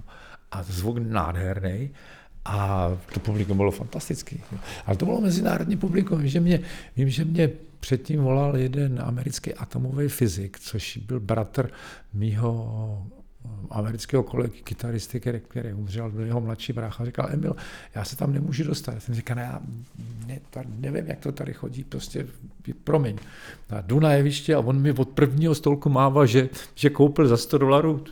a 0.51 0.63
zvuk 0.63 0.97
nádherný. 0.97 1.91
A 2.45 2.89
to 3.13 3.19
publikum 3.19 3.57
bylo 3.57 3.71
fantastický. 3.71 4.41
Ale 4.85 4.97
to 4.97 5.05
bylo 5.05 5.21
mezinárodní 5.21 5.77
publikum. 5.77 6.19
Vím, 6.19 6.27
že 6.27 6.39
mě, 6.39 6.59
vím, 6.95 7.09
že 7.09 7.25
mě 7.25 7.49
předtím 7.79 8.21
volal 8.21 8.57
jeden 8.57 9.01
americký 9.05 9.53
atomový 9.53 10.07
fyzik, 10.07 10.59
což 10.59 10.97
byl 10.97 11.19
bratr 11.19 11.69
mýho 12.13 13.07
amerického 13.69 14.23
kolegy, 14.23 14.61
kytaristy, 14.63 15.19
který, 15.19 15.39
který 15.39 15.73
umřel, 15.73 16.11
byl 16.11 16.25
jeho 16.25 16.41
mladší 16.41 16.73
brácha, 16.73 17.05
říkal, 17.05 17.27
Emil, 17.31 17.55
já 17.95 18.03
se 18.03 18.15
tam 18.15 18.33
nemůžu 18.33 18.63
dostat. 18.63 18.93
Já 18.93 18.99
jsem 18.99 19.15
říkal, 19.15 19.37
já 19.37 19.61
ne, 20.27 20.39
nevím, 20.79 21.07
jak 21.07 21.19
to 21.19 21.31
tady 21.31 21.53
chodí, 21.53 21.83
prostě 21.83 22.27
promiň. 22.83 23.17
Na 23.99 24.13
jeviště 24.13 24.55
a 24.55 24.59
on 24.59 24.81
mi 24.81 24.91
od 24.91 25.09
prvního 25.09 25.55
stolku 25.55 25.89
mává, 25.89 26.25
že, 26.25 26.49
že 26.75 26.89
koupil 26.89 27.27
za 27.27 27.37
100 27.37 27.57
dolarů 27.57 28.03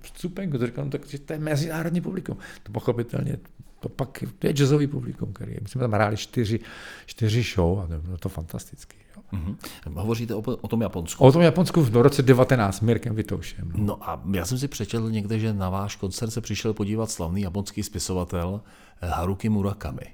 vstupenku. 0.00 0.58
To 0.58 0.66
říkám, 0.66 0.90
tak 0.90 1.00
to 1.24 1.32
je 1.32 1.38
mezinárodní 1.38 2.00
publikum. 2.00 2.36
To 2.62 2.72
pochopitelně 2.72 3.38
to 3.82 3.88
pak 3.88 4.24
to 4.38 4.46
je 4.46 4.52
jazzový 4.52 4.86
publikum, 4.86 5.32
který 5.32 5.56
my 5.62 5.68
jsme 5.68 5.80
tam 5.80 5.92
hráli 5.92 6.16
čtyři, 6.16 6.60
čtyři 7.06 7.42
show 7.42 7.80
a 7.80 7.86
to 7.86 7.98
bylo 7.98 8.18
to 8.18 8.28
fantastický. 8.28 8.96
Jo. 9.16 9.22
Mhm. 9.32 9.56
Hovoříte 9.94 10.34
o, 10.34 10.40
o 10.40 10.68
tom 10.68 10.80
Japonsku. 10.80 11.24
O 11.24 11.32
tom 11.32 11.42
Japonsku 11.42 11.82
v 11.82 11.96
roce 11.96 12.22
19 12.22 12.76
s 12.76 12.80
Mirkem 12.80 13.14
Vitoušem. 13.14 13.72
No. 13.74 13.84
No 13.84 14.10
a 14.10 14.22
já 14.34 14.44
jsem 14.44 14.58
si 14.58 14.68
přečetl 14.68 15.10
někde, 15.10 15.38
že 15.38 15.52
na 15.52 15.70
váš 15.70 15.96
koncert 15.96 16.30
se 16.30 16.40
přišel 16.40 16.74
podívat 16.74 17.10
slavný 17.10 17.42
japonský 17.42 17.82
spisovatel 17.82 18.60
eh, 19.00 19.06
Haruki 19.06 19.48
Murakami. 19.48 20.04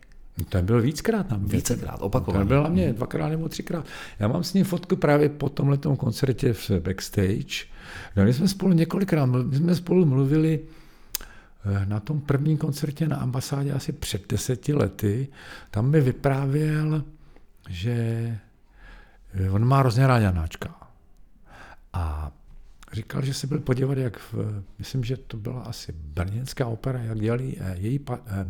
Ten 0.48 0.66
byl 0.66 0.82
víckrát 0.82 1.30
na 1.30 1.36
mě. 1.36 1.48
Vícekrát, 1.48 2.02
opakovaně. 2.02 2.38
Ten 2.38 2.48
byl 2.48 2.62
na 2.62 2.68
mě 2.68 2.92
dvakrát 2.92 3.28
nebo 3.28 3.48
třikrát. 3.48 3.84
Já 4.18 4.28
mám 4.28 4.44
s 4.44 4.54
ním 4.54 4.64
fotku 4.64 4.96
právě 4.96 5.28
po 5.28 5.48
tomhletom 5.48 5.96
koncertě 5.96 6.52
v 6.52 6.70
backstage. 6.70 7.66
No, 8.16 8.24
my 8.24 8.32
jsme 8.32 8.48
spolu 8.48 8.72
několikrát, 8.72 9.26
my 9.26 9.56
jsme 9.56 9.74
spolu 9.74 10.06
mluvili 10.06 10.60
eh, 11.64 11.86
na 11.86 12.00
tom 12.00 12.20
prvním 12.20 12.56
koncertě 12.56 13.08
na 13.08 13.16
ambasádě 13.16 13.72
asi 13.72 13.92
před 13.92 14.28
deseti 14.28 14.74
lety. 14.74 15.28
Tam 15.70 15.90
mi 15.90 16.00
vyprávěl, 16.00 17.04
že 17.68 17.92
eh, 19.34 19.50
on 19.50 19.64
má 19.64 19.78
hrozně 19.78 20.06
rád 20.06 20.18
Janáčka. 20.18 20.74
A 21.92 22.32
říkal, 22.92 23.24
že 23.24 23.34
se 23.34 23.46
byl 23.46 23.58
podívat, 23.58 23.98
jak 23.98 24.18
v, 24.18 24.62
myslím, 24.78 25.04
že 25.04 25.16
to 25.16 25.36
byla 25.36 25.62
asi 25.62 25.92
brněnská 25.92 26.66
opera, 26.66 27.00
jak 27.00 27.20
dělali 27.20 27.56
eh, 27.60 27.76
její, 27.78 28.00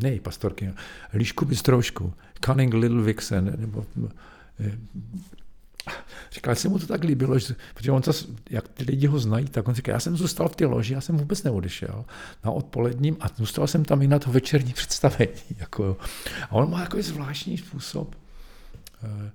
ne 0.02 0.08
její 0.08 0.20
pastorky, 0.20 0.74
Líšku 1.14 1.44
Bystroušku, 1.44 2.14
Cunning 2.44 2.74
Little 2.74 3.02
Vixen, 3.02 3.54
nebo 3.56 3.86
Říkal, 6.32 6.54
že 6.54 6.60
se 6.60 6.68
mu 6.68 6.78
to 6.78 6.86
tak 6.86 7.04
líbilo, 7.04 7.38
že, 7.38 7.54
protože 7.74 7.92
on 7.92 8.02
zas, 8.02 8.26
jak 8.50 8.68
ty 8.68 8.84
lidi 8.84 9.06
ho 9.06 9.18
znají, 9.18 9.46
tak 9.46 9.68
on 9.68 9.74
říká, 9.74 9.92
já 9.92 10.00
jsem 10.00 10.16
zůstal 10.16 10.48
v 10.48 10.56
té 10.56 10.66
loži, 10.66 10.94
já 10.94 11.00
jsem 11.00 11.16
vůbec 11.16 11.42
neodešel 11.42 12.04
na 12.44 12.50
odpoledním 12.50 13.16
a 13.20 13.26
zůstal 13.36 13.66
jsem 13.66 13.84
tam 13.84 14.02
i 14.02 14.08
na 14.08 14.18
to 14.18 14.30
večerní 14.30 14.72
představení. 14.72 15.30
Jako, 15.58 15.96
a 16.50 16.52
on 16.52 16.70
má 16.70 16.80
takový 16.80 17.02
zvláštní 17.02 17.58
způsob. 17.58 18.16
eh, 19.02 19.30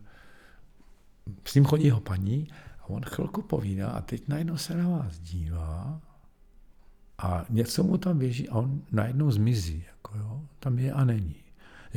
S 1.45 1.55
ním 1.55 1.65
chodí 1.65 1.85
jeho 1.85 1.99
paní 1.99 2.47
a 2.81 2.89
on 2.89 3.01
chvilku 3.05 3.41
povídá 3.41 3.89
a 3.89 4.01
teď 4.01 4.27
najednou 4.27 4.57
se 4.57 4.75
na 4.75 4.89
vás 4.89 5.19
dívá 5.19 6.01
a 7.17 7.45
něco 7.49 7.83
mu 7.83 7.97
tam 7.97 8.17
běží 8.17 8.49
a 8.49 8.55
on 8.55 8.81
najednou 8.91 9.31
zmizí. 9.31 9.83
Jako 9.87 10.17
jo, 10.17 10.41
tam 10.59 10.79
je 10.79 10.91
a 10.91 11.05
není. 11.05 11.35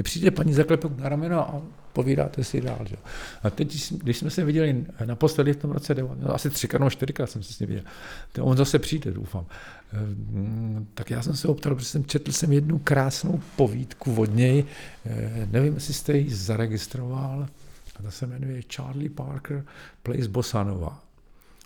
Přijde 0.03 0.31
paní 0.31 0.55
zaklepek 0.55 0.99
na 0.99 1.09
rameno 1.09 1.55
a 1.55 1.63
povídáte 1.97 2.45
si 2.45 2.61
dál. 2.61 2.85
Že? 2.85 2.97
A 3.43 3.51
teď, 3.51 3.93
když 3.93 4.17
jsme 4.19 4.31
se 4.31 4.45
viděli 4.45 4.85
naposledy 5.05 5.53
v 5.53 5.57
tom 5.57 5.71
roce, 5.71 5.95
no, 5.95 6.35
asi 6.35 6.51
třikrát 6.51 6.79
nebo 6.79 6.91
čtyřikrát 6.91 7.31
jsem 7.31 7.43
se 7.43 7.53
s 7.53 7.59
ním 7.59 7.69
viděl, 7.69 7.85
to 8.33 8.45
on 8.45 8.57
zase 8.57 8.79
přijde, 8.79 9.11
doufám. 9.11 9.47
Ehm, 9.93 10.87
Tak 10.95 11.11
já 11.11 11.23
jsem 11.23 11.37
se 11.37 11.49
optal, 11.49 11.75
protože 11.75 11.87
jsem 11.87 12.05
četl 12.05 12.33
jsem 12.33 12.53
jednu 12.53 12.79
krásnou 12.79 13.41
povídku 13.57 14.15
od 14.15 14.35
něj, 14.35 14.65
Eh, 15.07 15.49
nevím, 15.51 15.75
jestli 15.75 15.95
jste 15.95 16.17
ji 16.19 16.35
zaregistroval, 16.35 17.49
a 17.97 18.03
ta 18.03 18.11
se 18.11 18.27
jmenuje 18.27 18.63
Charlie 18.75 19.11
Parker 19.11 19.65
Plays 20.03 20.27
Bossa 20.27 20.65
Nova, 20.65 21.03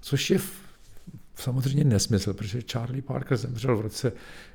což 0.01 0.31
je 0.31 0.39
samozřejmě 1.35 1.85
nesmysl, 1.85 2.35
protože 2.35 2.62
Charlie 2.72 3.03
Parker 3.03 3.37
zemřel 3.37 3.76
v 3.76 3.81
roce 3.81 4.12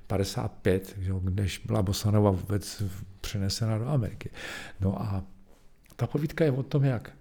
55, 0.08 0.96
že 1.00 1.10
jo, 1.10 1.22
než 1.24 1.62
byla 1.66 1.82
Bosanova 1.82 2.32
vůbec 2.32 2.84
přenesena 3.22 3.78
do 3.78 3.88
Ameriky. 3.88 4.30
No 4.82 5.02
a 5.02 5.24
ta 5.96 6.08
povídka 6.08 6.46
je 6.46 6.52
o 6.52 6.64
tom, 6.64 6.84
jak 6.84 7.12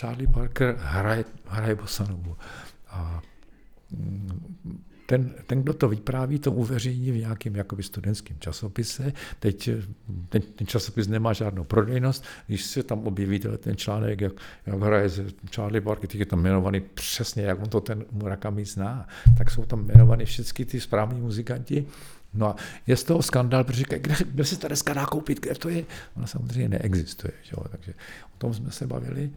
Charlie 0.00 0.28
Parker 0.28 0.76
hraje, 0.78 1.24
hraje 1.48 1.74
Bosanovu. 1.74 2.36
A 2.88 3.22
mm, 3.90 4.56
ten, 5.06 5.34
ten, 5.46 5.62
kdo 5.62 5.74
to 5.74 5.88
vypráví, 5.88 6.38
to 6.38 6.52
uveřejní 6.52 7.10
v 7.10 7.16
nějakém 7.16 7.56
jakoby 7.56 7.82
studentském 7.82 8.36
časopise. 8.40 9.12
Teď 9.40 9.70
ten, 10.28 10.42
ten 10.42 10.66
časopis 10.66 11.08
nemá 11.08 11.32
žádnou 11.32 11.64
prodejnost. 11.64 12.24
Když 12.46 12.64
se 12.64 12.82
tam 12.82 13.06
objeví 13.06 13.38
ten 13.58 13.76
článek, 13.76 14.20
jak, 14.20 14.32
jak 14.66 14.80
hraje 14.80 15.08
Charlie 15.54 15.80
Parker, 15.80 16.08
teď 16.08 16.20
je 16.20 16.26
tam 16.26 16.38
jmenovaný 16.38 16.80
přesně, 16.80 17.42
jak 17.42 17.62
on 17.62 17.68
to 17.68 17.80
ten 17.80 18.04
Murakami 18.12 18.64
zná, 18.64 19.06
tak 19.38 19.50
jsou 19.50 19.64
tam 19.64 19.80
jmenovaný 19.80 20.24
všechny 20.24 20.64
ty 20.64 20.80
správní 20.80 21.20
muzikanti. 21.20 21.86
No 22.34 22.46
a 22.46 22.56
je 22.86 22.96
z 22.96 23.04
toho 23.04 23.22
skandál, 23.22 23.64
protože 23.64 23.78
říkají, 23.78 24.02
kde, 24.02 24.14
kde 24.24 24.44
se 24.44 24.58
ta 24.58 24.68
deska 24.68 24.94
dá 24.94 25.06
koupit, 25.06 25.40
kde 25.40 25.54
to 25.54 25.68
je? 25.68 25.84
Ona 26.16 26.26
samozřejmě 26.26 26.68
neexistuje, 26.68 27.32
že 27.42 27.52
jo? 27.56 27.64
takže 27.70 27.94
o 28.34 28.38
tom 28.38 28.54
jsme 28.54 28.70
se 28.70 28.86
bavili. 28.86 29.30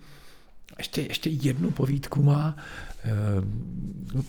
Ještě, 0.77 1.01
ještě 1.01 1.29
jednu 1.29 1.71
povídku 1.71 2.23
má, 2.23 2.57
eh, 3.03 3.11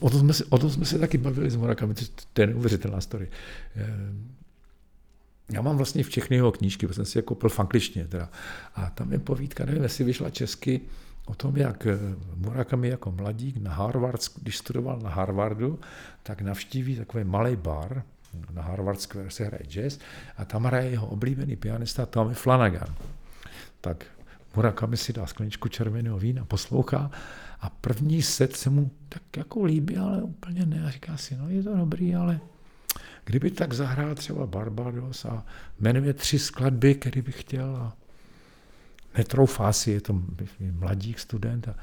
o 0.00 0.10
tom 0.10 0.20
jsme 0.20 0.32
se, 0.32 0.44
o 0.44 0.58
tom 0.58 0.70
jsme 0.70 0.84
se 0.84 0.98
taky 0.98 1.18
bavili 1.18 1.50
s 1.50 1.56
Murakami, 1.56 1.94
to, 2.32 2.40
je 2.40 2.46
neuvěřitelná 2.46 3.00
story. 3.00 3.28
Eh, 3.76 3.86
já 5.52 5.62
mám 5.62 5.76
vlastně 5.76 6.02
všechny 6.02 6.36
jeho 6.36 6.52
knížky, 6.52 6.86
protože 6.86 6.96
jsem 6.96 7.04
si 7.04 7.18
je 7.18 7.22
koupil 7.22 7.50
v 7.50 7.60
angličtině. 7.60 8.08
Teda. 8.08 8.30
A 8.74 8.90
tam 8.90 9.12
je 9.12 9.18
povídka, 9.18 9.64
nevím, 9.64 9.82
jestli 9.82 10.04
vyšla 10.04 10.30
česky, 10.30 10.80
o 11.26 11.34
tom, 11.34 11.56
jak 11.56 11.86
eh, 11.86 11.98
Murakami 12.36 12.88
jako 12.88 13.10
mladík 13.10 13.56
na 13.56 13.72
Harvard, 13.74 14.20
když 14.42 14.58
studoval 14.58 14.98
na 15.00 15.10
Harvardu, 15.10 15.78
tak 16.22 16.42
navštíví 16.42 16.96
takový 16.96 17.24
malý 17.24 17.56
bar, 17.56 18.02
na 18.52 18.62
Harvard 18.62 19.00
Square 19.00 19.30
se 19.30 19.44
hraje 19.44 19.64
jazz 19.64 19.98
a 20.36 20.44
tam 20.44 20.64
hraje 20.64 20.90
jeho 20.90 21.06
oblíbený 21.06 21.56
pianista 21.56 22.06
Tommy 22.06 22.34
Flanagan. 22.34 22.94
Tak 23.80 24.04
Murakami 24.56 24.96
si 24.96 25.12
dá 25.12 25.26
skleničku 25.26 25.68
červeného 25.68 26.18
vína, 26.18 26.44
poslouchá 26.44 27.10
a 27.60 27.70
první 27.70 28.22
set 28.22 28.56
se 28.56 28.70
mu 28.70 28.90
tak 29.08 29.22
jako 29.36 29.64
líbí, 29.64 29.96
ale 29.96 30.22
úplně 30.22 30.66
ne. 30.66 30.84
A 30.86 30.90
říká 30.90 31.16
si, 31.16 31.36
no 31.36 31.48
je 31.48 31.62
to 31.62 31.76
dobrý, 31.76 32.14
ale 32.14 32.40
kdyby 33.24 33.50
tak 33.50 33.72
zahrál 33.72 34.14
třeba 34.14 34.46
Barbados 34.46 35.24
a 35.24 35.44
jmenuje 35.80 36.12
tři 36.12 36.38
skladby, 36.38 36.94
které 36.94 37.22
bych 37.22 37.40
chtěl 37.40 37.76
a 37.76 37.96
netroufá 39.16 39.72
si, 39.72 39.90
je 39.90 40.00
to 40.00 40.22
mladík 40.72 41.18
student 41.18 41.68
a 41.68 41.74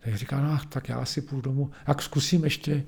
tak 0.00 0.16
říká, 0.16 0.40
no 0.40 0.58
tak 0.68 0.88
já 0.88 1.04
si 1.04 1.20
půjdu 1.20 1.42
domů, 1.42 1.70
tak 1.86 2.02
zkusím 2.02 2.44
ještě 2.44 2.84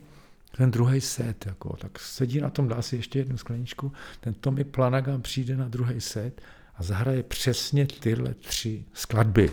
ten 0.57 0.71
druhý 0.71 1.01
set, 1.01 1.47
jako, 1.47 1.77
tak 1.77 1.99
sedí 1.99 2.41
na 2.41 2.51
tom, 2.51 2.69
dá 2.69 2.83
si 2.83 2.97
ještě 2.97 3.19
jednu 3.19 3.37
skleničku, 3.37 3.93
ten 4.21 4.35
Tommy 4.35 4.65
Flanagan 4.65 5.23
přijde 5.23 5.57
na 5.57 5.69
druhý 5.69 6.01
set 6.01 6.41
a 6.77 6.83
zahraje 6.83 7.23
přesně 7.23 7.87
tyhle 7.87 8.35
tři 8.35 8.85
skladby. 8.93 9.51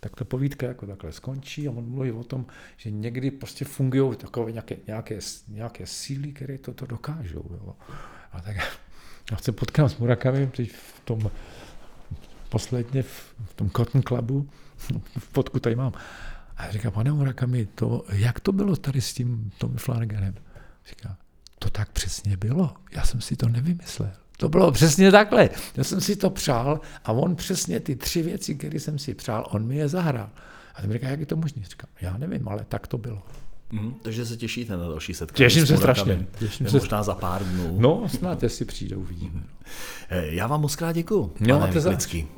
Tak 0.00 0.16
ta 0.16 0.24
povídka 0.24 0.66
jako 0.66 0.86
takhle 0.86 1.12
skončí 1.12 1.68
a 1.68 1.70
on 1.70 1.90
mluví 1.90 2.12
o 2.12 2.24
tom, 2.24 2.46
že 2.76 2.90
někdy 2.90 3.30
prostě 3.30 3.64
fungují 3.64 4.16
takové 4.16 4.52
nějaké, 4.52 4.76
nějaké, 4.86 5.18
nějaké 5.48 5.86
síly, 5.86 6.32
které 6.32 6.58
to, 6.58 6.74
to 6.74 6.86
dokážou. 6.86 7.44
Jo. 7.50 7.76
A 8.32 8.40
tak 8.40 8.56
já 9.30 9.36
se 9.36 9.52
potkám 9.52 9.88
s 9.88 9.96
Murakami 9.96 10.50
v 10.66 11.00
tom 11.04 11.30
posledně 12.48 13.02
v, 13.02 13.34
v 13.44 13.54
tom 13.54 13.70
Cotton 13.70 14.02
Clubu, 14.02 14.48
v 15.18 15.28
podku 15.32 15.60
tady 15.60 15.76
mám. 15.76 15.92
A 16.56 16.64
já 16.64 16.72
říkám, 16.72 16.92
pane 16.92 17.12
Murakami, 17.12 17.66
to, 17.66 18.04
jak 18.08 18.40
to 18.40 18.52
bylo 18.52 18.76
tady 18.76 19.00
s 19.00 19.14
tím 19.14 19.50
Tommy 19.58 19.78
Flanaganem? 19.78 20.34
Říká, 20.88 21.16
to 21.58 21.70
tak 21.70 21.92
přesně 21.92 22.36
bylo. 22.36 22.74
Já 22.92 23.04
jsem 23.04 23.20
si 23.20 23.36
to 23.36 23.48
nevymyslel. 23.48 24.10
To 24.36 24.48
bylo 24.48 24.72
přesně 24.72 25.10
takhle. 25.10 25.50
Já 25.76 25.84
jsem 25.84 26.00
si 26.00 26.16
to 26.16 26.30
přál 26.30 26.80
a 27.04 27.12
on 27.12 27.36
přesně 27.36 27.80
ty 27.80 27.96
tři 27.96 28.22
věci, 28.22 28.54
které 28.54 28.80
jsem 28.80 28.98
si 28.98 29.14
přál, 29.14 29.46
on 29.50 29.66
mi 29.66 29.76
je 29.76 29.88
zahrál. 29.88 30.30
A 30.74 30.80
jsem 30.80 30.92
říkal, 30.92 31.10
jak 31.10 31.20
je 31.20 31.26
to 31.26 31.36
možné? 31.36 31.62
Říkám, 31.62 31.90
já 32.00 32.18
nevím, 32.18 32.48
ale 32.48 32.64
tak 32.68 32.86
to 32.86 32.98
bylo. 32.98 33.22
Mm, 33.72 33.94
takže 34.02 34.26
se 34.26 34.36
těšíte 34.36 34.76
na 34.76 34.88
další 34.88 35.14
setkání. 35.14 35.36
Těším 35.48 35.66
se 35.66 35.76
strašně. 35.76 36.26
Těším 36.38 36.66
se- 36.68 36.76
Možná 36.76 37.02
za 37.02 37.14
pár 37.14 37.44
dnů. 37.44 37.76
No, 37.78 38.02
snad, 38.08 38.42
jestli 38.42 38.64
přijde, 38.64 38.96
uvidíme. 38.96 39.40
Eh, 40.10 40.26
Já 40.34 40.46
vám 40.46 40.60
moc 40.60 40.76
krát 40.76 40.92
děkuju, 40.92 41.20
Jo, 41.20 41.30
pane 41.58 41.58
máte 41.58 41.72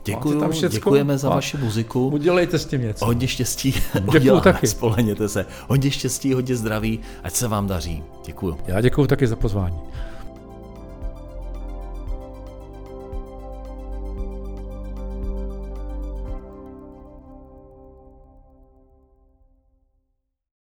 Děkuju, 0.04 0.40
tam 0.40 0.50
všecko? 0.52 0.74
děkujeme 0.74 1.18
za 1.18 1.30
A- 1.30 1.34
vaši 1.34 1.56
muziku. 1.56 2.08
Udělejte 2.08 2.58
s 2.58 2.64
tím 2.66 2.80
něco. 2.82 3.06
Hodně 3.06 3.28
štěstí, 3.28 3.74
Děkuju 4.12 4.40
taky. 4.40 4.66
spolehněte 4.66 5.28
se. 5.28 5.46
Hodně 5.68 5.90
štěstí, 5.90 6.34
hodně 6.34 6.56
zdraví, 6.56 7.00
ať 7.22 7.32
se 7.32 7.48
vám 7.48 7.66
daří. 7.66 8.02
Děkuju. 8.26 8.56
Já 8.66 8.80
děkuji 8.80 9.06
taky 9.06 9.26
za 9.26 9.36
pozvání. 9.36 9.78